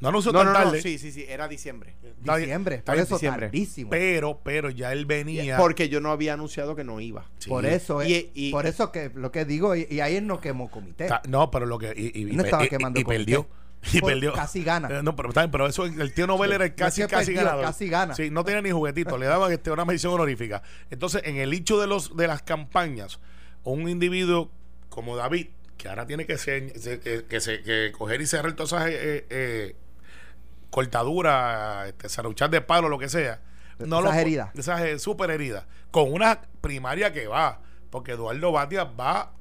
no 0.00 0.08
anunció 0.08 0.32
No, 0.32 0.38
tan 0.40 0.46
no, 0.48 0.52
no, 0.52 0.64
tarde. 0.64 0.82
sí, 0.82 0.98
sí, 0.98 1.12
sí, 1.12 1.24
era 1.28 1.46
diciembre. 1.48 1.94
Bien, 2.20 2.38
Diciembre, 2.38 2.82
por 2.84 2.96
eso 2.96 3.14
diciembre. 3.14 3.46
tardísimo. 3.46 3.90
Pero, 3.90 4.40
pero 4.44 4.68
ya 4.70 4.92
él 4.92 5.06
venía. 5.06 5.56
Porque 5.56 5.88
yo 5.88 6.00
no 6.00 6.10
había 6.10 6.34
anunciado 6.34 6.74
que 6.76 6.84
no 6.84 7.00
iba. 7.00 7.30
Sí. 7.38 7.48
Por 7.48 7.64
eso 7.66 8.00
es, 8.02 8.08
Y- 8.10 8.30
y- 8.34 8.50
por 8.52 8.66
eso 8.66 8.90
que 8.92 9.10
lo 9.14 9.30
que 9.32 9.44
digo, 9.44 9.74
y, 9.76 9.86
y 9.90 10.00
ahí 10.00 10.16
él 10.16 10.26
no 10.26 10.40
quemó 10.40 10.70
comité. 10.70 11.06
Ta- 11.06 11.22
No, 11.28 11.50
pero 11.50 11.64
lo 11.66 11.78
que. 11.78 11.92
Y, 11.96 12.20
y- 12.22 12.24
No 12.36 12.42
estaba 12.44 12.64
y- 12.64 12.68
quemando 12.68 12.98
y 13.00 13.04
comité. 13.04 13.18
perdió. 13.24 13.46
Y 13.92 14.00
Por- 14.00 14.12
perdió. 14.12 14.32
casi 14.32 14.62
gana. 14.64 14.88
Eh, 14.88 15.02
no, 15.02 15.14
pero, 15.14 15.30
bien, 15.30 15.50
pero 15.50 15.66
eso, 15.66 15.84
el 15.84 16.12
tío 16.14 16.26
Nobel 16.26 16.52
era 16.52 16.64
el 16.64 16.70
No 16.70 16.76
casi, 16.76 17.02
es 17.02 17.08
que 17.08 17.14
casi 17.14 17.26
perdió, 17.26 17.42
ganador. 17.44 17.64
casi 17.66 17.88
gana. 17.88 18.14
Sí, 18.14 18.30
no 18.30 18.44
tenía 18.44 18.62
ni 18.62 18.70
juguetito, 18.70 19.18
le 19.18 19.26
daban 19.26 19.52
este, 19.52 19.70
una 19.70 19.84
mención 19.84 20.12
honorífica. 20.14 20.62
Entonces, 20.90 21.22
en 21.24 21.36
el 21.36 21.52
hecho 21.52 21.80
de 21.80 21.86
los 21.86 22.16
de 22.16 22.26
las 22.26 22.42
campañas, 22.42 23.20
un 23.62 23.88
individuo 23.88 24.50
como 24.88 25.16
David, 25.16 25.48
que 25.76 25.88
ahora 25.88 26.06
tiene 26.06 26.24
que 26.26 26.38
ser, 26.38 26.78
se- 26.78 27.00
que, 27.00 27.24
que 27.24 27.40
se, 27.40 27.62
que 27.62 27.92
coger 27.96 28.20
y 28.20 28.26
cerrar 28.26 28.52
todas 28.54 28.72
esas 28.72 28.88
eh, 28.88 29.26
eh, 29.28 29.76
cortaduras, 30.70 31.88
este, 31.88 32.08
saruchar 32.08 32.50
de 32.50 32.60
palo, 32.60 32.88
lo 32.88 32.98
que 32.98 33.08
sea. 33.08 33.40
No 33.78 34.00
Esas 34.00 34.14
lo- 34.14 34.20
heridas. 34.20 34.50
Esas 34.54 34.80
eh, 34.82 34.98
super 34.98 35.30
heridas. 35.30 35.66
Con 35.90 36.12
una 36.12 36.40
primaria 36.60 37.12
que 37.12 37.26
va, 37.26 37.60
porque 37.90 38.12
Eduardo 38.12 38.52
Batia 38.52 38.84
va 38.84 39.32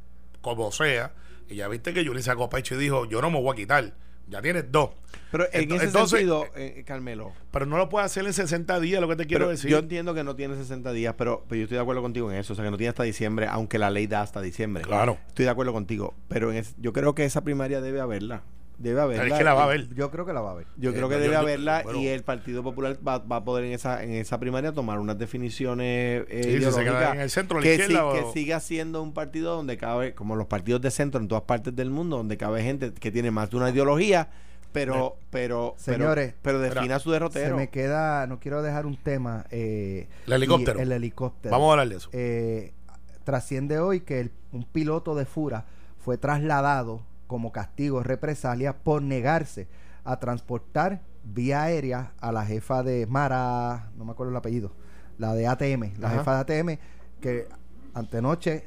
como 0.41 0.71
sea. 0.71 1.13
Y 1.47 1.56
ya 1.56 1.67
viste 1.67 1.93
que 1.93 2.03
Yuli 2.03 2.21
sacó 2.23 2.49
pecho 2.49 2.75
y 2.75 2.77
dijo, 2.79 3.06
yo 3.06 3.21
no 3.21 3.29
me 3.29 3.39
voy 3.41 3.53
a 3.53 3.56
quitar. 3.56 3.93
Ya 4.27 4.41
tienes 4.41 4.71
dos. 4.71 4.91
Pero 5.31 5.45
en 5.51 5.71
ese 5.71 5.86
entonces, 5.86 6.19
sentido, 6.19 6.45
eh, 6.55 6.83
Carmelo, 6.86 7.33
Pero 7.51 7.65
no 7.65 7.77
lo 7.77 7.89
puede 7.89 8.05
hacer 8.05 8.25
en 8.25 8.33
60 8.33 8.79
días, 8.79 9.01
lo 9.01 9.07
que 9.07 9.15
te 9.15 9.25
quiero 9.25 9.49
decir. 9.49 9.69
yo 9.69 9.79
entiendo 9.79 10.13
que 10.13 10.23
no 10.23 10.36
tiene 10.36 10.55
60 10.55 10.91
días, 10.91 11.15
pero, 11.17 11.43
pero 11.47 11.57
yo 11.59 11.63
estoy 11.63 11.75
de 11.77 11.81
acuerdo 11.81 12.01
contigo 12.01 12.31
en 12.31 12.38
eso. 12.38 12.53
O 12.53 12.55
sea, 12.55 12.63
que 12.65 12.71
no 12.71 12.77
tiene 12.77 12.89
hasta 12.89 13.03
diciembre, 13.03 13.47
aunque 13.47 13.77
la 13.79 13.89
ley 13.89 14.07
da 14.07 14.21
hasta 14.21 14.41
diciembre. 14.41 14.83
Claro. 14.83 15.17
Estoy 15.27 15.45
de 15.45 15.51
acuerdo 15.51 15.73
contigo. 15.73 16.13
Pero 16.29 16.51
en 16.51 16.57
es- 16.57 16.75
yo 16.79 16.93
creo 16.93 17.15
que 17.15 17.25
esa 17.25 17.43
primaria 17.43 17.81
debe 17.81 17.99
haberla. 17.99 18.43
Debe 18.77 19.01
haberla. 19.01 19.25
es 19.27 19.33
que 19.38 19.43
la 19.43 19.53
va 19.53 19.63
a 19.63 19.67
ver. 19.67 19.88
Yo 19.93 20.09
creo 20.12 20.25
que 20.25 20.33
la 20.33 20.41
va 20.41 20.51
a 20.51 20.53
ver. 20.55 20.67
Yo 20.77 20.89
Eh, 20.89 20.93
creo 20.93 21.07
que 21.07 21.15
debe 21.15 21.33
yo- 21.33 21.39
haberla 21.39 21.81
bueno. 21.83 21.99
y 21.99 22.07
el 22.07 22.23
Partido 22.23 22.63
Popular 22.63 22.97
va, 23.07 23.19
va 23.19 23.38
a 23.38 23.43
poder 23.43 23.65
en 23.65 23.73
esa 23.73 24.03
en 24.03 24.12
esa 24.12 24.39
primaria 24.39 24.71
tomar 24.73 24.99
unas 24.99 25.17
definiciones 25.17 26.25
eh, 26.29 26.41
Sí, 26.43 26.51
si 26.51 26.59
se 26.59 26.59
queda 26.59 26.81
ideológicas 26.81 27.13
en 27.15 27.21
el 27.21 27.29
centro, 27.29 27.59
la 27.59 27.63
que, 27.63 27.97
o- 27.99 28.33
siga 28.33 28.59
siendo 28.59 29.01
un 29.03 29.13
partido 29.13 29.55
donde 29.55 29.77
cabe, 29.77 30.13
como 30.13 30.36
los 30.36 30.47
partidos 30.47 30.81
de 30.81 30.91
centro 30.91 31.21
en 31.21 31.27
todas 31.27 31.43
partes 31.43 31.75
del 31.75 31.89
mundo, 31.91 32.17
donde 32.17 32.36
cabe 32.38 32.63
gente 32.63 32.93
que 32.93 33.12
tiene 33.12 33.31
más 33.31 33.49
de 33.51 33.57
una 33.57 33.69
ideología, 33.69 34.29
pero 34.71 35.17
pero 35.29 35.75
Señores, 35.77 36.33
pero, 36.41 36.59
pero 36.59 36.73
defina 36.73 36.97
su 36.99 37.09
Se 37.09 37.13
derrotero. 37.13 37.55
me 37.55 37.69
queda, 37.69 38.25
no 38.27 38.39
quiero 38.39 38.62
dejar 38.63 38.86
un 38.88 38.97
tema. 38.97 39.45
eh, 39.51 40.07
El 40.27 40.33
helicóptero. 40.33 40.79
El 40.79 40.91
helicóptero. 40.91 41.51
Vamos 41.51 41.69
a 41.69 41.71
hablar 41.73 41.89
de 41.89 41.95
eso. 41.97 42.09
Eh, 42.12 42.73
trasciende 43.23 43.79
hoy 43.79 44.01
que 44.01 44.19
el- 44.19 44.31
un 44.51 44.63
piloto 44.65 45.15
de 45.15 45.25
Fura 45.25 45.65
fue 45.99 46.17
trasladado 46.17 47.01
como 47.27 47.51
castigo, 47.51 48.03
represalia, 48.03 48.77
por 48.83 49.01
negarse 49.01 49.67
a 50.03 50.19
transportar 50.19 51.01
vía 51.23 51.63
aérea 51.63 52.12
a 52.19 52.31
la 52.31 52.45
jefa 52.45 52.83
de 52.83 53.05
Mara, 53.07 53.91
no 53.97 54.05
me 54.05 54.12
acuerdo 54.12 54.31
el 54.31 54.38
apellido, 54.38 54.71
la 55.17 55.33
de 55.33 55.47
ATM, 55.47 55.93
la 55.99 56.07
Ajá. 56.09 56.17
jefa 56.19 56.33
de 56.36 56.39
ATM, 56.41 56.79
que 57.21 57.47
antenoche 57.93 58.65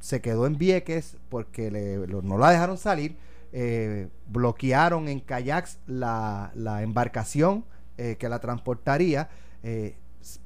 se 0.00 0.20
quedó 0.20 0.46
en 0.46 0.58
Vieques 0.58 1.16
porque 1.28 1.70
le- 1.70 2.06
lo- 2.06 2.22
no 2.22 2.38
la 2.38 2.50
dejaron 2.50 2.76
salir, 2.78 3.16
eh, 3.52 4.08
bloquearon 4.28 5.08
en 5.08 5.20
kayaks 5.20 5.78
la, 5.86 6.52
la 6.54 6.82
embarcación 6.82 7.64
eh, 7.96 8.16
que 8.18 8.28
la 8.28 8.38
transportaría. 8.40 9.28
eh, 9.62 9.96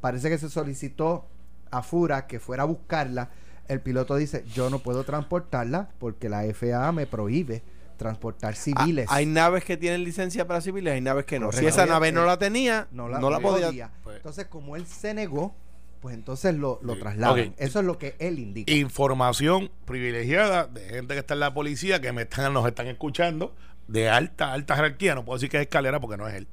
parece 0.01 0.31
que 0.31 0.39
se 0.39 0.49
solicitó 0.49 1.27
a 1.71 1.83
Fura 1.83 2.27
que 2.27 2.39
fuera 2.39 2.63
a 2.63 2.67
buscarla. 2.67 3.31
El 3.73 3.81
piloto 3.81 4.17
dice, 4.17 4.45
yo 4.55 4.71
no 4.71 4.79
puedo 4.81 5.05
transportarla 5.05 5.91
porque 5.99 6.29
la 6.29 6.43
FAA 6.55 6.93
me 6.93 7.07
prohíbe 7.07 7.63
transportar 7.97 8.57
civiles. 8.57 9.07
Ah, 9.11 9.17
hay 9.17 9.27
naves 9.27 9.65
que 9.65 9.77
tienen 9.77 10.03
licencia 10.05 10.47
para 10.47 10.61
civiles, 10.61 10.93
hay 10.95 11.01
naves 11.01 11.25
que 11.25 11.39
no. 11.39 11.53
Si 11.53 11.65
esa 11.67 11.87
nave 11.87 12.09
Eh, 12.09 12.13
no 12.13 12.25
la 12.27 12.39
tenía, 12.39 12.89
no 12.93 13.09
la, 13.09 13.19
no 13.21 13.31
la 13.31 13.39
podía. 13.41 13.67
podía. 13.69 13.91
Pues- 14.03 14.17
Entonces, 14.17 14.47
como 14.47 14.75
él 14.77 14.87
se 14.87 15.15
negó, 15.15 15.55
pues 16.01 16.15
entonces 16.17 16.55
lo, 16.57 16.81
lo 16.83 16.99
trasladan. 16.99 17.55
Eso 17.59 17.79
es 17.79 17.85
lo 17.87 17.97
que 17.99 18.17
él 18.19 18.41
indica. 18.41 18.73
Información 18.73 19.71
privilegiada 19.85 20.67
de 20.67 20.81
gente 20.89 21.15
que 21.15 21.21
está 21.21 21.35
en 21.35 21.41
la 21.41 21.55
policía, 21.55 22.01
que 22.01 22.13
me 22.13 22.23
están, 22.23 22.53
nos 22.53 22.67
están 22.67 22.89
escuchando, 22.89 23.55
de 23.87 24.09
alta, 24.09 24.53
alta 24.53 24.75
jerarquía. 24.75 25.15
No 25.15 25.25
puedo 25.25 25.37
decir 25.39 25.49
que 25.49 25.59
es 25.59 25.63
escalera 25.63 26.01
porque 26.01 26.17
no 26.17 26.27
es 26.27 26.35
él. 26.35 26.49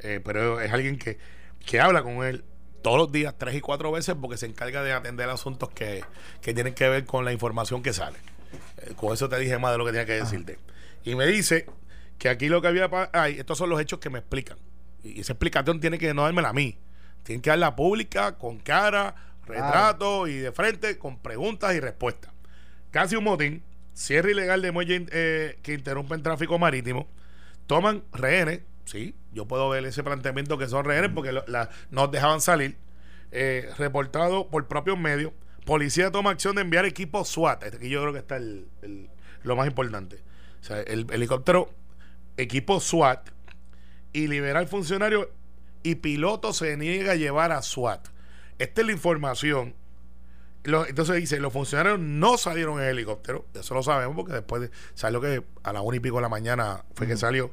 Eh, 0.00 0.20
pero 0.24 0.58
es 0.60 0.72
alguien 0.72 0.98
que, 0.98 1.18
que 1.66 1.80
habla 1.80 2.02
con 2.02 2.24
él 2.24 2.44
todos 2.84 2.98
los 2.98 3.10
días, 3.10 3.34
tres 3.38 3.54
y 3.54 3.62
cuatro 3.62 3.90
veces, 3.90 4.14
porque 4.20 4.36
se 4.36 4.44
encarga 4.44 4.82
de 4.82 4.92
atender 4.92 5.30
asuntos 5.30 5.70
que, 5.70 6.04
que 6.42 6.52
tienen 6.52 6.74
que 6.74 6.86
ver 6.86 7.06
con 7.06 7.24
la 7.24 7.32
información 7.32 7.82
que 7.82 7.94
sale. 7.94 8.18
Eh, 8.76 8.92
con 8.94 9.14
eso 9.14 9.26
te 9.26 9.38
dije 9.38 9.56
más 9.56 9.72
de 9.72 9.78
lo 9.78 9.86
que 9.86 9.92
tenía 9.92 10.04
que 10.04 10.12
decirte. 10.12 10.58
Y 11.02 11.14
me 11.14 11.24
dice 11.24 11.64
que 12.18 12.28
aquí 12.28 12.48
lo 12.48 12.60
que 12.60 12.68
había. 12.68 12.90
Ay, 13.14 13.36
estos 13.38 13.56
son 13.56 13.70
los 13.70 13.80
hechos 13.80 14.00
que 14.00 14.10
me 14.10 14.18
explican. 14.18 14.58
Y 15.02 15.18
esa 15.18 15.32
explicación 15.32 15.80
tiene 15.80 15.96
que 15.96 16.12
no 16.12 16.24
dármela 16.24 16.50
a 16.50 16.52
mí. 16.52 16.76
Tienen 17.22 17.40
que 17.40 17.48
darla 17.48 17.74
pública, 17.74 18.36
con 18.36 18.58
cara, 18.58 19.14
retrato 19.46 20.28
y 20.28 20.36
de 20.36 20.52
frente, 20.52 20.98
con 20.98 21.18
preguntas 21.18 21.74
y 21.74 21.80
respuestas. 21.80 22.32
Casi 22.90 23.16
un 23.16 23.24
motín, 23.24 23.62
cierre 23.94 24.32
ilegal 24.32 24.60
de 24.60 24.72
muelle 24.72 25.06
eh, 25.10 25.58
que 25.62 25.72
interrumpe 25.72 26.16
el 26.16 26.22
tráfico 26.22 26.58
marítimo. 26.58 27.08
Toman 27.66 28.04
rehenes, 28.12 28.60
sí, 28.84 29.14
yo 29.34 29.46
puedo 29.46 29.68
ver 29.68 29.84
ese 29.84 30.02
planteamiento 30.02 30.56
que 30.56 30.68
son 30.68 30.84
rehenes 30.84 31.10
porque 31.14 31.32
lo- 31.32 31.44
la- 31.46 31.68
nos 31.90 32.10
dejaban 32.10 32.40
salir. 32.40 32.76
Eh, 33.32 33.68
reportado 33.78 34.48
por 34.48 34.66
propios 34.68 34.96
medios. 34.98 35.32
Policía 35.66 36.10
toma 36.12 36.30
acción 36.30 36.54
de 36.54 36.62
enviar 36.62 36.84
equipo 36.84 37.24
SWAT. 37.24 37.64
Este 37.64 37.76
Aquí 37.78 37.88
yo 37.88 38.00
creo 38.00 38.12
que 38.12 38.20
está 38.20 38.36
el- 38.36 38.68
el- 38.82 39.10
lo 39.42 39.56
más 39.56 39.66
importante. 39.66 40.22
O 40.60 40.64
sea, 40.64 40.80
el 40.80 41.06
helicóptero, 41.10 41.70
equipo 42.36 42.80
SWAT 42.80 43.30
y 44.12 44.28
libera 44.28 44.60
al 44.60 44.68
funcionario 44.68 45.30
y 45.82 45.96
piloto 45.96 46.52
se 46.52 46.76
niega 46.76 47.12
a 47.12 47.16
llevar 47.16 47.50
a 47.52 47.60
SWAT. 47.62 48.06
Esta 48.58 48.80
es 48.82 48.86
la 48.86 48.92
información. 48.92 49.74
Lo- 50.62 50.86
entonces 50.86 51.16
dice, 51.16 51.40
los 51.40 51.52
funcionarios 51.52 51.98
no 51.98 52.38
salieron 52.38 52.80
en 52.80 52.88
helicóptero, 52.88 53.44
eso 53.52 53.74
lo 53.74 53.82
sabemos 53.82 54.16
porque 54.16 54.32
después 54.32 54.62
de- 54.62 54.70
salió 54.94 55.20
que 55.20 55.42
a 55.62 55.72
la 55.74 55.82
una 55.82 55.96
y 55.96 56.00
pico 56.00 56.16
de 56.16 56.22
la 56.22 56.28
mañana 56.30 56.84
fue 56.94 57.06
que 57.06 57.16
salió, 57.18 57.52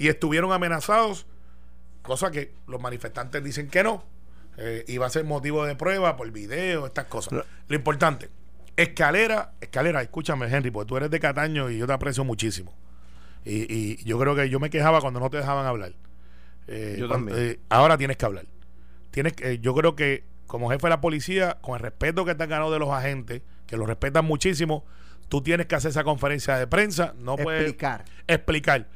y 0.00 0.08
estuvieron 0.08 0.50
amenazados, 0.52 1.26
cosa 2.02 2.30
que 2.30 2.52
los 2.66 2.80
manifestantes 2.80 3.44
dicen 3.44 3.68
que 3.68 3.82
no, 3.84 4.02
eh, 4.56 4.84
iba 4.88 5.06
a 5.06 5.10
ser 5.10 5.24
motivo 5.24 5.64
de 5.66 5.76
prueba 5.76 6.16
por 6.16 6.30
video, 6.30 6.86
estas 6.86 7.04
cosas. 7.04 7.32
Lo- 7.34 7.44
Lo 7.68 7.76
importante, 7.76 8.30
escalera, 8.76 9.52
escalera, 9.60 10.00
escúchame 10.02 10.46
Henry, 10.46 10.70
porque 10.70 10.88
tú 10.88 10.96
eres 10.96 11.10
de 11.10 11.20
Cataño 11.20 11.70
y 11.70 11.76
yo 11.78 11.86
te 11.86 11.92
aprecio 11.92 12.24
muchísimo. 12.24 12.74
Y, 13.44 13.72
y 13.72 13.96
yo 14.04 14.18
creo 14.18 14.34
que 14.34 14.48
yo 14.48 14.58
me 14.58 14.70
quejaba 14.70 15.00
cuando 15.00 15.20
no 15.20 15.28
te 15.30 15.36
dejaban 15.36 15.66
hablar. 15.66 15.92
Eh, 16.66 16.96
Yo 16.98 17.08
cuando- 17.08 17.32
también. 17.32 17.52
eh, 17.56 17.60
ahora 17.68 17.96
tienes 17.98 18.16
que 18.16 18.24
hablar. 18.24 18.46
Tienes 19.10 19.32
que, 19.34 19.52
eh, 19.52 19.58
yo 19.60 19.74
creo 19.74 19.96
que 19.96 20.24
como 20.46 20.70
jefe 20.70 20.86
de 20.86 20.90
la 20.90 21.00
policía, 21.00 21.58
con 21.60 21.74
el 21.74 21.80
respeto 21.80 22.24
que 22.24 22.34
te 22.34 22.42
han 22.42 22.48
ganado 22.50 22.72
de 22.72 22.78
los 22.78 22.90
agentes, 22.90 23.42
que 23.66 23.76
lo 23.76 23.86
respetan 23.86 24.24
muchísimo, 24.24 24.84
tú 25.28 25.42
tienes 25.42 25.66
que 25.66 25.74
hacer 25.76 25.90
esa 25.90 26.04
conferencia 26.04 26.56
de 26.56 26.66
prensa, 26.66 27.14
no 27.18 27.36
puedes 27.36 27.62
Explicar. 27.62 28.04
explicar. 28.26 28.88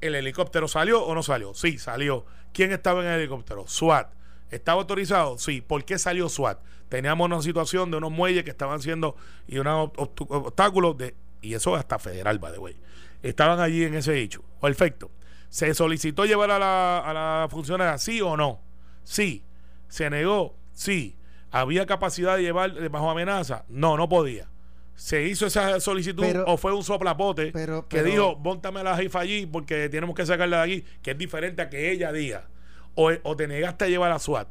¿El 0.00 0.14
helicóptero 0.14 0.68
salió 0.68 1.04
o 1.04 1.14
no 1.14 1.22
salió? 1.22 1.54
Sí, 1.54 1.78
salió. 1.78 2.24
¿Quién 2.52 2.72
estaba 2.72 3.00
en 3.00 3.08
el 3.08 3.20
helicóptero? 3.20 3.66
SWAT. 3.66 4.12
¿Estaba 4.50 4.80
autorizado? 4.80 5.38
Sí. 5.38 5.60
¿Por 5.60 5.84
qué 5.84 5.98
salió 5.98 6.28
SWAT? 6.28 6.58
Teníamos 6.88 7.26
una 7.26 7.42
situación 7.42 7.90
de 7.90 7.96
unos 7.96 8.12
muelles 8.12 8.44
que 8.44 8.50
estaban 8.50 8.78
haciendo 8.78 9.16
y 9.48 9.58
unos 9.58 9.90
obstáculos 9.96 10.96
de 10.96 11.14
y 11.40 11.54
eso 11.54 11.74
hasta 11.76 11.98
federal, 11.98 12.38
by 12.38 12.52
the 12.52 12.58
way. 12.58 12.76
Estaban 13.22 13.60
allí 13.60 13.84
en 13.84 13.94
ese 13.94 14.18
hecho. 14.20 14.42
Perfecto. 14.60 15.10
¿Se 15.48 15.74
solicitó 15.74 16.24
llevar 16.24 16.50
a 16.50 16.58
la, 16.58 16.98
a 16.98 17.12
la 17.12 17.48
funcionaria 17.48 17.98
sí 17.98 18.20
o 18.20 18.36
no? 18.36 18.60
Sí. 19.04 19.44
¿Se 19.88 20.10
negó? 20.10 20.56
Sí. 20.72 21.16
¿Había 21.50 21.86
capacidad 21.86 22.36
de 22.36 22.42
llevar 22.42 22.88
bajo 22.88 23.10
amenaza? 23.10 23.64
No, 23.68 23.96
no 23.96 24.08
podía. 24.08 24.48
¿Se 24.96 25.22
hizo 25.24 25.46
esa 25.46 25.78
solicitud 25.78 26.22
Pero- 26.22 26.44
o 26.46 26.56
fue 26.56 26.72
un 26.72 26.82
soplapote 26.82 27.52
pero- 27.52 27.86
que 27.86 28.02
dijo, 28.02 28.42
póntame 28.42 28.80
a 28.80 28.82
la 28.82 28.96
jefa 28.96 29.20
allí 29.20 29.46
porque 29.46 29.88
tenemos 29.90 30.16
que 30.16 30.24
sacarla 30.26 30.58
de 30.58 30.62
aquí, 30.64 30.84
que 31.02 31.10
es 31.12 31.18
diferente 31.18 31.62
a 31.62 31.68
que 31.68 31.92
ella 31.92 32.10
diga? 32.12 32.48
O, 32.94 33.10
o 33.22 33.36
te 33.36 33.46
negaste 33.46 33.84
a 33.84 33.88
llevar 33.88 34.10
a 34.10 34.18
SWAT. 34.18 34.48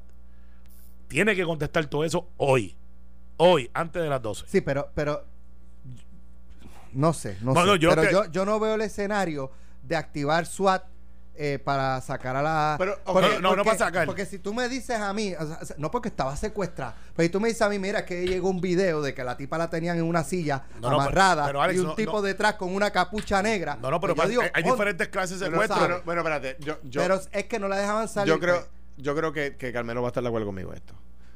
Tiene 1.08 1.36
que 1.36 1.44
contestar 1.44 1.86
todo 1.88 2.04
eso 2.04 2.30
hoy. 2.38 2.76
Hoy, 3.38 3.70
antes 3.74 4.02
de 4.02 4.08
las 4.08 4.22
12. 4.22 4.46
Sí, 4.48 4.62
pero, 4.62 4.90
pero 4.94 5.26
no 6.94 7.12
sé, 7.12 7.38
no, 7.42 7.54
sé. 7.54 7.80
yo 7.80 7.90
pero 7.90 8.10
yo, 8.10 8.32
yo 8.32 8.46
no 8.46 8.60
veo 8.60 8.76
el 8.76 8.82
escenario 8.82 9.52
de 9.84 9.96
activar 9.98 10.46
SWAT 10.46 10.84
eh, 11.38 11.60
para 11.64 12.00
sacar 12.02 12.36
a 12.36 12.42
la. 12.42 12.76
Pero, 12.78 12.98
no, 13.06 13.40
no, 13.42 13.56
no 13.58 13.64
para 13.64 13.78
sacar. 13.78 14.06
Porque 14.06 14.26
si 14.26 14.40
tú 14.40 14.54
me 14.54 14.70
dices 14.70 15.00
a 15.00 15.14
mí, 15.14 15.34
o 15.38 15.46
sea, 15.46 15.76
no 15.78 15.92
porque 15.92 16.10
estaba 16.10 16.36
secuestrada, 16.36 16.96
pero 17.16 17.26
si 17.26 17.32
tú 17.32 17.40
me 17.40 17.48
dices 17.50 17.62
a 17.62 17.70
mí, 17.70 17.78
mira, 17.80 18.06
que 18.06 18.26
llegó 18.26 18.50
un 18.50 18.62
video 18.62 19.02
de 19.02 19.14
que 19.14 19.24
la 19.24 19.36
tipa 19.38 19.58
la 19.58 19.70
tenían 19.70 19.98
en 19.98 20.04
una 20.04 20.24
silla 20.24 20.64
No, 20.82 20.90
no, 20.90 21.02
amarrada 21.02 21.46
pero- 21.46 21.48
pero, 21.48 21.62
Alex, 21.62 21.78
y 21.78 21.82
un 21.82 21.88
no, 21.88 21.96
tipo 21.96 22.12
no. 22.14 22.22
detrás 22.22 22.56
con 22.56 22.74
una 22.74 22.92
capucha 22.92 23.42
negra. 23.42 23.78
No, 23.82 23.92
no, 23.92 24.00
pero 24.00 24.16
yo 24.16 24.28
digo, 24.28 24.42
hay 24.54 24.64
diferentes 24.64 25.08
clases 25.10 25.40
de 25.40 25.48
pero 25.50 25.62
secuestro. 25.62 25.88
sabe. 25.88 26.02
Bueno, 26.06 26.22
espérate. 26.22 26.58
Yo, 26.60 26.78
yo, 26.84 27.02
pero 27.02 27.20
es 27.32 27.44
que 27.46 27.60
no 27.60 27.68
la 27.68 27.78
dejaban 27.78 28.08
salir. 28.08 28.34
yo 28.34 28.40
creo, 28.40 28.56
pues. 28.56 28.70
yo 28.98 29.16
creo 29.16 29.34
que, 29.34 29.56
que 29.58 29.72
Carmelo 29.74 30.02
va 30.02 30.08
a 30.08 30.12
estar 30.12 30.24
de 30.24 30.30
acuerdo 30.30 30.48
conmigo 30.48 30.74
esto. 30.74 30.94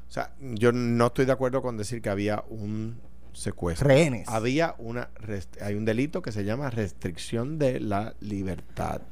O 0.08 0.12
sea, 0.12 0.32
yo 0.40 0.72
no 0.72 1.06
estoy 1.06 1.24
de 1.24 1.32
acuerdo 1.32 1.62
con 1.62 1.76
decir 1.76 2.02
que 2.02 2.08
había 2.10 2.42
un 2.48 2.98
secuestro. 3.32 3.86
Rehenes. 3.86 4.26
Había 4.28 4.74
una 4.78 5.08
rest- 5.14 5.62
hay 5.62 5.76
un 5.76 5.84
delito 5.84 6.20
que 6.20 6.32
se 6.32 6.42
llama 6.44 6.68
restricción 6.68 7.60
de 7.60 7.78
la 7.78 8.14
libertad, 8.18 9.02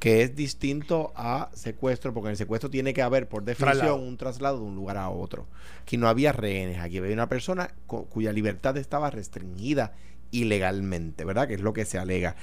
que 0.00 0.22
es 0.22 0.34
distinto 0.34 1.12
a 1.14 1.50
secuestro, 1.54 2.12
porque 2.12 2.28
en 2.28 2.30
el 2.32 2.36
secuestro 2.38 2.68
tiene 2.70 2.92
que 2.94 3.02
haber, 3.02 3.28
por 3.28 3.44
definición, 3.44 3.78
Traslado. 3.78 3.96
un 4.02 4.16
traslado 4.16 4.56
de 4.58 4.64
un 4.64 4.74
lugar 4.74 4.96
a 4.96 5.10
otro. 5.10 5.46
Aquí 5.82 5.96
no 5.98 6.08
había 6.08 6.32
rehenes, 6.32 6.78
aquí 6.80 6.98
había 6.98 7.12
una 7.12 7.28
persona 7.28 7.70
cu- 7.86 8.06
cuya 8.06 8.32
libertad 8.32 8.76
estaba 8.78 9.10
restringida 9.10 9.92
ilegalmente, 10.30 11.24
¿verdad? 11.24 11.46
Que 11.46 11.54
es 11.54 11.60
lo 11.60 11.72
que 11.74 11.84
se 11.84 11.98
alega. 11.98 12.34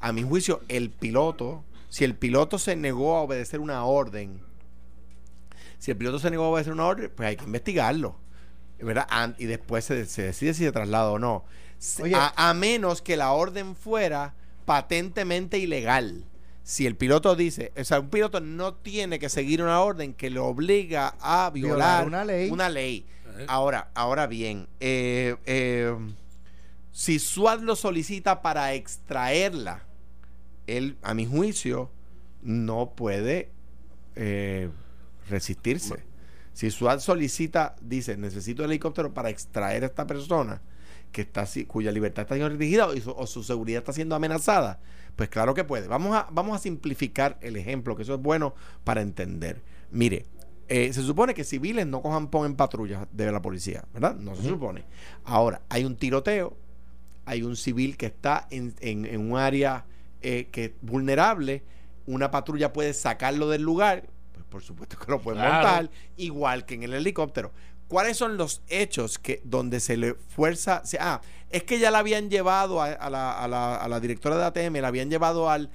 A 0.00 0.12
mi 0.12 0.22
juicio, 0.22 0.62
el 0.68 0.90
piloto, 0.90 1.62
si 1.90 2.04
el 2.04 2.14
piloto 2.16 2.58
se 2.58 2.74
negó 2.76 3.16
a 3.16 3.20
obedecer 3.20 3.60
una 3.60 3.84
orden, 3.84 4.40
si 5.78 5.90
el 5.90 5.96
piloto 5.96 6.18
se 6.18 6.30
negó 6.30 6.44
a 6.44 6.48
obedecer 6.48 6.72
una 6.72 6.86
orden, 6.86 7.12
pues 7.14 7.28
hay 7.28 7.36
que 7.36 7.44
investigarlo. 7.44 8.16
¿verdad? 8.80 9.06
Y 9.38 9.44
después 9.44 9.84
se, 9.84 10.06
se 10.06 10.22
decide 10.22 10.54
si 10.54 10.64
se 10.64 10.72
traslada 10.72 11.10
o 11.12 11.18
no. 11.20 11.44
Se- 11.78 12.02
Oye. 12.02 12.16
a, 12.16 12.32
a 12.36 12.52
menos 12.54 13.00
que 13.00 13.16
la 13.16 13.30
orden 13.32 13.76
fuera 13.76 14.34
patentemente 14.64 15.58
ilegal. 15.58 16.24
Si 16.64 16.86
el 16.86 16.96
piloto 16.96 17.34
dice, 17.34 17.72
o 17.76 17.82
sea, 17.84 17.98
un 18.00 18.08
piloto 18.08 18.40
no 18.40 18.74
tiene 18.74 19.18
que 19.18 19.28
seguir 19.28 19.62
una 19.62 19.80
orden 19.80 20.14
que 20.14 20.30
lo 20.30 20.46
obliga 20.46 21.16
a 21.20 21.50
violar, 21.50 22.04
Violar 22.04 22.06
una 22.06 22.24
ley. 22.24 22.50
Una 22.50 22.68
ley. 22.68 23.06
Ahora, 23.48 23.90
ahora 23.94 24.26
bien, 24.26 24.68
eh, 24.78 25.36
eh, 25.46 25.96
si 26.92 27.18
SWAT 27.18 27.62
lo 27.62 27.74
solicita 27.76 28.42
para 28.42 28.74
extraerla, 28.74 29.84
él, 30.66 30.96
a 31.02 31.14
mi 31.14 31.26
juicio, 31.26 31.90
no 32.42 32.92
puede 32.94 33.50
eh, 34.14 34.68
resistirse. 35.28 36.04
Si 36.52 36.70
SWAT 36.70 37.00
solicita, 37.00 37.74
dice, 37.80 38.16
necesito 38.16 38.62
el 38.64 38.70
helicóptero 38.70 39.14
para 39.14 39.30
extraer 39.30 39.82
a 39.82 39.86
esta 39.86 40.06
persona 40.06 40.60
que 41.10 41.22
está 41.22 41.42
así, 41.42 41.64
cuya 41.64 41.90
libertad 41.90 42.22
está 42.22 42.34
siendo 42.34 42.50
restringida 42.50 42.86
o, 42.86 42.96
su- 42.96 43.10
o 43.10 43.26
su 43.26 43.42
seguridad 43.42 43.78
está 43.80 43.92
siendo 43.92 44.14
amenazada, 44.14 44.78
pues 45.16 45.28
claro 45.28 45.54
que 45.54 45.64
puede. 45.64 45.88
Vamos 45.88 46.14
a, 46.16 46.26
vamos 46.30 46.56
a 46.56 46.58
simplificar 46.58 47.38
el 47.40 47.56
ejemplo, 47.56 47.94
que 47.96 48.02
eso 48.02 48.14
es 48.14 48.20
bueno 48.20 48.54
para 48.84 49.00
entender. 49.02 49.60
Mire, 49.90 50.26
eh, 50.68 50.92
se 50.92 51.02
supone 51.02 51.34
que 51.34 51.44
civiles 51.44 51.86
no 51.86 52.00
cojan 52.02 52.28
pon 52.28 52.46
en 52.46 52.56
patrullas 52.56 53.06
de 53.12 53.30
la 53.30 53.42
policía, 53.42 53.84
¿verdad? 53.92 54.14
No 54.16 54.34
se 54.34 54.42
supone. 54.42 54.84
Ahora, 55.24 55.60
hay 55.68 55.84
un 55.84 55.96
tiroteo, 55.96 56.56
hay 57.26 57.42
un 57.42 57.56
civil 57.56 57.96
que 57.96 58.06
está 58.06 58.46
en, 58.50 58.74
en- 58.80 59.04
en 59.04 59.30
un 59.32 59.38
área 59.38 59.84
eh, 60.22 60.48
que 60.50 60.64
es 60.66 60.72
vulnerable, 60.80 61.62
una 62.06 62.30
patrulla 62.30 62.72
puede 62.72 62.94
sacarlo 62.94 63.48
del 63.48 63.62
lugar, 63.62 64.04
pues 64.32 64.44
por 64.46 64.62
supuesto 64.62 64.96
que 64.98 65.10
lo 65.10 65.20
puede 65.20 65.36
Claro. 65.38 65.52
montar, 65.54 65.90
igual 66.16 66.64
que 66.64 66.74
en 66.74 66.84
el 66.84 66.94
helicóptero. 66.94 67.52
¿Cuáles 67.92 68.16
son 68.16 68.38
los 68.38 68.62
hechos 68.70 69.18
que 69.18 69.42
donde 69.44 69.78
se 69.78 69.98
le 69.98 70.14
fuerza? 70.14 70.80
se- 70.82 70.96
ah, 70.98 71.20
es 71.50 71.62
que 71.64 71.78
ya 71.78 71.90
la 71.90 71.98
habían 71.98 72.30
llevado 72.30 72.80
a, 72.80 72.86
a 72.86 73.10
la, 73.10 73.32
a 73.32 73.46
la- 73.46 73.76
a 73.76 73.86
la 73.86 74.00
directora 74.00 74.38
de 74.38 74.44
ATM, 74.46 74.80
la 74.80 74.88
habían 74.88 75.10
llevado 75.10 75.50
al, 75.50 75.68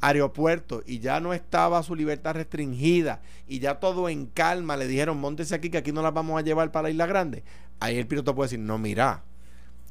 aeropuerto 0.00 0.82
y 0.84 0.98
ya 0.98 1.20
no 1.20 1.34
estaba 1.34 1.82
su 1.84 1.94
libertad 1.94 2.34
restringida 2.34 3.20
y 3.46 3.60
ya 3.60 3.78
todo 3.78 4.08
en 4.08 4.26
calma 4.26 4.76
le 4.76 4.88
dijeron, 4.88 5.20
montese 5.20 5.54
aquí 5.54 5.70
que 5.70 5.78
aquí 5.78 5.92
no 5.92 6.02
las 6.02 6.14
vamos 6.14 6.36
a 6.36 6.42
llevar 6.44 6.72
para 6.72 6.84
la 6.84 6.90
Isla 6.90 7.06
Grande. 7.06 7.44
Ahí 7.78 7.96
el 7.96 8.08
piloto 8.08 8.34
puede 8.34 8.46
decir, 8.46 8.58
no, 8.58 8.76
mira, 8.76 9.22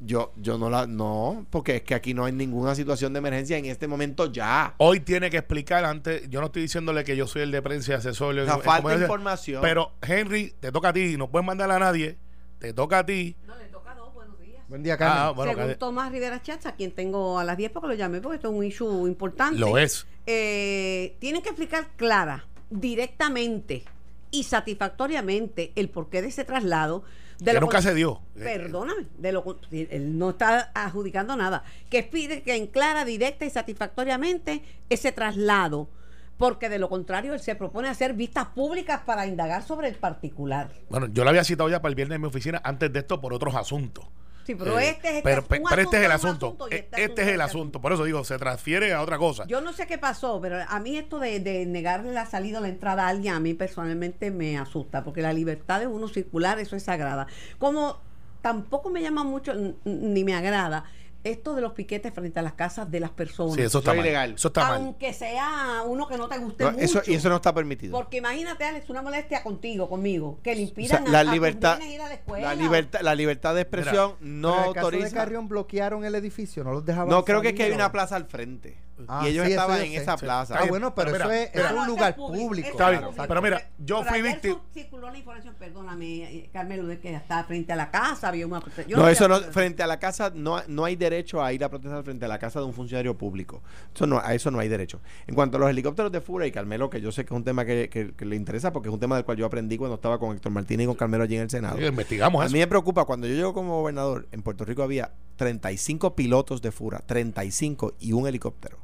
yo, 0.02 0.32
yo 0.36 0.56
no 0.58 0.70
la, 0.70 0.86
no, 0.86 1.46
porque 1.50 1.76
es 1.76 1.82
que 1.82 1.94
aquí 1.94 2.14
no 2.14 2.24
hay 2.24 2.32
ninguna 2.32 2.74
situación 2.74 3.12
de 3.12 3.18
emergencia 3.18 3.58
en 3.58 3.66
este 3.66 3.86
momento 3.86 4.32
ya. 4.32 4.74
Hoy 4.78 5.00
tiene 5.00 5.28
que 5.30 5.36
explicar 5.36 5.84
antes. 5.84 6.28
Yo 6.30 6.40
no 6.40 6.46
estoy 6.46 6.62
diciéndole 6.62 7.04
que 7.04 7.16
yo 7.16 7.26
soy 7.26 7.42
el 7.42 7.50
de 7.50 7.60
prensa 7.62 7.92
y 7.92 7.94
asesor. 7.96 8.38
En- 8.38 8.48
falta 8.48 8.88
dice, 8.90 9.02
información. 9.02 9.60
Pero, 9.62 9.92
Henry, 10.02 10.54
te 10.58 10.72
toca 10.72 10.88
a 10.88 10.92
ti. 10.92 11.16
No 11.18 11.30
puedes 11.30 11.46
mandar 11.46 11.70
a 11.70 11.78
nadie. 11.78 12.16
Te 12.58 12.72
toca 12.72 12.98
a 13.00 13.06
ti. 13.06 13.36
No, 13.46 13.56
le 13.56 13.64
toca 13.66 13.94
dos, 13.94 14.12
buenos 14.14 14.38
días. 14.40 14.62
Buen 14.68 14.82
día, 14.82 14.96
Carmen. 14.96 15.18
Ah, 15.18 15.30
bueno, 15.32 15.52
Según 15.52 15.68
que- 15.68 15.74
Tomás 15.76 16.10
Rivera 16.12 16.40
Chatz, 16.42 16.66
a 16.66 16.74
quien 16.76 16.92
tengo 16.92 17.38
a 17.38 17.44
las 17.44 17.56
10 17.56 17.70
porque 17.70 17.88
lo 17.88 17.94
llamé 17.94 18.20
porque 18.20 18.36
esto 18.36 18.50
es 18.50 18.54
un 18.56 18.64
issue 18.64 19.06
importante. 19.06 19.58
lo 19.58 19.76
es. 19.78 20.06
Eh, 20.26 21.16
tienen 21.18 21.42
que 21.42 21.48
explicar 21.50 21.88
clara, 21.96 22.46
directamente 22.70 23.84
y 24.30 24.44
satisfactoriamente 24.44 25.72
el 25.76 25.88
porqué 25.88 26.22
de 26.22 26.28
ese 26.28 26.44
traslado. 26.44 27.02
De 27.40 27.52
Que 27.52 27.60
nunca 27.60 27.78
con- 27.78 27.82
se 27.82 27.94
dio. 27.94 28.20
Perdóname, 28.34 29.06
de 29.18 29.32
lo, 29.32 29.58
él 29.70 30.18
no 30.18 30.30
está 30.30 30.70
adjudicando 30.74 31.36
nada. 31.36 31.64
Que 31.88 32.02
pide 32.02 32.42
que 32.42 32.54
en 32.54 32.66
clara, 32.66 33.04
directa 33.04 33.44
y 33.46 33.50
satisfactoriamente 33.50 34.62
ese 34.90 35.10
traslado, 35.12 35.88
porque 36.36 36.68
de 36.68 36.78
lo 36.78 36.88
contrario 36.88 37.32
él 37.34 37.40
se 37.40 37.54
propone 37.54 37.88
hacer 37.88 38.14
vistas 38.14 38.46
públicas 38.48 39.00
para 39.06 39.26
indagar 39.26 39.62
sobre 39.62 39.88
el 39.88 39.94
particular. 39.94 40.70
Bueno, 40.90 41.06
yo 41.06 41.24
la 41.24 41.30
había 41.30 41.44
citado 41.44 41.68
ya 41.68 41.80
para 41.80 41.90
el 41.90 41.94
viernes 41.96 42.16
en 42.16 42.22
mi 42.22 42.28
oficina 42.28 42.60
antes 42.64 42.92
de 42.92 42.98
esto 43.00 43.20
por 43.20 43.32
otros 43.34 43.54
asuntos. 43.54 44.04
Sí, 44.50 44.56
pero 44.58 44.78
Eh, 44.78 44.90
este 44.90 45.18
es 45.18 45.22
pero, 45.22 45.40
este 45.42 45.96
es 45.98 46.04
el 46.04 46.12
asunto, 46.12 46.46
asunto. 46.46 46.64
un 46.66 46.72
E- 46.72 46.76
asunto 46.76 46.96
y 46.98 47.00
Este 47.02 47.22
es 47.22 47.28
el 47.28 47.40
asunto. 47.40 47.80
Por 47.80 47.92
eso 47.92 48.04
digo, 48.04 48.24
se 48.24 48.38
transfiere 48.38 48.92
a 48.92 49.02
otra 49.02 49.18
cosa. 49.18 49.46
Yo 49.46 49.60
no 49.60 49.72
sé 49.72 49.86
qué 49.86 49.98
pasó, 49.98 50.40
pero 50.40 50.58
a 50.68 50.80
mí 50.80 50.96
esto 50.96 51.18
de, 51.18 51.40
de 51.40 51.66
negarle 51.66 52.12
la 52.12 52.26
salida 52.26 52.58
o 52.58 52.62
la 52.62 52.68
entrada 52.68 53.06
a 53.06 53.08
alguien, 53.08 53.34
a 53.34 53.40
mí 53.40 53.54
personalmente 53.54 54.30
me 54.30 54.58
asusta, 54.58 55.04
porque 55.04 55.22
la 55.22 55.32
libertad 55.32 55.80
de 55.80 55.86
uno 55.86 56.08
circular, 56.08 56.58
eso 56.58 56.76
es 56.76 56.82
sagrada. 56.82 57.26
Como 57.58 57.98
tampoco 58.42 58.90
me 58.90 59.02
llama 59.02 59.22
mucho, 59.24 59.52
ni 59.84 60.24
me 60.24 60.34
agrada, 60.34 60.84
esto 61.24 61.54
de 61.54 61.60
los 61.62 61.72
piquetes 61.72 62.12
frente 62.14 62.38
a 62.40 62.42
las 62.42 62.54
casas 62.54 62.90
de 62.90 63.00
las 63.00 63.10
personas. 63.10 63.54
sí, 63.54 63.62
eso 63.62 63.78
está 63.78 63.90
Eso 63.90 63.92
es 63.92 63.96
mal. 63.98 64.06
ilegal. 64.06 64.34
Eso 64.34 64.48
está 64.48 64.60
mal. 64.68 64.76
Aunque 64.76 65.12
sea 65.12 65.82
uno 65.86 66.06
que 66.08 66.16
no 66.16 66.28
te 66.28 66.38
guste 66.38 66.64
No, 66.64 66.72
mucho. 66.72 66.84
eso, 66.84 67.02
y 67.06 67.14
eso 67.14 67.28
no 67.28 67.36
está 67.36 67.54
permitido. 67.54 67.92
Porque 67.96 68.18
imagínate, 68.18 68.64
Alex, 68.64 68.88
una 68.90 69.02
molestia 69.02 69.42
contigo, 69.42 69.88
conmigo, 69.88 70.38
que 70.42 70.54
le 70.54 70.62
O 70.62 70.66
sea, 70.66 70.68
impidan 70.68 71.08
a- 71.08 71.10
la 71.10 71.20
a 71.20 71.24
libertad, 71.24 71.78
nenes 71.78 71.94
ir 71.94 72.00
a 72.02 72.08
la 72.08 72.14
escuela. 72.14 72.48
la 72.48 72.54
libertad, 72.54 73.00
la 73.02 73.14
libertad 73.14 73.54
de 73.54 73.60
expresión 73.62 74.14
no 74.20 74.50
Pero 74.50 74.62
en 74.62 74.68
el 74.68 74.74
caso 74.74 74.90
de 74.90 74.96
autoriza. 74.96 75.16
Carrión 75.16 75.48
bloquearon 75.48 76.04
el 76.04 76.14
edificio, 76.14 76.64
no 76.64 76.72
los 76.72 76.84
dejaban 76.84 77.08
No, 77.08 77.24
creo 77.24 77.40
que 77.42 77.48
es 77.48 77.54
que 77.54 77.64
hay 77.64 77.72
una 77.72 77.92
plaza 77.92 78.16
al 78.16 78.26
frente. 78.26 78.78
Ah, 79.08 79.22
y 79.24 79.28
ellos 79.28 79.46
sí, 79.46 79.52
eso 79.52 79.60
estaban 79.62 79.82
en 79.82 79.92
sé. 79.92 79.96
esa 79.96 80.16
Sí. 80.16 80.24
plaza. 80.24 80.58
Ah, 80.58 80.64
bueno, 80.68 80.94
pero, 80.94 81.12
Pero 81.12 81.24
eso 81.24 81.28
mira, 81.52 81.66
es, 81.68 81.72
un 81.72 81.86
lugar 81.86 82.16
público, 82.16 82.68
Está 82.68 82.92
es 82.92 83.00
bien, 83.00 83.12
pero 83.28 83.42
mira, 83.42 83.70
yo 83.78 84.00
Pero 84.00 84.10
fui 84.10 84.22
víctima- 84.22 84.60
circuló 84.72 85.10
la 85.10 85.18
información, 85.18 85.54
perdóname, 85.58 86.06
eh, 86.36 86.50
Carmelo, 86.52 86.86
de 86.86 86.98
que 87.00 87.14
estaba 87.14 87.44
frente 87.44 87.72
a 87.72 87.76
la 87.76 87.90
casa, 87.90 88.28
había 88.28 88.46
una... 88.46 88.62
yo 88.86 88.96
no, 88.96 89.08
eso 89.08 89.28
no, 89.28 89.40
frente 89.40 89.82
a 89.82 89.86
la 89.86 89.98
casa, 89.98 90.30
no, 90.34 90.60
no 90.68 90.84
hay 90.84 90.96
derecho 90.96 91.42
a 91.42 91.52
ir 91.52 91.64
a 91.64 91.68
protestar 91.68 92.02
frente 92.04 92.24
a 92.24 92.28
la 92.28 92.38
casa 92.38 92.60
de 92.60 92.66
un 92.66 92.72
funcionario 92.74 93.16
público. 93.16 93.62
Eso 93.94 94.06
no, 94.06 94.18
a 94.18 94.34
eso 94.34 94.50
no 94.50 94.58
hay 94.58 94.68
derecho. 94.68 95.00
En 95.26 95.34
cuanto 95.34 95.56
a 95.56 95.60
los 95.60 95.70
helicópteros 95.70 96.12
de 96.12 96.20
Fura 96.20 96.46
y 96.46 96.52
Carmelo, 96.52 96.90
que 96.90 97.00
yo 97.00 97.12
sé 97.12 97.24
que 97.24 97.34
es 97.34 97.36
un 97.36 97.44
tema 97.44 97.64
que, 97.64 97.88
que- 97.88 98.12
que 98.12 98.24
le 98.24 98.36
interesa, 98.36 98.72
porque 98.72 98.88
es 98.88 98.92
un 98.94 99.00
tema 99.00 99.16
del 99.16 99.24
cual 99.24 99.36
yo 99.36 99.46
aprendí 99.46 99.76
cuando 99.78 99.94
estaba 99.96 100.18
con 100.18 100.34
Héctor 100.36 100.52
Martínez 100.52 100.84
y 100.84 100.86
con 100.86 100.96
Carmelo 100.96 101.24
allí 101.24 101.36
en 101.36 101.42
el 101.42 101.50
Senado. 101.50 101.76
Sí, 101.78 101.84
investigamos 101.84 102.42
A 102.42 102.46
eso. 102.46 102.52
mí 102.52 102.58
me 102.58 102.66
preocupa, 102.66 103.04
cuando 103.04 103.26
yo 103.26 103.34
llego 103.34 103.54
como 103.54 103.80
gobernador, 103.80 104.26
en 104.32 104.42
Puerto 104.42 104.64
Rico 104.64 104.82
había 104.82 105.12
35 105.36 106.14
pilotos 106.14 106.60
de 106.62 106.70
Fura, 106.70 106.98
35 107.06 107.94
y 107.98 108.12
un 108.12 108.26
helicóptero. 108.26 108.78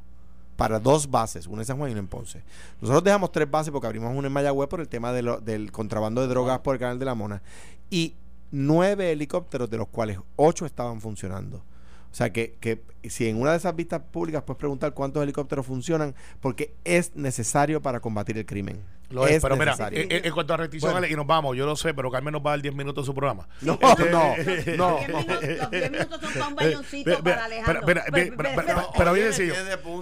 Para 0.57 0.79
dos 0.79 1.09
bases, 1.09 1.47
una 1.47 1.61
en 1.61 1.65
San 1.65 1.77
Juan 1.77 1.89
y 1.89 1.93
una 1.93 2.01
en 2.01 2.07
Ponce. 2.07 2.43
Nosotros 2.81 3.03
dejamos 3.05 3.31
tres 3.31 3.49
bases 3.49 3.71
porque 3.71 3.87
abrimos 3.87 4.13
una 4.13 4.27
en 4.27 4.33
Mayagüez 4.33 4.67
por 4.67 4.81
el 4.81 4.89
tema 4.89 5.13
de 5.13 5.21
lo- 5.21 5.39
del 5.39 5.71
contrabando 5.71 6.19
de 6.19 6.27
drogas 6.27 6.59
por 6.59 6.75
el 6.75 6.79
canal 6.79 6.99
de 6.99 7.05
la 7.05 7.15
Mona. 7.15 7.41
Y 7.89 8.15
nueve 8.51 9.11
helicópteros, 9.11 9.69
de 9.69 9.77
los 9.77 9.87
cuales 9.87 10.17
ocho 10.35 10.65
estaban 10.65 10.99
funcionando. 10.99 11.63
O 12.11 12.15
sea 12.17 12.33
que, 12.33 12.55
que 12.59 12.81
si 13.03 13.27
en 13.29 13.39
una 13.39 13.51
de 13.51 13.57
esas 13.57 13.75
vistas 13.75 14.01
públicas 14.11 14.41
puedes 14.43 14.57
preguntar 14.57 14.93
cuántos 14.93 15.21
helicópteros 15.21 15.65
funcionan, 15.65 16.15
porque 16.41 16.73
es 16.83 17.15
necesario 17.15 17.81
para 17.81 17.99
combatir 17.99 18.37
el 18.37 18.45
crimen. 18.45 18.81
Lo 19.09 19.25
es, 19.25 19.41
pero 19.41 19.55
mira, 19.55 19.71
necesario. 19.71 20.01
en, 20.01 20.11
en- 20.11 20.25
en 20.25 20.31
cuanto 20.33 20.53
a 20.53 20.57
restricción, 20.57 20.91
Bueno. 20.91 21.07
Y 21.07 21.15
nos 21.15 21.25
vamos, 21.25 21.55
yo 21.55 21.65
lo 21.65 21.75
sé, 21.77 21.93
pero 21.93 22.11
Carmen 22.11 22.33
nos 22.33 22.41
va 22.41 22.49
a 22.51 22.53
dar 22.53 22.61
10 22.61 22.75
minutos 22.75 23.03
de 23.03 23.05
su 23.05 23.15
programa. 23.15 23.47
no, 23.61 23.79
Este- 23.81 24.09
no, 24.11 24.35
no. 24.77 24.99
Los 24.99 25.07
10 25.07 25.07
minutos, 25.07 25.57
los 25.59 25.71
10 25.71 25.91
minutos 25.91 26.19
son 26.21 26.31
para 26.33 26.47
un 26.47 26.55
bañoncito 26.55 27.09
Ve- 27.09 27.15
ve- 27.15 27.21
para 27.31 27.45
Alejandro. 27.45 27.81
pero- 27.85 28.01
pero- 28.11 28.89
Pero- 28.97 29.13
bien 29.13 29.33
sencillo. 29.33 29.53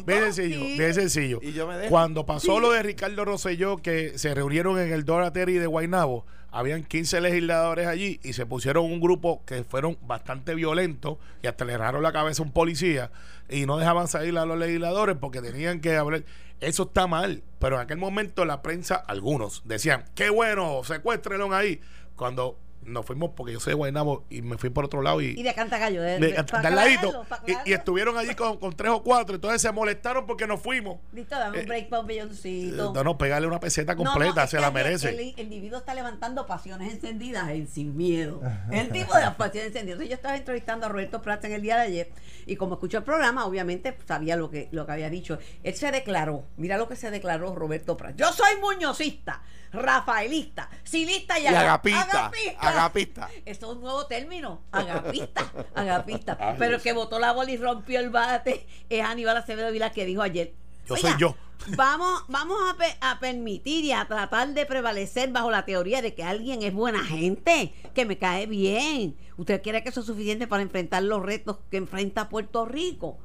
Bien 0.06 0.34
sencillo, 0.34 0.60
Sí. 0.66 0.78
bien 0.78 0.94
sencillo. 0.94 1.40
Y 1.44 1.54
yo 1.54 1.68
me 1.68 1.78
dejo. 1.78 1.90
Cuando 1.90 2.26
pasó 2.26 2.60
lo 2.60 2.72
de 2.72 2.82
Ricardo 2.84 3.26
Rosselló, 3.26 3.78
que 3.78 4.18
se 4.18 4.34
reunieron 4.34 4.80
en 4.80 4.92
el 4.92 5.06
Dorateri 5.06 5.54
de 5.54 5.68
Guaynabo, 5.68 6.26
habían 6.56 6.86
15 6.86 7.20
legisladores 7.20 7.86
allí 7.86 8.22
y 8.24 8.32
se 8.32 8.46
pusieron 8.46 8.86
un 8.86 9.02
grupo 9.02 9.44
que 9.46 9.66
fueron 9.66 9.98
bastante 10.02 10.56
violentos 10.56 11.18
y 11.44 11.48
hasta 11.48 11.66
le 11.66 11.74
erraron 11.74 12.02
la 12.02 12.14
cabeza 12.14 12.42
a 12.42 12.46
un 12.46 12.54
policía 12.54 13.12
y 13.50 13.66
no 13.66 13.76
dejaban 13.78 14.08
salir 14.08 14.38
a 14.38 14.46
los 14.46 14.58
legisladores 14.58 15.18
porque 15.20 15.42
tenían 15.42 15.82
que 15.82 15.98
hablar. 15.98 16.24
Eso 16.62 16.84
está 16.84 17.08
mal, 17.08 17.44
pero 17.60 17.76
en 17.76 17.82
aquel 17.82 17.98
momento 17.98 18.46
la 18.46 18.62
prensa, 18.62 18.96
algunos, 18.96 19.64
decían, 19.66 20.06
qué 20.16 20.30
bueno, 20.30 20.82
secuéstrenlo 20.86 21.54
ahí. 21.54 21.82
Cuando 22.16 22.58
nos 22.86 23.06
fuimos, 23.06 23.32
porque 23.36 23.54
yo 23.54 23.60
soy 23.60 23.72
de 23.72 23.76
Guaynabo 23.76 24.26
y 24.30 24.42
me 24.42 24.58
fui 24.58 24.70
por 24.70 24.86
otro 24.86 25.02
lado 25.02 25.22
Y 25.22 25.42
de 25.42 25.54
Cantagallo. 25.54 26.02
De, 26.02 26.20
de, 26.20 26.20
de- 26.20 26.34
de 26.34 26.68
al 26.68 26.76
ladito. 26.76 27.26
Y, 27.48 27.70
y 27.72 27.74
estuvieron 27.74 28.18
allí 28.18 28.36
con, 28.36 28.58
con 28.58 28.74
tres 28.76 28.92
o 28.92 29.04
cuatro. 29.04 29.36
Entonces 29.36 29.62
se 29.62 29.72
molestaron 29.72 30.26
porque 30.26 30.48
nos 30.48 30.62
fuimos. 30.62 31.00
Listo, 31.14 31.38
dame 31.38 31.58
Eh, 31.58 31.62
un 31.62 31.68
break 31.68 31.90
para 31.90 32.02
un 32.02 32.08
belloncito. 32.08 32.94
No, 32.94 33.04
no, 33.04 33.18
pegarle 33.18 33.48
una 33.48 33.60
peseta 33.60 33.94
No, 33.96 34.04
no, 34.04 34.12
completa, 34.12 34.48
se 34.48 34.60
la 34.60 34.72
merece. 34.72 35.10
El, 35.10 35.20
el 35.20 35.34
individuo 35.40 35.80
está 35.80 35.94
levantando 35.94 36.46
pasiones 36.46 36.94
encendidas 36.94 37.50
en 37.50 37.68
sin 37.68 37.96
miedo. 37.98 38.42
Es 38.72 38.80
el 38.82 38.90
tipo 38.92 39.14
de 39.16 39.22
las 39.22 39.36
pasiones 39.36 39.68
encendidas. 39.70 39.96
Entonces, 39.96 40.10
yo 40.10 40.16
estaba 40.16 40.36
entrevistando 40.38 40.86
a 40.86 40.90
Roberto 40.90 41.22
Prats 41.22 41.46
en 41.46 41.54
el 41.54 41.62
día 41.62 41.76
de 41.78 41.82
ayer 41.84 42.10
y 42.46 42.56
como 42.56 42.76
escuchó 42.76 42.98
el 43.00 43.04
programa, 43.04 43.46
obviamente 43.46 43.98
sabía 44.08 44.36
lo 44.36 44.50
que, 44.50 44.70
lo 44.72 44.86
que 44.86 44.92
había 44.92 45.10
dicho. 45.10 45.40
Él 45.64 45.74
se 45.76 45.92
declaró, 45.92 46.44
mira 46.58 46.78
lo 46.78 46.88
que 46.88 46.96
se 46.96 47.10
declaró 47.10 47.56
Roberto 47.56 47.98
Prats. 47.98 48.16
Yo 48.18 48.32
soy 48.32 48.60
muñozista, 48.62 49.42
rafaelista, 49.76 50.70
silista 50.84 51.40
y, 51.40 51.44
Y 51.44 51.48
aga- 51.48 51.60
agapista, 51.62 52.32
agapista. 52.60 53.30
Eso 53.46 53.72
es 53.72 53.76
un 53.78 53.82
nuevo 53.82 54.06
término, 54.08 54.62
agapista, 54.72 55.52
agapista. 55.74 56.56
Pero 56.58 56.76
el 56.78 56.82
que 56.82 56.94
botó 56.94 57.20
la 57.20 57.32
bola 57.32 57.52
y 57.52 57.58
rompió 57.58 58.00
el 58.00 58.10
bate 58.10 58.66
es 58.90 59.04
Aníbal 59.04 59.38
Acevedo 59.38 59.72
Vila 59.72 59.92
que 59.92 60.06
dijo 60.06 60.22
ayer. 60.22 60.54
Yo 60.88 60.96
soy 60.98 61.14
yo. 61.18 61.36
Vamos, 61.78 62.24
vamos 62.28 62.58
a, 62.70 62.78
pe- 62.78 62.98
a 63.02 63.20
permitir 63.20 63.86
y 63.86 63.92
a 63.92 64.06
tratar 64.06 64.50
de 64.50 64.66
prevalecer 64.68 65.32
bajo 65.32 65.50
la 65.50 65.66
teoría 65.66 66.02
de 66.02 66.14
que 66.14 66.24
alguien 66.24 66.62
es 66.62 66.74
buena 66.74 67.04
gente, 67.04 67.74
que 67.96 68.06
me 68.06 68.18
cae 68.20 68.46
bien. 68.46 69.16
¿Usted 69.38 69.62
cree 69.64 69.82
que 69.82 69.90
eso 69.90 70.02
es 70.02 70.06
suficiente 70.06 70.48
para 70.48 70.62
enfrentar 70.62 71.02
los 71.04 71.24
retos 71.24 71.58
que 71.72 71.78
enfrenta 71.78 72.30
Puerto 72.30 72.66
Rico? 72.66 73.18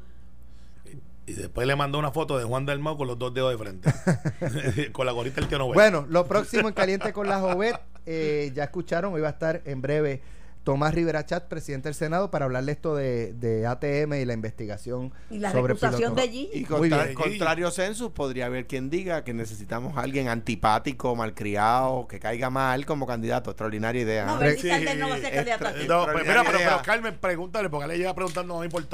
Y 1.31 1.35
después 1.35 1.65
le 1.67 1.77
mandó 1.77 1.99
una 1.99 2.11
foto 2.11 2.39
de 2.39 2.45
Juan 2.45 2.67
del 2.67 2.81
Mau 2.81 2.97
con 2.97 3.07
los 3.07 3.19
dos 3.19 3.33
dedos 3.33 3.53
de 3.53 3.59
frente. 3.59 3.93
con 4.93 5.07
la 5.07 5.13
gorita 5.13 5.37
del 5.41 5.49
tío 5.49 5.59
Nobel. 5.59 5.75
Bueno, 5.75 6.07
lo 6.09 6.27
próximo 6.27 6.67
en 6.69 6.75
Caliente 6.75 7.13
con 7.13 7.29
la 7.29 7.39
Jovet, 7.41 7.79
eh, 8.07 8.51
ya 8.55 8.65
escucharon, 8.65 9.15
hoy 9.15 9.21
va 9.21 9.29
a 9.29 9.33
estar 9.33 9.63
en 9.65 9.81
breve 9.81 10.23
Tomás 10.65 10.93
Rivera 10.95 11.25
Chat, 11.25 11.49
presidente 11.49 11.89
del 11.89 11.95
Senado, 11.95 12.31
para 12.31 12.45
hablarle 12.45 12.73
esto 12.73 12.95
de, 12.95 13.33
de 13.33 13.67
ATM 13.67 14.13
y 14.15 14.25
la 14.27 14.35
investigación 14.35 15.11
Y 15.31 15.39
la 15.39 15.53
sobre 15.53 15.75
piloto. 15.75 16.15
de 16.15 16.29
Gigi. 16.29 16.51
Y 16.53 16.65
contra- 16.65 17.05
bien. 17.05 17.15
contrario 17.15 17.71
census, 17.71 18.11
podría 18.13 18.45
haber 18.47 18.67
quien 18.67 18.91
diga 18.91 19.25
que 19.25 19.33
necesitamos 19.33 19.97
a 19.97 20.03
alguien 20.03 20.29
antipático, 20.29 21.17
malcriado, 21.17 22.07
que 22.07 22.21
caiga 22.21 22.51
mal 22.51 22.85
como 22.85 23.07
candidato. 23.07 23.51
Extraordinaria 23.51 24.03
idea. 24.03 24.27
No, 24.27 24.35
¿eh? 24.43 24.45
Bernie 24.55 24.71
Sanders 24.71 24.99
no 24.99 25.09
va 25.09 25.15
a 25.15 25.19
ser 25.19 25.29
Sí, 25.31 25.35
candidato. 25.35 25.65
No, 25.89 26.13
pues 26.13 26.27
mira, 26.27 26.45
pero, 26.45 26.83
Carmen, 26.85 27.17
pregúntale, 27.19 27.71
porque 27.71 27.87
le 27.89 27.97
lleva 27.97 28.15
preguntando 28.15 28.59
a 28.59 28.63
mí 28.63 28.69
por. 28.69 28.85